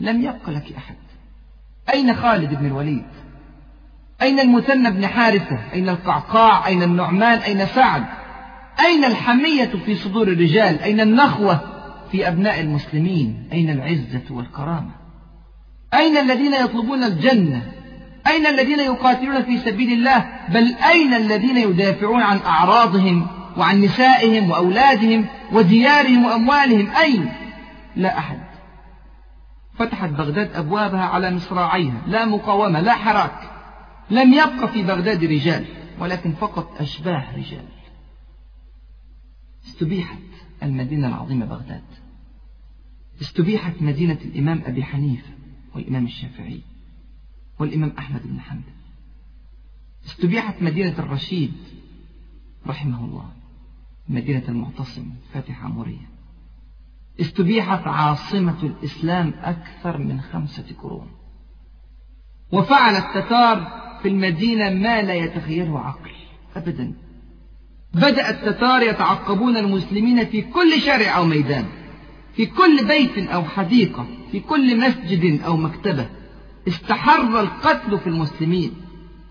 لم 0.00 0.22
يبق 0.22 0.50
لك 0.50 0.72
أحد. 0.76 0.96
أين 1.94 2.14
خالد 2.14 2.54
بن 2.54 2.66
الوليد؟ 2.66 3.06
أين 4.22 4.40
المثنى 4.40 4.90
بن 4.90 5.06
حارثة؟ 5.06 5.58
أين 5.72 5.88
القعقاع؟ 5.88 6.66
أين 6.66 6.82
النعمان؟ 6.82 7.38
أين 7.38 7.66
سعد؟ 7.66 8.04
أين 8.86 9.04
الحمية 9.04 9.72
في 9.86 9.94
صدور 9.94 10.28
الرجال؟ 10.28 10.80
أين 10.82 11.00
النخوة 11.00 11.60
في 12.12 12.28
أبناء 12.28 12.60
المسلمين؟ 12.60 13.48
أين 13.52 13.70
العزة 13.70 14.24
والكرامة؟ 14.30 14.90
أين 15.94 16.16
الذين 16.16 16.54
يطلبون 16.54 17.02
الجنة؟ 17.04 17.62
أين 18.26 18.46
الذين 18.46 18.80
يقاتلون 18.80 19.42
في 19.42 19.58
سبيل 19.58 19.92
الله؟ 19.92 20.26
بل 20.48 20.74
أين 20.74 21.14
الذين 21.14 21.56
يدافعون 21.56 22.22
عن 22.22 22.38
أعراضهم؟ 22.38 23.35
وعن 23.56 23.80
نسائهم 23.80 24.50
وأولادهم 24.50 25.26
وديارهم 25.52 26.24
وأموالهم 26.24 26.90
أين؟ 26.90 27.32
لا 27.96 28.18
أحد. 28.18 28.40
فتحت 29.74 30.08
بغداد 30.08 30.52
أبوابها 30.52 31.04
على 31.04 31.30
مصراعيها 31.30 32.02
لا 32.06 32.24
مقاومة 32.24 32.80
لا 32.80 32.94
حراك. 32.94 33.50
لم 34.10 34.34
يبق 34.34 34.64
في 34.64 34.82
بغداد 34.82 35.24
رجال 35.24 35.64
ولكن 36.00 36.32
فقط 36.32 36.80
أشباه 36.80 37.36
رجال. 37.36 37.64
استبيحت 39.66 40.18
المدينة 40.62 41.08
العظيمة 41.08 41.46
بغداد. 41.46 41.84
استبيحت 43.20 43.82
مدينة 43.82 44.18
الإمام 44.24 44.62
أبي 44.66 44.84
حنيفة 44.84 45.30
والإمام 45.74 46.04
الشافعي 46.04 46.60
والإمام 47.58 47.92
أحمد 47.98 48.20
بن 48.24 48.40
حنبل. 48.40 48.72
استبيحت 50.06 50.62
مدينة 50.62 50.98
الرشيد 50.98 51.54
رحمه 52.66 53.04
الله. 53.04 53.32
مدينة 54.08 54.42
المعتصم 54.48 55.10
فاتح 55.34 55.64
عمورية. 55.64 56.10
استبيحت 57.20 57.86
عاصمة 57.86 58.62
الإسلام 58.62 59.34
أكثر 59.42 59.98
من 59.98 60.20
خمسة 60.20 60.64
قرون. 60.82 61.08
وفعل 62.52 62.96
التتار 62.96 63.86
في 64.02 64.08
المدينة 64.08 64.70
ما 64.70 65.02
لا 65.02 65.14
يتخيله 65.14 65.78
عقل 65.78 66.10
أبدا. 66.56 66.94
بدأ 67.94 68.30
التتار 68.30 68.82
يتعقبون 68.82 69.56
المسلمين 69.56 70.26
في 70.26 70.42
كل 70.42 70.80
شارع 70.80 71.16
أو 71.16 71.24
ميدان 71.24 71.66
في 72.32 72.46
كل 72.46 72.86
بيت 72.88 73.28
أو 73.28 73.44
حديقة 73.44 74.06
في 74.32 74.40
كل 74.40 74.80
مسجد 74.80 75.40
أو 75.42 75.56
مكتبة. 75.56 76.06
استحر 76.68 77.40
القتل 77.40 77.98
في 77.98 78.06
المسلمين 78.06 78.72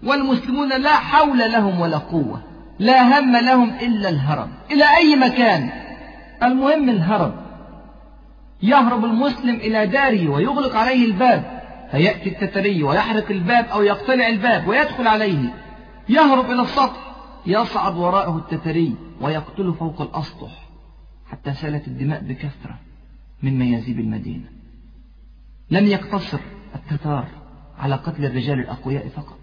والمسلمون 0.03 0.81
لا 0.81 0.95
حول 0.95 1.37
لهم 1.37 1.79
ولا 1.79 1.97
قوة. 1.97 2.54
لا 2.79 3.19
هم 3.19 3.35
لهم 3.35 3.69
إلا 3.69 4.09
الهرب. 4.09 4.49
إلى 4.71 4.97
أي 4.97 5.15
مكان؟ 5.15 5.69
المهم 6.43 6.89
الهرب. 6.89 7.45
يهرب 8.63 9.05
المسلم 9.05 9.55
إلى 9.55 9.87
داره 9.87 10.29
ويغلق 10.29 10.75
عليه 10.75 11.05
الباب 11.05 11.61
فيأتي 11.91 12.29
التتري 12.29 12.83
ويحرق 12.83 13.31
الباب 13.31 13.65
أو 13.65 13.81
يقتلع 13.81 14.27
الباب 14.27 14.67
ويدخل 14.67 15.07
عليه. 15.07 15.53
يهرب 16.09 16.51
إلى 16.51 16.61
السطح 16.61 17.15
يصعد 17.45 17.95
وراءه 17.97 18.37
التتري 18.37 18.95
ويقتله 19.21 19.73
فوق 19.73 20.01
الأسطح 20.01 20.69
حتى 21.31 21.53
سالت 21.53 21.87
الدماء 21.87 22.23
بكثرة 22.23 22.79
من 23.43 23.59
ميازيب 23.59 23.99
المدينة. 23.99 24.45
لم 25.71 25.85
يقتصر 25.85 26.39
التتار 26.75 27.27
على 27.79 27.95
قتل 27.95 28.25
الرجال 28.25 28.59
الأقوياء 28.59 29.07
فقط 29.07 29.39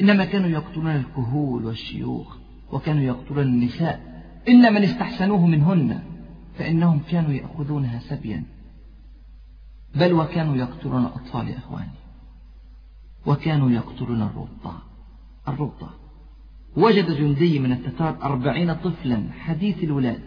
إنما 0.00 0.24
كانوا 0.24 0.48
يقتلون 0.48 0.96
الكهول 0.96 1.64
والشيوخ. 1.64 2.43
وكانوا 2.74 3.02
يقتلون 3.02 3.46
النساء. 3.46 4.24
إلا 4.48 4.70
من 4.70 4.82
استحسنوه 4.82 5.46
منهن 5.46 6.02
فإنهم 6.58 7.00
كانوا 7.10 7.32
يأخذونها 7.32 7.98
سبيا. 7.98 8.44
بل 9.94 10.12
وكانوا 10.12 10.56
يقتلون 10.56 11.04
أطفال 11.04 11.54
إخواني. 11.54 11.90
وكانوا 13.26 13.70
يقتلون 13.70 14.22
الرضع 14.22 14.72
الرضع 15.48 15.88
وجد 16.76 17.10
جندي 17.10 17.58
من 17.58 17.72
التتار 17.72 18.22
أربعين 18.22 18.74
طفلا 18.74 19.32
حديث 19.32 19.84
الولاد 19.84 20.20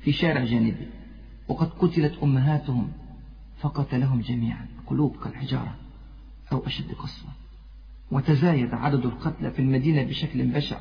في 0.00 0.12
شارع 0.12 0.44
جانبي. 0.44 0.86
وقد 1.48 1.70
قتلت 1.70 2.18
أمهاتهم 2.22 2.92
فقتلهم 3.60 4.20
جميعا 4.20 4.66
قلوب 4.86 5.16
كالحجارة 5.24 5.74
أو 6.52 6.66
أشد 6.66 6.92
قسوة. 6.92 7.30
وتزايد 8.10 8.74
عدد 8.74 9.06
القتلى 9.06 9.50
في 9.50 9.58
المدينة 9.58 10.02
بشكل 10.02 10.46
بشع. 10.46 10.78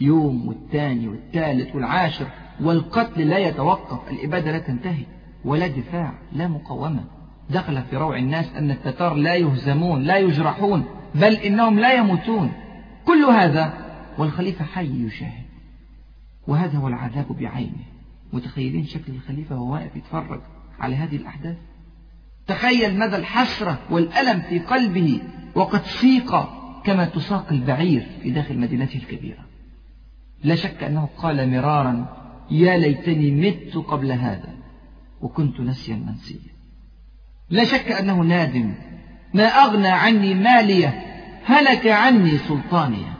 يوم 0.00 0.48
والثاني 0.48 1.08
والثالث 1.08 1.74
والعاشر 1.74 2.26
والقتل 2.60 3.28
لا 3.28 3.38
يتوقف 3.38 4.10
الإبادة 4.10 4.52
لا 4.52 4.58
تنتهي 4.58 5.04
ولا 5.44 5.66
دفاع 5.66 6.12
لا 6.32 6.48
مقاومة. 6.48 7.04
دخل 7.50 7.82
في 7.82 7.96
روع 7.96 8.16
الناس 8.16 8.54
أن 8.54 8.70
التتار 8.70 9.14
لا 9.14 9.34
يهزمون 9.34 10.02
لا 10.02 10.16
يجرحون 10.16 10.84
بل 11.14 11.34
إنهم 11.34 11.78
لا 11.78 11.92
يموتون. 11.92 12.52
كل 13.04 13.24
هذا 13.24 13.72
والخليفة 14.18 14.64
حي 14.64 15.06
يشاهد. 15.06 15.44
وهذا 16.48 16.78
هو 16.78 16.88
العذاب 16.88 17.26
بعينه. 17.40 17.84
متخيلين 18.32 18.84
شكل 18.84 19.12
الخليفة 19.12 19.54
وهو 19.54 19.72
واقف 19.72 19.96
يتفرج 19.96 20.40
على 20.78 20.96
هذه 20.96 21.16
الأحداث؟ 21.16 21.56
تخيل 22.46 22.98
مدى 22.98 23.16
الحسرة 23.16 23.78
والألم 23.90 24.40
في 24.40 24.58
قلبه 24.58 25.20
وقد 25.54 25.82
سيق 25.82 26.48
كما 26.84 27.04
تساق 27.04 27.46
البعير 27.52 28.06
في 28.22 28.30
داخل 28.30 28.58
مدينته 28.58 28.96
الكبيرة. 28.96 29.49
لا 30.44 30.54
شك 30.54 30.82
أنه 30.82 31.08
قال 31.18 31.50
مرارا 31.50 32.06
يا 32.50 32.76
ليتني 32.76 33.30
مت 33.30 33.76
قبل 33.76 34.12
هذا 34.12 34.54
وكنت 35.20 35.60
نسيا 35.60 35.96
منسيا. 35.96 36.50
لا 37.50 37.64
شك 37.64 37.92
أنه 37.92 38.20
نادم. 38.20 38.74
ما 39.34 39.44
أغنى 39.44 39.88
عني 39.88 40.34
مالية 40.34 41.06
هلك 41.44 41.86
عني 41.86 42.38
سلطانية. 42.38 43.14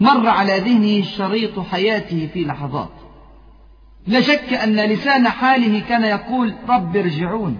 مر 0.00 0.28
على 0.28 0.58
ذهنه 0.58 1.02
شريط 1.02 1.60
حياته 1.60 2.26
في 2.26 2.44
لحظات. 2.44 2.92
لا 4.06 4.20
شك 4.20 4.52
أن 4.52 4.76
لسان 4.76 5.28
حاله 5.28 5.80
كان 5.80 6.04
يقول 6.04 6.54
رب 6.68 6.96
ارجعون 6.96 7.58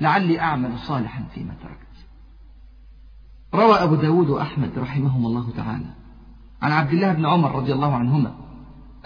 لعلي 0.00 0.40
أعمل 0.40 0.78
صالحا 0.78 1.24
فيما 1.34 1.54
تركت. 1.62 2.06
روى 3.54 3.74
أبو 3.74 3.94
داود 3.94 4.30
وأحمد 4.30 4.78
رحمهم 4.78 5.26
الله 5.26 5.50
تعالى. 5.56 6.03
عن 6.64 6.72
عبد 6.72 6.92
الله 6.92 7.12
بن 7.12 7.26
عمر 7.26 7.54
رضي 7.54 7.72
الله 7.72 7.94
عنهما 7.94 8.34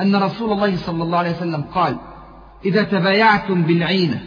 أن 0.00 0.16
رسول 0.16 0.52
الله 0.52 0.76
صلى 0.76 1.02
الله 1.02 1.18
عليه 1.18 1.30
وسلم 1.30 1.62
قال 1.62 1.96
إذا 2.64 2.82
تبايعتم 2.82 3.62
بالعينة 3.62 4.22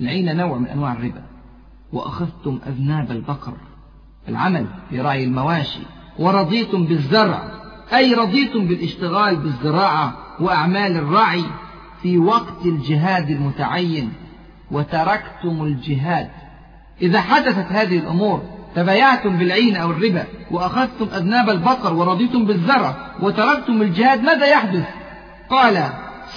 العينة 0.00 0.32
نوع 0.32 0.58
من 0.58 0.66
أنواع 0.66 0.92
الربا 0.92 1.22
وأخذتم 1.92 2.58
أذناب 2.66 3.10
البقر 3.10 3.52
العمل 4.28 4.66
في 4.90 5.00
رعي 5.00 5.24
المواشي 5.24 5.80
ورضيتم 6.18 6.84
بالزرع 6.84 7.42
أي 7.92 8.14
رضيتم 8.14 8.66
بالاشتغال 8.66 9.36
بالزراعة 9.36 10.16
وأعمال 10.40 10.96
الرعي 10.96 11.44
في 12.02 12.18
وقت 12.18 12.66
الجهاد 12.66 13.30
المتعين 13.30 14.12
وتركتم 14.70 15.62
الجهاد. 15.62 16.30
إذا 17.02 17.20
حدثت 17.20 17.72
هذه 17.72 17.98
الأمور 17.98 18.57
تبايعتم 18.78 19.38
بالعين 19.38 19.76
أو 19.76 19.90
الربا 19.90 20.24
وأخذتم 20.50 21.06
أذناب 21.14 21.50
البقر 21.50 21.94
ورضيتم 21.94 22.44
بالزرع 22.44 23.16
وتركتم 23.22 23.82
الجهاد 23.82 24.20
ماذا 24.20 24.46
يحدث؟ 24.46 24.88
قال 25.50 25.92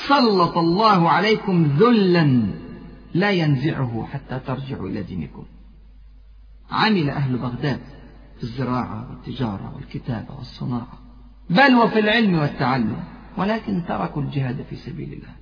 سلط 0.08 0.58
الله 0.58 1.10
عليكم 1.10 1.64
ذلا 1.64 2.44
لا 3.14 3.32
ينزعه 3.32 4.08
حتى 4.12 4.39
ترجعوا 4.48 4.89
إلى 4.89 5.04
دينكم. 5.04 5.46
عمل 6.72 7.10
أهل 7.10 7.38
بغداد 7.38 7.80
في 8.38 8.44
الزراعة 8.44 9.10
والتجارة 9.10 9.76
والكتابة 9.76 10.36
والصناعة. 10.36 11.00
بل 11.50 11.76
وفي 11.76 12.00
العلم 12.00 12.39
والتعلم 12.39 13.04
ولكن 13.38 13.84
تركوا 13.88 14.22
الجهاد 14.22 14.66
في 14.70 14.76
سبيل 14.76 15.14
الله. 15.14 15.36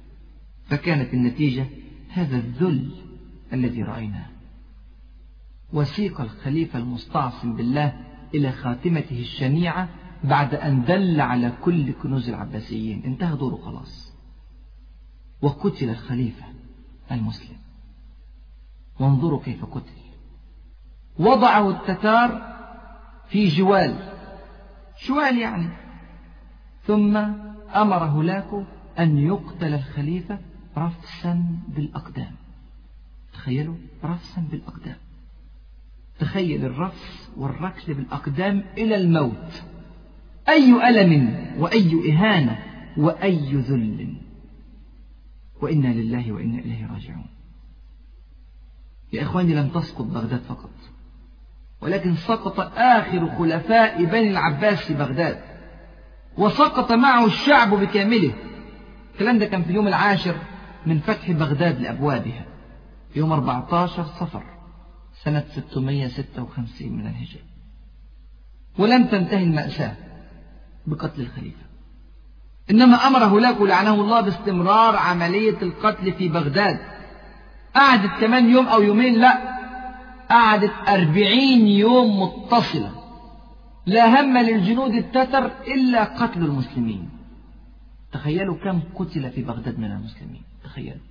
فكانت 0.69 1.13
النتيجة 1.13 1.65
هذا 2.09 2.37
الذل 2.37 2.91
الذي 3.53 3.83
رأيناه. 3.83 4.38
وسيق 5.73 6.21
الخليفة 6.21 6.79
المستعصم 6.79 7.55
بالله 7.55 8.05
إلى 8.33 8.51
خاتمته 8.51 9.19
الشنيعة 9.19 9.89
بعد 10.23 10.55
أن 10.55 10.83
دل 10.83 11.21
على 11.21 11.53
كل 11.61 11.91
كنوز 11.91 12.29
العباسيين. 12.29 13.03
انتهى 13.03 13.37
دوره 13.37 13.55
خلاص. 13.55 14.13
وقتل 15.41 15.89
الخليفة 15.89 16.45
المسلم. 17.11 17.57
وانظروا 18.99 19.39
كيف 19.43 19.65
قتل. 19.65 19.99
وضعه 21.19 21.69
التتار 21.69 22.57
في 23.29 23.47
جوال. 23.47 24.13
شوال 24.97 25.37
يعني. 25.37 25.69
ثم 26.83 27.17
أمر 27.75 28.03
هلاكو 28.03 28.63
أن 28.99 29.17
يقتل 29.17 29.73
الخليفة 29.73 30.39
رفسا 30.77 31.45
بالأقدام. 31.67 32.35
تخيلوا؟ 33.33 33.75
رفسا 34.03 34.41
بالأقدام. 34.51 34.97
تخيل 36.19 36.65
الرفس 36.65 37.29
والركل 37.37 37.93
بالأقدام 37.93 38.63
إلى 38.77 38.95
الموت. 38.95 39.63
أي 40.49 40.89
ألم 40.89 41.35
وأي 41.59 42.11
إهانة 42.11 42.59
وأي 42.97 43.55
ذل. 43.55 44.15
وإنا 45.61 45.87
لله 45.87 46.31
وإنا 46.31 46.59
إليه 46.59 46.87
راجعون. 46.93 47.25
يا 49.13 49.21
إخواني 49.23 49.55
لم 49.55 49.67
تسقط 49.67 50.05
بغداد 50.05 50.39
فقط 50.39 50.69
ولكن 51.81 52.15
سقط 52.15 52.59
آخر 52.77 53.29
خلفاء 53.37 54.05
بني 54.05 54.31
العباس 54.31 54.77
في 54.77 54.93
بغداد 54.93 55.39
وسقط 56.37 56.91
معه 56.91 57.25
الشعب 57.25 57.69
بكامله. 57.73 58.33
الكلام 59.13 59.39
ده 59.39 59.45
كان 59.45 59.63
في 59.63 59.69
اليوم 59.69 59.87
العاشر 59.87 60.35
من 60.85 60.99
فتح 60.99 61.31
بغداد 61.31 61.81
لأبوابها 61.81 62.45
يوم 63.15 63.31
14 63.31 64.03
صفر. 64.03 64.43
سنة 65.23 65.45
656 65.55 66.91
من 66.91 67.07
الهجرة. 67.07 67.41
ولم 68.77 69.07
تنتهي 69.07 69.43
المأساة 69.43 69.95
بقتل 70.87 71.21
الخليفة. 71.21 71.63
إنما 72.71 73.07
أمر 73.07 73.23
هولاكو 73.23 73.65
لعنه 73.65 73.93
الله 73.93 74.21
باستمرار 74.21 74.95
عملية 74.95 75.61
القتل 75.61 76.13
في 76.13 76.29
بغداد. 76.29 76.79
قعدت 77.75 78.21
كمان 78.21 78.49
يوم 78.49 78.67
أو 78.67 78.81
يومين 78.81 79.19
لا 79.19 79.59
قعدت 80.29 80.73
أربعين 80.87 81.67
يوم 81.67 82.21
متصلة. 82.21 82.91
لا 83.85 84.21
هم 84.21 84.37
للجنود 84.37 84.93
التتر 84.93 85.45
إلا 85.67 86.03
قتل 86.03 86.41
المسلمين. 86.45 87.09
تخيلوا 88.11 88.57
كم 88.57 88.81
قتل 88.95 89.31
في 89.31 89.43
بغداد 89.43 89.79
من 89.79 89.91
المسلمين؟ 89.91 90.41
تخيلوا. 90.63 91.05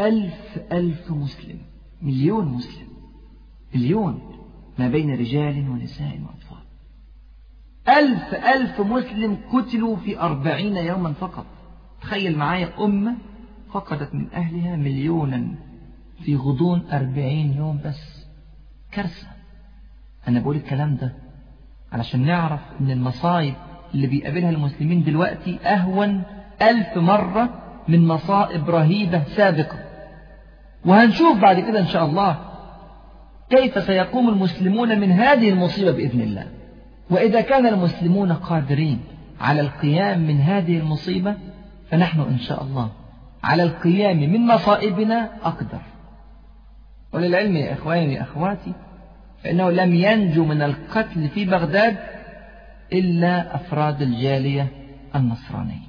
ألف 0.00 0.58
ألف 0.72 1.10
مسلم. 1.10 1.73
مليون 2.04 2.46
مسلم 2.46 2.86
مليون 3.74 4.20
ما 4.78 4.88
بين 4.88 5.14
رجال 5.14 5.68
ونساء 5.70 6.20
وأطفال. 6.22 6.64
ألف 7.88 8.34
ألف 8.34 8.80
مسلم 8.80 9.38
قتلوا 9.52 9.96
في 9.96 10.20
أربعين 10.20 10.76
يوما 10.76 11.12
فقط. 11.12 11.46
تخيل 12.00 12.38
معايا 12.38 12.84
أمة 12.84 13.16
فقدت 13.72 14.14
من 14.14 14.26
أهلها 14.32 14.76
مليونا 14.76 15.54
في 16.24 16.36
غضون 16.36 16.82
أربعين 16.92 17.52
يوم 17.52 17.80
بس. 17.84 18.26
كارثة. 18.92 19.26
أنا 20.28 20.40
بقول 20.40 20.56
الكلام 20.56 20.96
ده 20.96 21.12
علشان 21.92 22.26
نعرف 22.26 22.60
أن 22.80 22.90
المصايب 22.90 23.54
اللي 23.94 24.06
بيقابلها 24.06 24.50
المسلمين 24.50 25.02
دلوقتي 25.02 25.58
أهون 25.58 26.22
ألف 26.62 26.98
مرة 26.98 27.62
من 27.88 28.08
مصائب 28.08 28.70
رهيبة 28.70 29.24
سابقة. 29.24 29.83
وهنشوف 30.86 31.38
بعد 31.38 31.60
كده 31.60 31.80
إن 31.80 31.86
شاء 31.86 32.04
الله 32.04 32.38
كيف 33.50 33.84
سيقوم 33.84 34.28
المسلمون 34.28 35.00
من 35.00 35.12
هذه 35.12 35.48
المصيبة 35.48 35.90
بإذن 35.90 36.20
الله. 36.20 36.46
وإذا 37.10 37.40
كان 37.40 37.66
المسلمون 37.66 38.32
قادرين 38.32 39.00
على 39.40 39.60
القيام 39.60 40.20
من 40.20 40.40
هذه 40.40 40.78
المصيبة 40.78 41.34
فنحن 41.90 42.20
إن 42.20 42.38
شاء 42.38 42.62
الله 42.62 42.90
على 43.44 43.62
القيام 43.62 44.16
من 44.16 44.46
مصائبنا 44.46 45.30
أقدر. 45.42 45.80
وللعلم 47.12 47.56
يا 47.56 47.72
إخواني 47.72 48.14
يا 48.14 48.22
أخواتي 48.22 48.72
فإنه 49.44 49.70
لم 49.70 49.94
ينجو 49.94 50.44
من 50.44 50.62
القتل 50.62 51.28
في 51.28 51.44
بغداد 51.44 51.96
إلا 52.92 53.54
أفراد 53.54 54.02
الجالية 54.02 54.68
النصرانية 55.14 55.88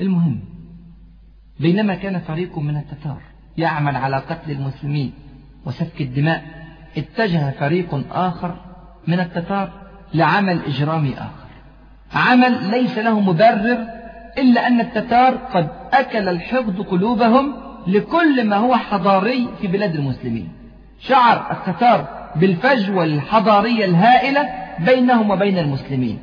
المهم 0.00 0.40
بينما 1.60 1.94
كان 1.94 2.18
فريق 2.18 2.58
من 2.58 2.76
التتار 2.76 3.20
يعمل 3.58 3.96
على 3.96 4.16
قتل 4.16 4.50
المسلمين 4.50 5.12
وسفك 5.66 6.00
الدماء 6.00 6.44
اتجه 6.96 7.50
فريق 7.50 8.04
آخر 8.12 8.56
من 9.06 9.20
التتار 9.20 9.72
لعمل 10.14 10.60
إجرامي 10.66 11.14
آخر. 11.14 11.44
عمل 12.14 12.70
ليس 12.70 12.98
له 12.98 13.20
مبرر 13.20 13.86
إلا 14.38 14.66
أن 14.66 14.80
التتار 14.80 15.34
قد 15.34 15.68
أكل 15.92 16.28
الحقد 16.28 16.80
قلوبهم 16.80 17.54
لكل 17.86 18.44
ما 18.44 18.56
هو 18.56 18.76
حضاري 18.76 19.48
في 19.60 19.66
بلاد 19.66 19.94
المسلمين. 19.94 20.48
شعر 21.00 21.52
التتار 21.52 22.28
بالفجوة 22.36 23.04
الحضارية 23.04 23.84
الهائلة 23.84 24.48
بينهم 24.78 25.30
وبين 25.30 25.58
المسلمين. 25.58 26.18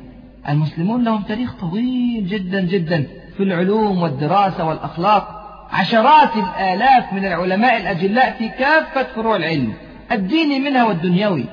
المسلمون 0.48 1.04
لهم 1.04 1.22
تاريخ 1.22 1.54
طويل 1.60 2.26
جدا 2.26 2.60
جدا. 2.60 3.06
في 3.42 3.48
العلوم 3.48 4.02
والدراسة 4.02 4.64
والأخلاق 4.64 5.42
عشرات 5.72 6.36
الآلاف 6.36 7.12
من 7.12 7.24
العلماء 7.24 7.76
الأجلاء 7.76 8.34
في 8.38 8.48
كافة 8.48 9.02
فروع 9.02 9.36
العلم 9.36 9.72
الديني 10.12 10.58
منها 10.58 10.84
والدنيوي. 10.84 11.44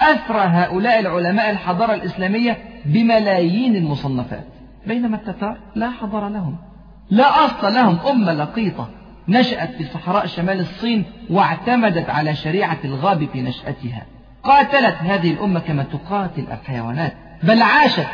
أثرى 0.00 0.40
هؤلاء 0.40 1.00
العلماء 1.00 1.50
الحضارة 1.50 1.94
الإسلامية 1.94 2.58
بملايين 2.84 3.76
المصنفات. 3.76 4.44
بينما 4.86 5.16
التتار 5.16 5.56
لا 5.74 5.90
حضر 5.90 6.28
لهم 6.28 6.56
لا 7.10 7.44
أصل 7.44 7.74
لهم. 7.74 7.98
أمة 8.10 8.32
لقيطة 8.32 8.88
نشأت 9.28 9.70
في 9.70 9.84
صحراء 9.84 10.26
شمال 10.26 10.60
الصين 10.60 11.04
واعتمدت 11.30 12.10
على 12.10 12.34
شريعة 12.34 12.78
الغاب 12.84 13.28
في 13.32 13.42
نشأتها. 13.42 14.02
قاتلت 14.42 14.96
هذه 14.96 15.30
الأمة 15.30 15.60
كما 15.60 15.82
تقاتل 15.82 16.46
الحيوانات 16.52 17.12
بل 17.42 17.62
عاشت 17.62 18.08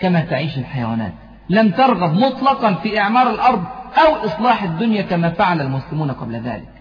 كما 0.00 0.20
تعيش 0.20 0.58
الحيوانات. 0.58 1.12
لم 1.48 1.70
ترغب 1.70 2.14
مطلقا 2.14 2.74
في 2.74 2.98
إعمار 2.98 3.30
الأرض 3.30 3.64
أو 4.06 4.14
إصلاح 4.14 4.62
الدنيا 4.62 5.02
كما 5.02 5.30
فعل 5.30 5.60
المسلمون 5.60 6.10
قبل 6.10 6.34
ذلك. 6.34 6.72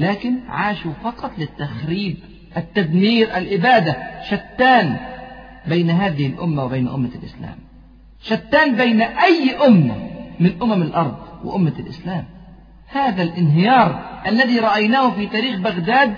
لكن 0.00 0.34
عاشوا 0.48 0.92
فقط 1.04 1.30
للتخريب 1.38 2.16
التدمير 2.56 3.36
الإبادة 3.36 3.96
شتان 4.30 4.96
بين 5.66 5.90
هذه 5.90 6.26
الأمة 6.26 6.64
وبين 6.64 6.88
أمة 6.88 7.10
الإسلام. 7.22 7.56
شتان 8.22 8.76
بين 8.76 9.02
أي 9.02 9.56
أمة 9.66 9.94
من 10.40 10.62
أمم 10.62 10.82
الأرض 10.82 11.16
وأمة 11.44 11.72
الإسلام. 11.78 12.24
هذا 12.88 13.22
الانهيار 13.22 14.20
الذي 14.26 14.58
رأيناه 14.58 15.10
في 15.10 15.26
تاريخ 15.26 15.60
بغداد 15.60 16.14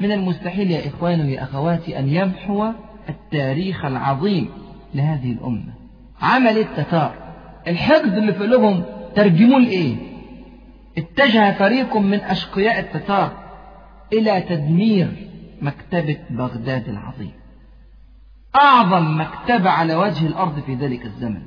من 0.00 0.12
المستحيل 0.12 0.70
يا 0.70 0.88
إخواني 0.88 1.22
ويا 1.22 1.42
أخواتي 1.42 1.98
أن 1.98 2.08
يمحو 2.08 2.72
التاريخ 3.08 3.84
العظيم 3.84 4.48
لهذه 4.94 5.32
الأمة. 5.32 5.72
عمل 6.22 6.58
التتار. 6.58 7.25
الحقد 7.68 8.16
اللي 8.16 8.32
في 8.32 8.38
قلوبهم 8.38 8.82
ترجموه 9.14 9.60
لإيه؟ 9.60 9.96
اتجه 10.98 11.52
فريق 11.52 11.96
من 11.96 12.20
أشقياء 12.20 12.78
التتار 12.78 13.32
إلى 14.12 14.40
تدمير 14.40 15.28
مكتبة 15.62 16.18
بغداد 16.30 16.88
العظيم. 16.88 17.32
أعظم 18.56 19.20
مكتبة 19.20 19.70
على 19.70 19.94
وجه 19.94 20.26
الأرض 20.26 20.60
في 20.60 20.74
ذلك 20.74 21.04
الزمن. 21.04 21.42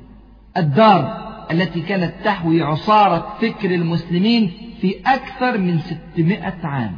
الدار 0.58 1.30
التي 1.52 1.82
كانت 1.82 2.14
تحوي 2.24 2.64
عصارة 2.64 3.38
فكر 3.42 3.76
المسلمين 3.76 4.52
في 4.82 4.96
أكثر 5.06 5.58
من 5.58 5.80
ستمائة 5.80 6.60
عام. 6.64 6.98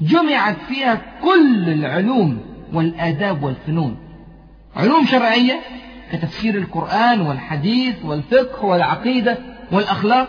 جمعت 0.00 0.56
فيها 0.68 1.02
كل 1.22 1.68
العلوم 1.68 2.40
والآداب 2.72 3.42
والفنون. 3.42 3.96
علوم 4.76 5.06
شرعية 5.06 5.60
كتفسير 6.12 6.54
القرآن 6.54 7.20
والحديث 7.20 8.04
والفقه 8.04 8.64
والعقيدة 8.64 9.38
والأخلاق 9.72 10.28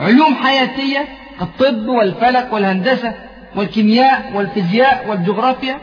علوم 0.00 0.34
حياتية 0.34 1.08
كالطب 1.38 1.88
والفلك 1.88 2.52
والهندسة 2.52 3.14
والكيمياء 3.56 4.32
والفيزياء 4.34 5.08
والجغرافيا 5.08 5.78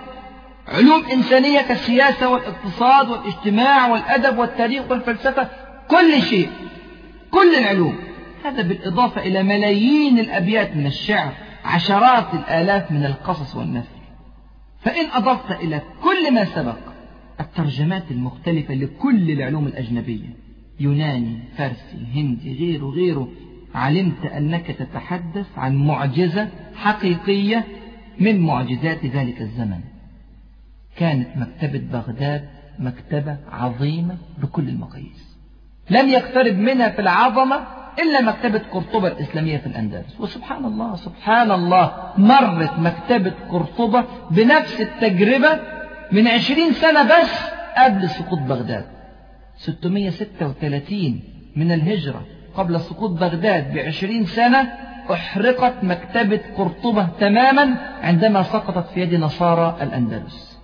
علوم 0.68 1.06
إنسانية 1.14 1.62
كالسياسة 1.62 2.30
والاقتصاد 2.30 3.10
والاجتماع 3.10 3.88
والأدب 3.88 4.38
والتاريخ 4.38 4.84
والفلسفة 4.90 5.48
كل 5.88 6.22
شيء 6.22 6.50
كل 7.32 7.56
العلوم. 7.56 8.00
هذا 8.46 8.62
بالإضافة 8.62 9.22
إلى 9.22 9.44
ملايين 9.44 10.20
الأبيات 10.20 10.76
من 10.76 10.86
الشعر 10.86 11.32
عشرات 11.66 12.34
الآلاف 12.34 12.92
من 12.92 13.06
القصص 13.06 13.56
والنثر. 13.56 13.98
فإن 14.82 15.06
أضفت 15.14 15.52
إلى 15.52 15.82
كل 16.04 16.34
ما 16.34 16.46
سبق 16.46 16.87
الترجمات 17.40 18.12
المختلفة 18.12 18.74
لكل 18.74 19.32
العلوم 19.32 19.68
الأجنبية. 19.68 20.30
يوناني 20.80 21.40
فارسي 21.58 22.06
هندي 22.16 22.58
غيره 22.60 22.86
غيره. 22.86 23.30
علمت 23.76 24.26
أنك 24.26 24.68
تتحدث 24.68 25.46
عن 25.58 25.76
معجزة 25.76 26.50
حقيقية 26.76 27.66
من 28.20 28.40
معجزات 28.40 29.06
ذلك 29.06 29.42
الزمن. 29.42 29.80
كانت 30.96 31.28
مكتبة 31.38 31.80
بغداد 31.92 32.50
مكتبة 32.80 33.38
عظيمة 33.52 34.18
بكل 34.38 34.70
المقاييس. 34.70 35.38
لم 35.90 36.10
يقترب 36.10 36.58
منها 36.58 36.90
في 36.90 37.02
العظمة 37.02 37.68
إلا 38.00 38.22
مكتبة 38.22 38.60
قرطبة 38.72 39.08
الإسلامية 39.08 39.58
في 39.58 39.68
الأندلس. 39.68 40.20
وسبحان 40.20 40.66
الله 40.66 40.96
سبحان 40.96 41.52
الله 41.52 42.14
مرت 42.18 42.80
مكتبة 42.80 43.34
قرطبة 43.50 44.06
بنفس 44.32 44.82
التجربة 44.82 45.77
من 46.12 46.28
عشرين 46.28 46.74
سنة 46.74 47.04
بس 47.04 47.32
قبل 47.78 48.10
سقوط 48.10 48.40
بغداد. 48.40 48.86
636 49.58 51.20
من 51.56 51.72
الهجرة 51.72 52.26
قبل 52.56 52.82
سقوط 52.82 53.10
بغداد 53.10 53.74
بعشرين 53.74 54.26
سنة 54.26 54.74
أحرقت 55.14 55.84
مكتبة 55.84 56.42
قرطبة 56.58 57.08
تماما 57.20 57.78
عندما 58.02 58.44
سقطت 58.44 58.90
في 58.94 59.02
يد 59.02 59.14
نصارى 59.14 59.78
الأندلس. 59.82 60.58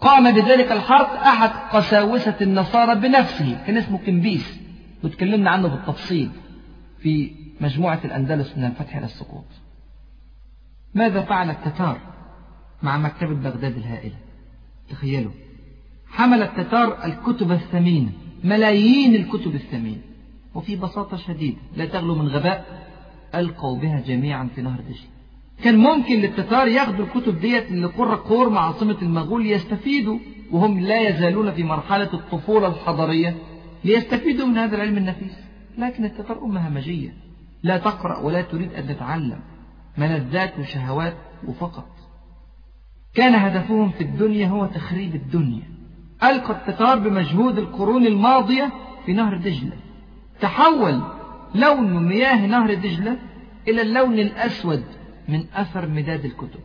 قام 0.00 0.34
بذلك 0.34 0.72
الحرق 0.72 1.26
أحد 1.26 1.50
قساوسة 1.72 2.34
النصارى 2.40 2.94
بنفسه 2.94 3.64
كان 3.66 3.76
اسمه 3.76 3.98
كمبيس 3.98 4.60
وتكلمنا 5.04 5.50
عنه 5.50 5.68
بالتفصيل 5.68 6.30
في 6.98 7.30
مجموعة 7.60 8.00
الأندلس 8.04 8.58
من 8.58 8.64
الفتح 8.64 8.96
إلى 8.96 9.04
السقوط. 9.04 9.46
ماذا 10.94 11.20
فعل 11.20 11.50
التتار 11.50 11.98
مع 12.82 12.98
مكتبة 12.98 13.34
بغداد 13.34 13.76
الهائلة؟ 13.76 14.23
تخيلوا 14.90 15.32
حمل 16.08 16.42
التتار 16.42 17.04
الكتب 17.04 17.52
الثمينة 17.52 18.12
ملايين 18.44 19.14
الكتب 19.14 19.54
الثمينة 19.54 20.00
وفي 20.54 20.76
بساطة 20.76 21.16
شديدة 21.16 21.58
لا 21.76 21.84
تغلو 21.84 22.14
من 22.14 22.28
غباء 22.28 22.84
ألقوا 23.34 23.78
بها 23.78 24.00
جميعا 24.00 24.48
في 24.54 24.62
نهر 24.62 24.80
دجلة. 24.80 25.08
كان 25.64 25.78
ممكن 25.78 26.14
للتتار 26.14 26.68
ياخدوا 26.68 27.04
الكتب 27.04 27.40
ديت 27.40 27.72
لقرى 27.72 28.16
قور 28.16 28.58
عاصمة 28.58 28.96
المغول 29.02 29.42
ليستفيدوا 29.42 30.18
وهم 30.50 30.80
لا 30.80 31.08
يزالون 31.08 31.52
في 31.52 31.62
مرحلة 31.62 32.14
الطفولة 32.14 32.68
الحضارية 32.68 33.36
ليستفيدوا 33.84 34.46
من 34.46 34.58
هذا 34.58 34.76
العلم 34.76 34.98
النفيس. 34.98 35.32
لكن 35.78 36.04
التتار 36.04 36.44
أمة 36.44 36.68
همجية 36.68 37.14
لا 37.62 37.78
تقرأ 37.78 38.18
ولا 38.18 38.42
تريد 38.42 38.72
أن 38.72 38.88
تتعلم. 38.88 39.40
ملذات 39.98 40.58
وشهوات 40.58 41.16
وفقط 41.46 41.93
كان 43.14 43.34
هدفهم 43.34 43.90
في 43.90 44.00
الدنيا 44.00 44.48
هو 44.48 44.66
تخريب 44.66 45.14
الدنيا. 45.14 45.62
ألقى 46.22 46.52
التتار 46.52 46.98
بمجهود 46.98 47.58
القرون 47.58 48.06
الماضية 48.06 48.72
في 49.06 49.12
نهر 49.12 49.36
دجلة. 49.36 49.76
تحول 50.40 51.02
لون 51.54 52.06
مياه 52.08 52.46
نهر 52.46 52.74
دجلة 52.74 53.18
إلى 53.68 53.82
اللون 53.82 54.18
الأسود 54.18 54.84
من 55.28 55.44
أثر 55.54 55.88
مداد 55.88 56.24
الكتب. 56.24 56.60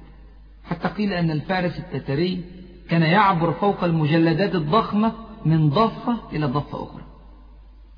حتى 0.64 0.88
قيل 0.88 1.14
أن 1.14 1.32
الفارس 1.32 1.80
التتري 1.80 2.44
كان 2.90 3.02
يعبر 3.02 3.52
فوق 3.52 3.84
المجلدات 3.84 4.56
الضخمة 4.56 5.14
من 5.46 5.70
ضفة 5.70 6.18
إلى 6.34 6.46
ضفة 6.46 6.84
أخرى. 6.84 7.04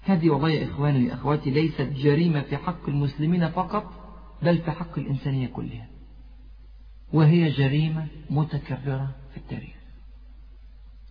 هذه 0.04 0.30
والله 0.30 0.64
إخواني 0.64 1.10
وأخواتي 1.10 1.50
ليست 1.50 1.90
جريمة 1.96 2.42
في 2.42 2.58
حق 2.58 2.90
المسلمين 2.90 3.50
فقط 3.50 3.84
بل 4.44 4.58
في 4.58 4.72
حق 4.72 5.00
الإنسانية 5.00 5.48
كلها. 5.48 6.01
وهي 7.14 7.50
جريمة 7.50 8.08
متكررة 8.30 9.10
في 9.32 9.38
التاريخ. 9.38 9.76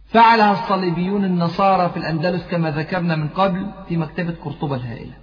فعلها 0.08 0.52
الصليبيون 0.52 1.24
النصارى 1.24 1.90
في 1.90 1.96
الأندلس 1.96 2.46
كما 2.46 2.70
ذكرنا 2.70 3.16
من 3.16 3.28
قبل 3.28 3.70
في 3.88 3.96
مكتبة 3.96 4.34
قرطبة 4.44 4.76
الهائلة. 4.76 5.14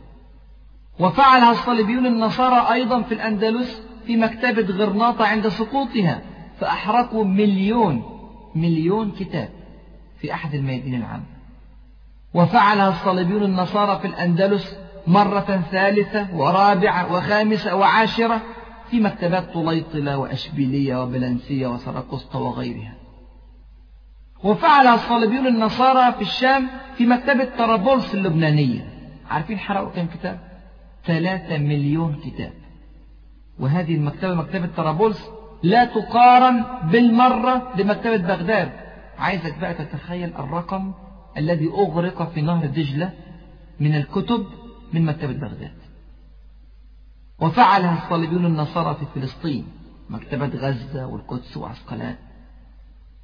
وفعلها 0.99 1.51
الصليبيون 1.51 2.05
النصارى 2.05 2.73
أيضا 2.73 3.01
في 3.01 3.13
الأندلس 3.13 3.81
في 4.07 4.17
مكتبة 4.17 4.75
غرناطة 4.75 5.25
عند 5.25 5.47
سقوطها 5.47 6.21
فأحرقوا 6.59 7.23
مليون 7.23 8.03
مليون 8.55 9.11
كتاب 9.11 9.49
في 10.21 10.33
أحد 10.33 10.53
الميادين 10.53 10.95
العامة 10.95 11.23
وفعلها 12.33 12.89
الصليبيون 12.89 13.43
النصارى 13.43 13.99
في 13.99 14.07
الأندلس 14.07 14.75
مرة 15.07 15.63
ثالثة 15.71 16.27
ورابعة 16.35 17.13
وخامسة 17.13 17.75
وعاشرة 17.75 18.41
في 18.91 18.99
مكتبات 18.99 19.53
طليطلة 19.53 20.17
وأشبيلية 20.17 21.03
وبلنسية 21.03 21.67
وسرقسطة 21.67 22.39
وغيرها. 22.39 22.93
وفعلها 24.43 24.93
الصليبيون 24.93 25.47
النصارى 25.47 26.13
في 26.13 26.21
الشام 26.21 26.67
في 26.97 27.05
مكتبة 27.05 27.47
طرابلس 27.57 28.15
اللبنانية. 28.15 28.87
عارفين 29.29 29.59
حرقوا 29.59 29.89
كم 29.89 30.07
كتاب؟ 30.07 30.39
ثلاثة 31.05 31.57
مليون 31.57 32.15
كتاب. 32.25 32.53
وهذه 33.59 33.95
المكتبة 33.95 34.33
مكتبة 34.33 34.69
طرابلس 34.77 35.29
لا 35.63 35.85
تقارن 35.85 36.63
بالمرة 36.91 37.73
بمكتبة 37.75 38.17
بغداد. 38.17 38.71
عايزك 39.19 39.57
بقى 39.59 39.73
تتخيل 39.73 40.29
الرقم 40.39 40.93
الذي 41.37 41.67
أغرق 41.67 42.31
في 42.31 42.41
نهر 42.41 42.65
دجلة 42.65 43.13
من 43.79 43.95
الكتب 43.95 44.45
من 44.93 45.05
مكتبة 45.05 45.33
بغداد. 45.33 45.76
وفعلها 47.39 48.03
الصليبيون 48.03 48.45
النصارى 48.45 48.95
في 48.95 49.19
فلسطين 49.19 49.67
مكتبة 50.09 50.47
غزة 50.47 51.07
والقدس 51.07 51.57
وعسقلان. 51.57 52.15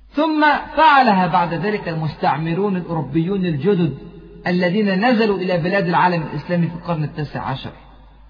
ثم 0.09 0.45
فعلها 0.77 1.27
بعد 1.27 1.53
ذلك 1.53 1.87
المستعمرون 1.89 2.77
الأوروبيون 2.77 3.45
الجدد 3.45 3.97
الذين 4.47 5.05
نزلوا 5.05 5.37
إلى 5.37 5.57
بلاد 5.57 5.87
العالم 5.87 6.23
الإسلامي 6.23 6.67
في 6.67 6.75
القرن 6.75 7.03
التاسع 7.03 7.41
عشر 7.41 7.71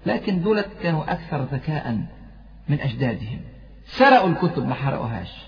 لكن 0.06 0.42
دولة 0.42 0.64
كانوا 0.82 1.12
أكثر 1.12 1.42
ذكاء 1.42 1.98
من 2.68 2.80
أجدادهم. 2.80 3.40
سرقوا 3.86 4.28
الكتب 4.28 4.66
ما 4.66 4.74
حرقوهاش. 4.74 5.46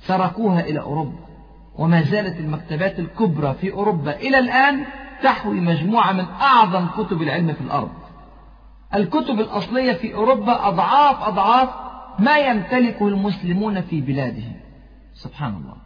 سرقوها 0.00 0.60
إلى 0.60 0.80
أوروبا 0.80 1.18
وما 1.78 2.02
زالت 2.02 2.40
المكتبات 2.40 2.98
الكبرى 2.98 3.54
في 3.54 3.72
أوروبا 3.72 4.16
إلى 4.16 4.38
الآن 4.38 4.84
تحوي 5.22 5.60
مجموعة 5.60 6.12
من 6.12 6.24
أعظم 6.24 6.86
كتب 6.86 7.22
العلم 7.22 7.52
في 7.52 7.60
الأرض. 7.60 8.03
الكتب 8.94 9.40
الأصلية 9.40 9.92
في 9.92 10.14
أوروبا 10.14 10.68
أضعاف 10.68 11.22
أضعاف 11.22 11.68
ما 12.18 12.38
يمتلكه 12.38 13.08
المسلمون 13.08 13.80
في 13.80 14.00
بلادهم. 14.00 14.56
سبحان 15.14 15.54
الله. 15.54 15.76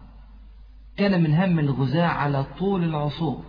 كان 0.97 1.23
من 1.23 1.35
هم 1.35 1.59
الغزاة 1.59 2.07
على 2.07 2.45
طول 2.59 2.85
العصور 2.85 3.43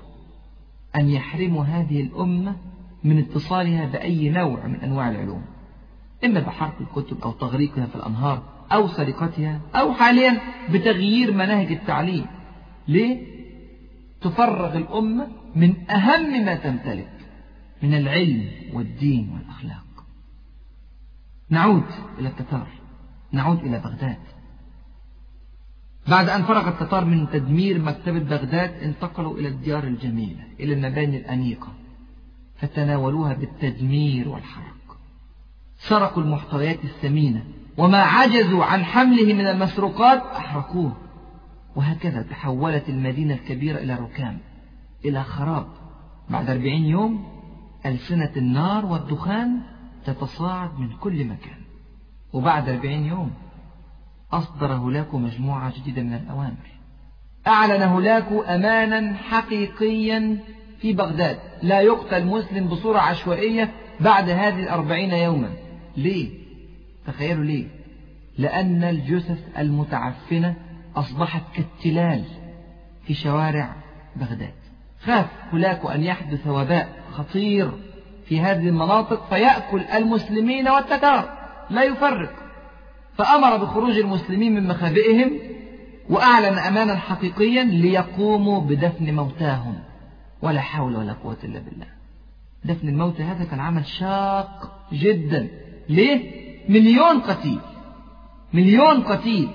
أن 0.95 1.09
يحرموا 1.09 1.63
هذه 1.63 2.01
الأمة 2.01 2.55
من 3.03 3.19
اتصالها 3.19 3.85
بأي 3.85 4.29
نوع 4.29 4.65
من 4.65 4.81
أنواع 4.81 5.09
العلوم. 5.09 5.45
إما 6.25 6.39
بحرق 6.39 6.75
الكتب 6.81 7.21
أو 7.23 7.31
تغريقها 7.31 7.85
في 7.85 7.95
الأنهار 7.95 8.43
أو 8.71 8.87
سرقتها 8.87 9.59
أو 9.75 9.93
حاليا 9.93 10.41
بتغيير 10.71 11.33
مناهج 11.33 11.71
التعليم. 11.71 12.25
ليه؟ 12.87 13.39
تفرغ 14.21 14.77
الأمة 14.77 15.27
من 15.55 15.89
أهم 15.89 16.45
ما 16.45 16.55
تمتلك. 16.55 17.18
من 17.83 17.93
العلم 17.93 18.49
والدين 18.73 19.29
والأخلاق. 19.33 19.85
نعود 21.49 21.85
إلى 22.19 22.27
التتار 22.29 22.67
نعود 23.31 23.59
إلى 23.59 23.79
بغداد. 23.79 24.17
بعد 26.07 26.29
أن 26.29 26.43
فرغ 26.43 26.67
التتار 26.67 27.05
من 27.05 27.29
تدمير 27.29 27.81
مكتبة 27.81 28.19
بغداد 28.19 28.73
انتقلوا 28.73 29.37
إلى 29.37 29.47
الديار 29.47 29.83
الجميلة 29.83 30.43
إلى 30.59 30.73
المباني 30.73 31.17
الأنيقة 31.17 31.73
فتناولوها 32.55 33.33
بالتدمير 33.33 34.29
والحرق. 34.29 34.97
سرقوا 35.77 36.23
المحتويات 36.23 36.83
الثمينة 36.83 37.43
وما 37.77 38.01
عجزوا 38.01 38.65
عن 38.65 38.83
حمله 38.83 39.33
من 39.33 39.47
المسروقات 39.47 40.21
أحرقوه. 40.21 40.97
وهكذا 41.75 42.21
تحولت 42.21 42.89
المدينة 42.89 43.33
الكبيرة 43.33 43.77
إلى 43.77 43.95
ركام 43.95 44.39
إلى 45.05 45.23
خراب. 45.23 45.67
بعد 46.29 46.49
أربعين 46.49 46.85
يوم 46.85 47.38
ألسنة 47.85 48.31
النار 48.37 48.85
والدخان 48.85 49.61
تتصاعد 50.05 50.79
من 50.79 50.89
كل 50.97 51.25
مكان. 51.25 51.59
وبعد 52.33 52.69
أربعين 52.69 53.05
يوم 53.05 53.31
أصدر 54.31 54.73
هولاكو 54.73 55.17
مجموعة 55.17 55.79
جديدة 55.79 56.01
من 56.01 56.13
الأوامر. 56.13 56.69
أعلن 57.47 57.83
هولاكو 57.83 58.41
أمانا 58.41 59.15
حقيقيا 59.15 60.37
في 60.81 60.93
بغداد. 60.93 61.39
لا 61.63 61.81
يقتل 61.81 62.25
مسلم 62.25 62.67
بصورة 62.67 62.99
عشوائية 62.99 63.71
بعد 63.99 64.29
هذه 64.29 64.63
الأربعين 64.63 65.11
يوما. 65.11 65.49
ليه؟ 65.97 66.29
تخيلوا 67.07 67.43
ليه؟ 67.43 67.67
لأن 68.37 68.83
الجثث 68.83 69.57
المتعفنة 69.57 70.55
أصبحت 70.95 71.43
كالتلال 71.55 72.23
في 73.03 73.13
شوارع 73.13 73.75
بغداد. 74.15 74.53
خاف 75.01 75.27
هولاكو 75.53 75.89
أن 75.89 76.03
يحدث 76.03 76.47
وباء. 76.47 76.98
خطير 77.19 77.71
في 78.25 78.41
هذه 78.41 78.67
المناطق 78.67 79.29
فيأكل 79.29 79.81
المسلمين 79.81 80.69
والتتار. 80.69 81.37
لا 81.69 81.83
يفرق. 81.83 82.31
فأمر 83.17 83.57
بخروج 83.57 83.97
المسلمين 83.97 84.55
من 84.55 84.67
مخابئهم 84.67 85.39
وأعلن 86.09 86.57
أمانا 86.57 86.95
حقيقيا 86.95 87.63
ليقوموا 87.63 88.61
بدفن 88.61 89.15
موتاهم. 89.15 89.79
ولا 90.41 90.61
حول 90.61 90.95
ولا 90.95 91.13
قوة 91.13 91.37
إلا 91.43 91.59
بالله. 91.59 91.87
دفن 92.65 92.89
الموتى 92.89 93.23
هذا 93.23 93.43
كان 93.45 93.59
عمل 93.59 93.85
شاق 93.85 94.79
جدا. 94.93 95.47
ليه؟ 95.89 96.31
مليون 96.69 97.19
قتيل. 97.19 97.59
مليون 98.53 99.03
قتيل 99.03 99.49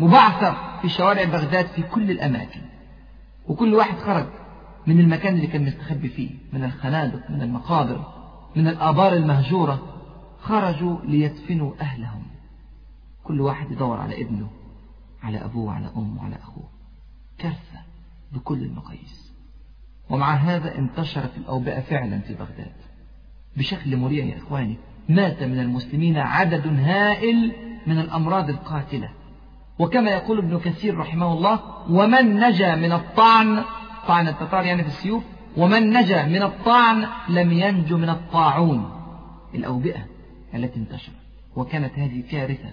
مبعثر 0.00 0.56
في 0.82 0.88
شوارع 0.88 1.24
بغداد 1.24 1.66
في 1.66 1.82
كل 1.82 2.10
الأماكن. 2.10 2.60
وكل 3.48 3.74
واحد 3.74 3.98
خرج. 3.98 4.26
من 4.86 5.00
المكان 5.00 5.34
اللي 5.34 5.46
كان 5.46 5.64
مستخبي 5.64 6.08
فيه 6.08 6.30
من 6.52 6.64
الخنادق 6.64 7.30
من 7.30 7.42
المقابر 7.42 8.12
من 8.56 8.68
الآبار 8.68 9.12
المهجورة 9.12 9.96
خرجوا 10.40 10.98
ليدفنوا 11.04 11.72
أهلهم. 11.80 12.22
كل 13.24 13.40
واحد 13.40 13.70
يدور 13.70 13.96
على 14.00 14.22
ابنه 14.22 14.50
على 15.22 15.44
أبوه 15.44 15.72
على 15.72 15.90
أمه 15.96 16.24
على 16.24 16.36
أخوه. 16.36 16.68
كارثة 17.38 17.80
بكل 18.32 18.62
المقاييس. 18.62 19.32
ومع 20.10 20.34
هذا 20.34 20.78
انتشرت 20.78 21.36
الأوبئة 21.36 21.80
فعلا 21.80 22.18
في 22.18 22.34
بغداد. 22.34 22.72
بشكل 23.56 23.96
مريع 23.96 24.24
يا 24.24 24.36
إخواني 24.36 24.76
مات 25.08 25.42
من 25.42 25.60
المسلمين 25.60 26.16
عدد 26.18 26.66
هائل 26.66 27.52
من 27.86 27.98
الأمراض 27.98 28.50
القاتلة. 28.50 29.10
وكما 29.78 30.10
يقول 30.10 30.38
ابن 30.38 30.58
كثير 30.58 30.98
رحمه 30.98 31.32
الله 31.32 31.60
ومن 31.90 32.40
نجا 32.40 32.74
من 32.74 32.92
الطعن 32.92 33.64
طعن 34.08 34.28
التتار 34.28 34.64
يعني 34.64 34.82
في 34.82 34.88
السيوف 34.88 35.24
ومن 35.56 35.92
نجا 35.92 36.24
من 36.26 36.42
الطعن 36.42 37.06
لم 37.28 37.52
ينجو 37.52 37.96
من 37.96 38.08
الطاعون. 38.08 38.90
الأوبئة 39.54 40.06
التي 40.54 40.80
انتشرت 40.80 41.16
وكانت 41.56 41.98
هذه 41.98 42.22
كارثة 42.30 42.70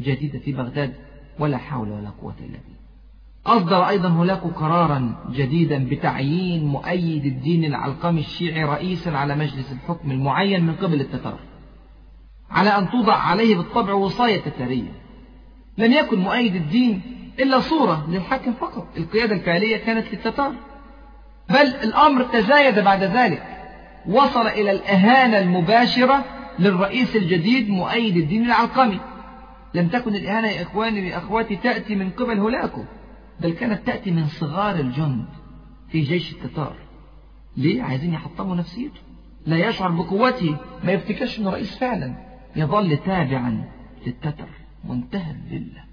جديدة 0.00 0.38
في 0.38 0.52
بغداد 0.52 0.94
ولا 1.38 1.58
حول 1.58 1.90
ولا 1.90 2.10
قوة 2.10 2.34
إلا 2.40 2.46
بالله. 2.46 2.74
أصدر 3.46 3.88
أيضا 3.88 4.08
هناك 4.08 4.40
قرارا 4.40 5.14
جديدا 5.30 5.88
بتعيين 5.88 6.64
مؤيد 6.64 7.24
الدين 7.24 7.64
العلقمي 7.64 8.20
الشيعي 8.20 8.64
رئيسا 8.64 9.10
على 9.10 9.36
مجلس 9.36 9.72
الحكم 9.72 10.10
المعين 10.10 10.64
من 10.64 10.74
قبل 10.74 11.00
التتار. 11.00 11.38
على 12.50 12.70
أن 12.70 12.90
توضع 12.90 13.16
عليه 13.16 13.56
بالطبع 13.56 13.92
وصاية 13.92 14.40
تتارية. 14.40 14.92
لم 15.78 15.92
يكن 15.92 16.18
مؤيد 16.18 16.54
الدين 16.54 17.02
إلا 17.38 17.60
صورة 17.60 18.06
للحاكم 18.10 18.52
فقط. 18.52 18.88
القيادة 18.96 19.34
الفعلية 19.34 19.76
كانت 19.76 20.14
للتتار. 20.14 20.52
بل 21.48 21.66
الأمر 21.66 22.22
تزايد 22.22 22.78
بعد 22.78 23.02
ذلك. 23.02 23.42
وصل 24.06 24.46
إلى 24.46 24.70
الإهانة 24.70 25.38
المباشرة 25.38 26.24
للرئيس 26.58 27.16
الجديد 27.16 27.70
مؤيد 27.70 28.16
الدين 28.16 28.44
العلقمي 28.44 29.00
لم 29.74 29.88
تكن 29.88 30.14
الإهانة 30.14 30.48
يا 30.48 30.62
إخواني 30.62 31.12
وأخواتي 31.12 31.56
تأتي 31.56 31.94
من 31.94 32.10
قبل 32.10 32.38
هولاكو 32.38 32.84
بل 33.40 33.50
كانت 33.50 33.86
تأتي 33.86 34.10
من 34.10 34.26
صغار 34.26 34.74
الجند 34.74 35.26
في 35.88 36.00
جيش 36.00 36.32
التتار. 36.32 36.76
ليه؟ 37.56 37.82
عايزين 37.82 38.14
يحطموا 38.14 38.56
نفسيته. 38.56 39.00
لا 39.46 39.68
يشعر 39.68 39.90
بقوته 39.90 40.56
ما 40.84 40.92
يفتكرش 40.92 41.38
إنه 41.38 41.50
رئيس 41.50 41.78
فعلا. 41.78 42.14
يظل 42.56 42.96
تابعا 42.96 43.64
للتتر 44.06 44.48
منتهى 44.84 45.30
الذلة. 45.30 45.84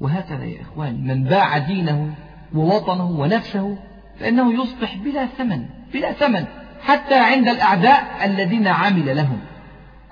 وهكذا 0.00 0.44
يا 0.44 0.62
إخواني 0.62 1.14
من 1.14 1.24
باع 1.24 1.58
دينه 1.58 2.14
ووطنه 2.54 3.10
ونفسه 3.10 3.78
فإنه 4.18 4.62
يصبح 4.62 4.96
بلا 4.96 5.26
ثمن 5.26 5.66
بلا 5.92 6.12
ثمن 6.12 6.44
حتى 6.80 7.18
عند 7.18 7.48
الأعداء 7.48 8.24
الذين 8.24 8.66
عمل 8.66 9.16
لهم. 9.16 9.38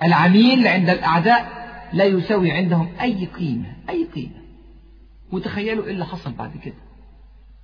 العميل 0.03 0.67
عند 0.67 0.89
الأعداء 0.89 1.61
لا 1.93 2.05
يساوي 2.05 2.51
عندهم 2.51 2.89
أي 3.01 3.25
قيمة 3.25 3.75
أي 3.89 4.05
قيمة. 4.05 4.41
وتخيلوا 5.31 5.85
إيه 5.85 5.91
اللي 5.91 6.05
حصل 6.05 6.31
بعد 6.31 6.57
كده. 6.57 6.75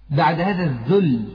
بعد 0.09 0.39
هذا 0.39 0.63
الذل 0.63 1.25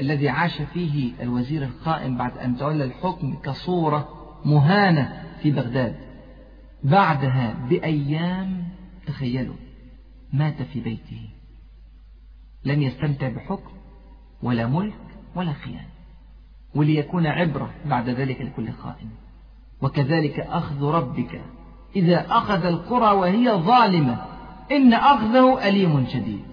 الذي 0.00 0.28
عاش 0.28 0.62
فيه 0.62 1.12
الوزير 1.22 1.62
القائم 1.62 2.16
بعد 2.16 2.38
أن 2.38 2.56
تولى 2.56 2.84
الحكم 2.84 3.36
كصورة 3.44 4.08
مهانة 4.44 5.22
في 5.42 5.50
بغداد 5.50 5.96
بعدها 6.84 7.54
بأيام 7.70 8.64
تخيلوا 9.06 9.56
مات 10.32 10.62
في 10.62 10.80
بيته. 10.80 11.30
لم 12.64 12.82
يستمتع 12.82 13.28
بحكم 13.28 13.79
ولا 14.42 14.66
ملك 14.66 14.94
ولا 15.34 15.52
خيانة 15.52 15.90
وليكون 16.74 17.26
عبرة 17.26 17.70
بعد 17.86 18.08
ذلك 18.08 18.40
لكل 18.40 18.72
خائن. 18.72 19.08
وكذلك 19.82 20.40
أخذ 20.40 20.84
ربك 20.84 21.40
إذا 21.96 22.26
أخذ 22.30 22.66
القرى 22.66 23.16
وهي 23.16 23.50
ظالمة 23.50 24.24
إن 24.72 24.94
أخذه 24.94 25.68
أليم 25.68 26.06
شديد. 26.06 26.44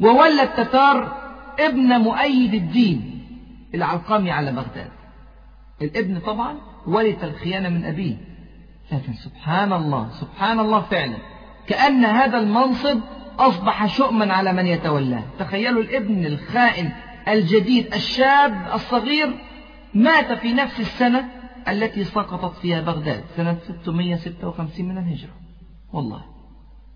وولى 0.00 0.42
التتار 0.42 1.16
ابن 1.60 2.00
مؤيد 2.00 2.54
الدين 2.54 3.26
العلقامي 3.74 4.30
على 4.30 4.52
بغداد. 4.52 4.90
الابن 5.82 6.18
طبعا 6.18 6.56
ورث 6.86 7.24
الخيانة 7.24 7.68
من 7.68 7.84
أبيه. 7.84 8.16
لكن 8.92 9.12
سبحان 9.12 9.72
الله 9.72 10.08
سبحان 10.10 10.60
الله 10.60 10.80
فعلا 10.80 11.16
كأن 11.66 12.04
هذا 12.04 12.38
المنصب 12.38 13.00
أصبح 13.38 13.86
شؤما 13.86 14.32
على 14.32 14.52
من 14.52 14.66
يتولاه. 14.66 15.22
تخيلوا 15.38 15.82
الابن 15.82 16.26
الخائن 16.26 16.92
الجديد 17.28 17.94
الشاب 17.94 18.66
الصغير 18.74 19.38
مات 19.94 20.32
في 20.32 20.52
نفس 20.52 20.80
السنة 20.80 21.28
التي 21.68 22.04
سقطت 22.04 22.58
فيها 22.58 22.80
بغداد 22.80 23.24
سنة 23.36 23.58
656 23.84 24.88
من 24.88 24.98
الهجرة. 24.98 25.34
والله 25.92 26.24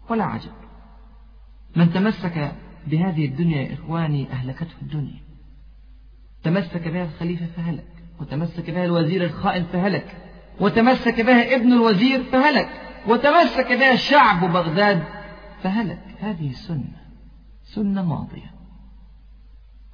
ولا 0.09 0.25
عجب. 0.25 0.53
من 1.77 1.93
تمسك 1.93 2.53
بهذه 2.87 3.25
الدنيا 3.25 3.63
يا 3.63 3.75
إخواني 3.75 4.33
أهلكته 4.33 4.75
الدنيا. 4.83 5.21
تمسك 6.43 6.89
بها 6.89 7.05
الخليفة 7.05 7.47
فهلك 7.57 7.85
وتمسك 8.21 8.71
بها 8.71 8.85
الوزير 8.85 9.25
الخائن 9.25 9.65
فهلك 9.73 10.17
وتمسك 10.61 11.21
بها 11.21 11.55
ابن 11.55 11.73
الوزير 11.73 12.23
فهلك 12.23 12.69
وتمسك 13.09 13.73
بها 13.73 13.97
شعب 13.97 14.53
بغداد 14.53 15.05
فهلك 15.63 15.99
هذه 16.21 16.53
سنة 16.53 17.01
سنة 17.63 18.03
ماضية. 18.03 18.51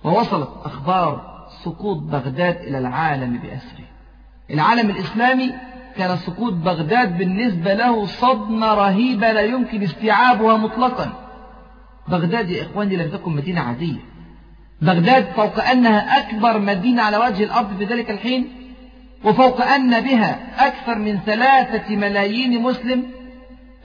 ووصلت 0.05 0.49
أخبار 0.65 1.37
سقوط 1.65 2.03
بغداد 2.03 2.57
إلى 2.57 2.79
العالم 2.79 3.39
بأسره. 3.39 3.85
العالم 4.51 4.91
الإسلامي 4.91 5.53
كان 5.97 6.17
سقوط 6.17 6.53
بغداد 6.53 7.19
بالنسبة 7.19 7.75
له 7.75 8.07
صدمة 8.07 8.75
رهيبة 8.75 9.33
لا 9.33 9.41
يمكن 9.41 9.83
استيعابها 9.83 10.57
مطلقا. 10.57 11.13
بغداد 12.09 12.51
يا 12.51 12.63
إخواني 12.63 12.97
لم 12.97 13.11
تكن 13.11 13.37
مدينة 13.37 13.61
عادية. 13.61 14.01
بغداد 14.83 15.25
فوق 15.25 15.65
أنها 15.65 16.19
أكبر 16.19 16.59
مدينة 16.59 17.03
على 17.03 17.17
وجه 17.17 17.45
الأرض 17.45 17.77
في 17.77 17.85
ذلك 17.85 18.11
الحين 18.11 18.49
وفوق 19.25 19.63
أن 19.63 20.01
بها 20.01 20.67
أكثر 20.67 20.99
من 20.99 21.19
ثلاثة 21.19 21.97
ملايين 21.97 22.63
مسلم 22.63 23.16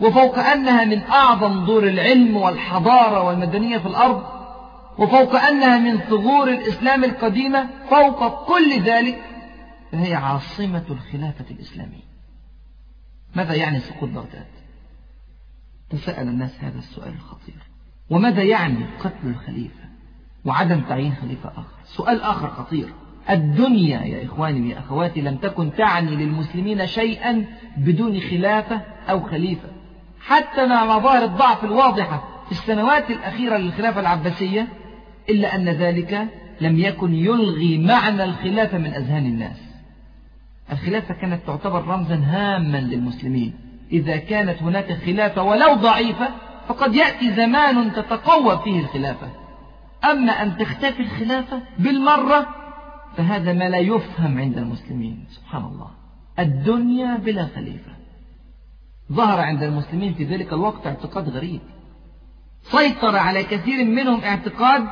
وفوق 0.01 0.39
أنها 0.39 0.85
من 0.85 1.01
أعظم 1.01 1.65
دور 1.65 1.83
العلم 1.87 2.37
والحضارة 2.37 3.23
والمدنية 3.23 3.77
في 3.77 3.85
الأرض 3.85 4.23
وفوق 4.97 5.35
أنها 5.35 5.79
من 5.79 5.97
ثغور 5.97 6.49
الإسلام 6.49 7.03
القديمة 7.03 7.69
فوق 7.89 8.47
كل 8.47 8.81
ذلك 8.81 9.21
فهي 9.91 10.13
عاصمة 10.13 10.83
الخلافة 10.89 11.45
الإسلامية. 11.51 12.11
ماذا 13.35 13.53
يعني 13.53 13.79
سقوط 13.79 14.09
بغداد؟ 14.09 14.45
تساءل 15.89 16.27
الناس 16.27 16.63
هذا 16.63 16.79
السؤال 16.79 17.13
الخطير. 17.13 17.63
وماذا 18.09 18.43
يعني 18.43 18.85
قتل 18.99 19.27
الخليفة 19.27 19.83
وعدم 20.45 20.81
تعيين 20.81 21.15
خليفة 21.21 21.49
آخر؟ 21.49 21.83
سؤال 21.85 22.21
آخر 22.21 22.49
خطير. 22.49 22.93
الدنيا 23.29 24.01
يا 24.01 24.25
إخواني 24.25 24.69
يا 24.69 24.79
أخواتي 24.79 25.21
لم 25.21 25.37
تكن 25.37 25.71
تعني 25.75 26.15
للمسلمين 26.15 26.87
شيئا 26.87 27.45
بدون 27.77 28.19
خلافة 28.19 28.81
أو 29.09 29.29
خليفة. 29.29 29.80
حتى 30.25 30.65
مع 30.65 30.97
مظاهر 30.97 31.23
الضعف 31.23 31.63
الواضحة 31.63 32.23
في 32.45 32.51
السنوات 32.51 33.11
الأخيرة 33.11 33.57
للخلافة 33.57 33.99
العباسية 33.99 34.67
إلا 35.29 35.55
أن 35.55 35.69
ذلك 35.69 36.27
لم 36.61 36.79
يكن 36.79 37.13
يلغي 37.13 37.77
معنى 37.77 38.23
الخلافة 38.23 38.77
من 38.77 38.93
أذهان 38.93 39.25
الناس. 39.25 39.57
الخلافة 40.71 41.13
كانت 41.13 41.47
تعتبر 41.47 41.87
رمزا 41.87 42.15
هاما 42.15 42.77
للمسلمين. 42.77 43.53
إذا 43.91 44.17
كانت 44.17 44.63
هناك 44.63 44.93
خلافة 45.05 45.43
ولو 45.43 45.73
ضعيفة 45.73 46.29
فقد 46.67 46.95
يأتي 46.95 47.31
زمان 47.31 47.93
تتقوى 47.93 48.59
فيه 48.63 48.79
الخلافة. 48.79 49.27
أما 50.11 50.31
أن 50.31 50.57
تختفي 50.57 50.99
الخلافة 50.99 51.61
بالمرة 51.79 52.47
فهذا 53.17 53.53
ما 53.53 53.69
لا 53.69 53.77
يفهم 53.77 54.39
عند 54.39 54.57
المسلمين. 54.57 55.25
سبحان 55.29 55.63
الله. 55.63 55.87
الدنيا 56.39 57.17
بلا 57.17 57.47
خليفة. 57.55 57.90
ظهر 59.11 59.39
عند 59.39 59.63
المسلمين 59.63 60.13
في 60.13 60.23
ذلك 60.23 60.53
الوقت 60.53 60.87
اعتقاد 60.87 61.29
غريب. 61.29 61.61
سيطر 62.61 63.15
على 63.15 63.43
كثير 63.43 63.85
منهم 63.85 64.21
اعتقاد 64.21 64.83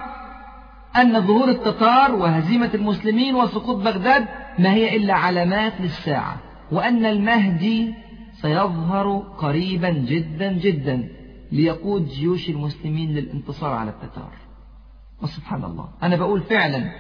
أن 0.96 1.28
ظهور 1.28 1.50
التتار 1.50 2.16
وهزيمة 2.16 2.70
المسلمين 2.74 3.36
وسقوط 3.36 3.76
بغداد 3.76 4.28
ما 4.60 4.74
هي 4.74 4.96
إلا 4.96 5.14
علامات 5.14 5.82
للساعة 5.82 6.38
وأن 6.72 7.06
المهدي 7.06 7.94
سيظهر 8.42 9.18
قريبا 9.38 9.90
جدا 9.90 10.52
جدا 10.52 11.10
ليقود 11.52 12.08
جيوش 12.08 12.50
المسلمين 12.50 13.14
للانتصار 13.14 13.74
على 13.74 13.90
التتار. 13.90 14.32
وسبحان 15.22 15.64
الله. 15.64 15.90
أنا 16.04 16.16
بقول 16.16 16.42
فعلا 16.42 16.92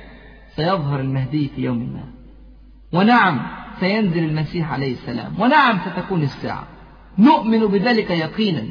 سيظهر 0.56 1.00
المهدي 1.00 1.48
في 1.56 1.62
يوم 1.62 1.78
ما. 1.78 2.04
ونعم 3.00 3.42
سينزل 3.80 4.24
المسيح 4.24 4.72
عليه 4.74 4.94
السلام. 4.94 5.42
ونعم 5.42 5.80
ستكون 5.80 6.22
الساعة. 6.22 6.68
نؤمن 7.20 7.68
بذلك 7.68 8.10
يقينا. 8.10 8.64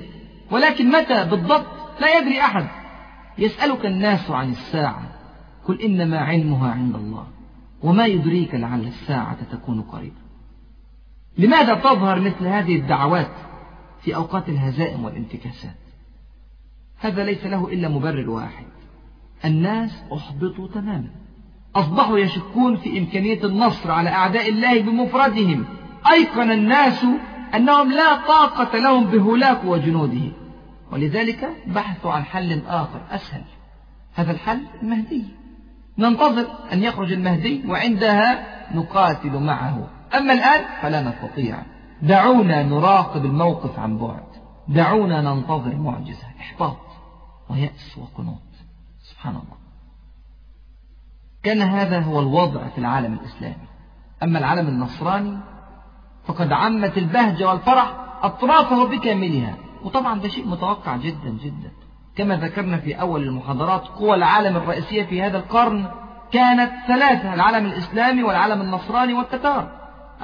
ولكن 0.51 0.88
متى 0.88 1.24
بالضبط؟ 1.24 1.66
لا 2.01 2.18
يدري 2.18 2.40
أحد. 2.40 2.66
يسألك 3.38 3.86
الناس 3.86 4.30
عن 4.30 4.51
الساعة. 4.51 5.03
قل 5.64 5.80
إنما 5.80 6.18
علمها 6.18 6.70
عند 6.70 6.94
الله. 6.94 7.26
وما 7.82 8.07
يدريك 8.07 8.55
لعل 8.55 8.86
الساعة 8.86 9.36
تكون 9.53 9.82
قريبا 9.82 10.28
لماذا 11.38 11.74
تظهر 11.74 12.20
مثل 12.20 12.46
هذه 12.46 12.76
الدعوات 12.76 13.30
في 14.03 14.14
أوقات 14.14 14.49
الهزائم 14.49 15.05
والانتكاسات؟ 15.05 15.76
هذا 16.99 17.24
ليس 17.24 17.46
له 17.46 17.68
إلا 17.72 17.88
مبرر 17.88 18.30
واحد. 18.30 18.66
الناس 19.44 20.03
أحبطوا 20.12 20.68
تماما. 20.68 21.10
أصبحوا 21.77 22.18
يشكون 22.18 22.77
في 22.77 22.98
إمكانية 22.98 23.44
النصر 23.44 23.90
على 23.90 24.10
أعداء 24.10 24.48
الله 24.48 24.82
بمفردهم. 24.82 25.64
أيقن 26.12 26.51
الناس 26.51 27.05
أنهم 27.55 27.93
لا 27.93 28.27
طاقة 28.27 28.79
لهم 28.79 29.05
بهولاك 29.05 29.65
وجنوده. 29.65 30.33
ولذلك 30.93 31.49
بحثوا 31.66 32.12
عن 32.12 32.25
حل 32.25 32.62
آخر 32.66 33.01
أسهل. 33.11 33.43
هذا 34.15 34.31
الحل 34.31 34.66
المهدي 34.83 35.25
ننتظر 35.99 36.47
أن 36.73 36.83
يخرج 36.83 37.12
المهدي 37.12 37.62
وعندها 37.66 38.59
نقاتل 38.75 39.39
معه. 39.39 39.89
أما 40.15 40.33
الآن 40.33 40.65
فلا 40.83 41.03
نستطيع. 41.03 41.62
دعونا 42.03 42.62
نراقب 42.62 43.25
الموقف 43.25 43.79
عن 43.79 43.99
بعد. 43.99 44.25
دعونا 44.69 45.20
ننتظر 45.20 45.77
معجزة 45.77 46.27
إحباط 46.41 46.77
ويأس 47.51 47.99
وقنوط. 47.99 48.43
سبحان 49.03 49.35
الله. 49.35 49.59
كان 51.43 51.62
هذا 51.62 52.01
هو 52.01 52.20
الوضع 52.20 52.69
في 52.69 52.79
العالم 52.79 53.15
الإسلامي. 53.15 53.69
أما 54.23 54.39
العالم 54.39 54.69
النصراني 54.69 55.39
فقد 56.28 56.52
عمت 56.52 56.98
البهجة 56.98 57.48
والفرح 57.48 57.94
أطرافه 58.22 58.86
بكاملها. 58.86 59.55
وطبعا 59.84 60.20
ده 60.20 60.28
شيء 60.28 60.48
متوقع 60.48 60.96
جدا 60.96 61.38
جدا. 61.44 61.70
كما 62.16 62.36
ذكرنا 62.36 62.76
في 62.76 63.00
أول 63.00 63.22
المحاضرات 63.22 63.86
قوى 63.86 64.14
العالم 64.14 64.56
الرئيسية 64.56 65.02
في 65.02 65.22
هذا 65.22 65.38
القرن 65.38 65.86
كانت 66.32 66.70
ثلاثة 66.86 67.34
العالم 67.34 67.66
الإسلامي 67.66 68.22
والعالم 68.22 68.60
النصراني 68.60 69.14
والتتار 69.14 69.68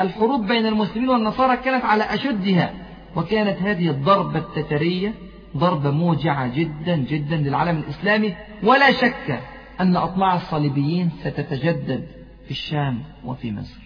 الحروب 0.00 0.46
بين 0.46 0.66
المسلمين 0.66 1.08
والنصارى 1.08 1.56
كانت 1.56 1.84
على 1.84 2.04
أشدها. 2.04 2.72
وكانت 3.16 3.62
هذه 3.62 3.90
الضربة 3.90 4.38
التترية 4.38 5.14
ضربة 5.56 5.90
موجعة 5.90 6.46
جدا 6.46 6.96
جدا 6.96 7.36
للعالم 7.36 7.78
الإسلامي. 7.78 8.34
ولا 8.62 8.92
شك 8.92 9.40
أن 9.80 9.96
أطماع 9.96 10.34
الصليبيين 10.36 11.10
ستتجدد 11.20 12.08
في 12.44 12.50
الشام 12.50 13.02
وفي 13.24 13.52
مصر. 13.52 13.83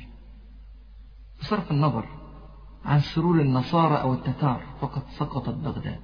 بصرف 1.40 1.70
النظر 1.70 2.04
عن 2.84 3.00
سرور 3.00 3.40
النصارى 3.40 4.00
أو 4.00 4.12
التتار 4.12 4.60
فقد 4.80 5.02
سقطت 5.18 5.54
بغداد. 5.54 6.00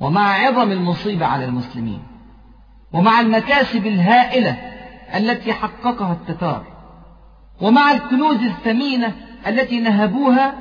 ومع 0.00 0.32
عظم 0.32 0.72
المصيبة 0.72 1.26
على 1.26 1.44
المسلمين 1.44 2.02
ومع 2.92 3.20
المكاسب 3.20 3.86
الهائلة 3.86 4.50
التي 5.14 5.52
حققها 5.52 6.12
التتار 6.12 6.66
ومع 7.60 7.92
الكنوز 7.92 8.42
الثمينة 8.42 9.14
التي 9.46 9.80
نهبوها 9.80 10.54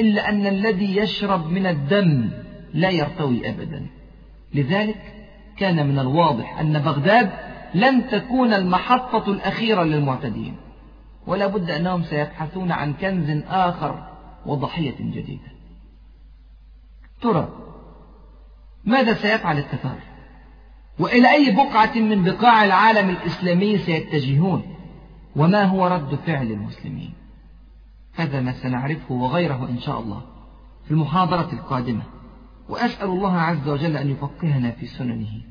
إلا 0.00 0.28
أن 0.28 0.46
الذي 0.46 0.96
يشرب 0.96 1.46
من 1.46 1.66
الدم 1.66 2.30
لا 2.74 2.90
يرتوي 2.90 3.50
أبدا. 3.50 3.86
لذلك 4.54 5.14
كان 5.56 5.86
من 5.86 5.98
الواضح 5.98 6.58
أن 6.58 6.78
بغداد 6.78 7.30
لن 7.74 8.08
تكون 8.08 8.52
المحطة 8.52 9.30
الأخيرة 9.30 9.82
للمعتدين. 9.82 10.56
ولا 11.26 11.46
بد 11.46 11.70
أنهم 11.70 12.02
سيبحثون 12.02 12.72
عن 12.72 12.92
كنز 12.92 13.42
آخر 13.46 14.08
وضحية 14.46 14.96
جديدة. 15.00 15.52
ترى 17.20 17.48
ماذا 18.84 19.14
سيفعل 19.14 19.58
التتار 19.58 19.98
وإلى 20.98 21.32
أي 21.32 21.56
بقعة 21.56 21.94
من 21.98 22.24
بقاع 22.24 22.64
العالم 22.64 23.10
الإسلامي 23.10 23.78
سيتجهون؟ 23.78 24.76
وما 25.36 25.64
هو 25.64 25.86
رد 25.86 26.14
فعل 26.14 26.46
المسلمين؟ 26.50 27.12
هذا 28.14 28.40
ما 28.40 28.52
سنعرفه 28.52 29.14
وغيره 29.14 29.68
إن 29.70 29.78
شاء 29.78 30.00
الله 30.00 30.22
في 30.84 30.90
المحاضرة 30.90 31.52
القادمة. 31.52 32.02
وأسأل 32.68 33.08
الله 33.08 33.36
عز 33.36 33.68
وجل 33.68 33.96
أن 33.96 34.10
يفقهنا 34.10 34.70
في 34.70 34.86
سننه 34.86 35.42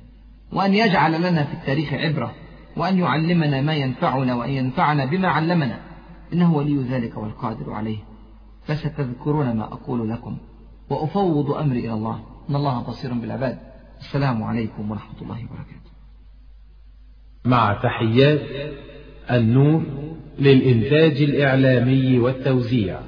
وأن 0.52 0.74
يجعل 0.74 1.22
لنا 1.22 1.44
في 1.44 1.54
التاريخ 1.54 1.94
عبرة 1.94 2.36
وأن 2.78 2.98
يعلمنا 3.00 3.62
ما 3.62 3.74
ينفعنا 3.74 4.36
وأن 4.36 4.50
ينفعنا 4.50 5.06
بما 5.06 5.28
علمنا. 5.28 5.80
إنه 6.34 6.56
ولي 6.56 6.78
ذلك 6.78 7.18
والقادر 7.18 7.72
عليه. 7.72 7.98
فستذكرون 8.64 9.56
ما 9.56 9.64
أقول 9.64 10.10
لكم. 10.10 10.38
وأفوض 10.90 11.52
أمري 11.52 11.80
إلى 11.80 11.94
الله. 11.94 12.24
إن 12.50 12.56
الله 12.56 12.82
بصير 12.82 13.14
بالعباد. 13.14 13.60
السلام 14.00 14.44
عليكم 14.44 14.92
ورحمة 14.92 15.22
الله 15.22 15.36
وبركاته. 15.36 15.92
مع 17.46 17.80
تحيات 17.84 18.42
النور 19.32 19.84
للإنتاج 20.40 21.22
الإعلامي 21.22 22.20
والتوزيع. 22.20 23.00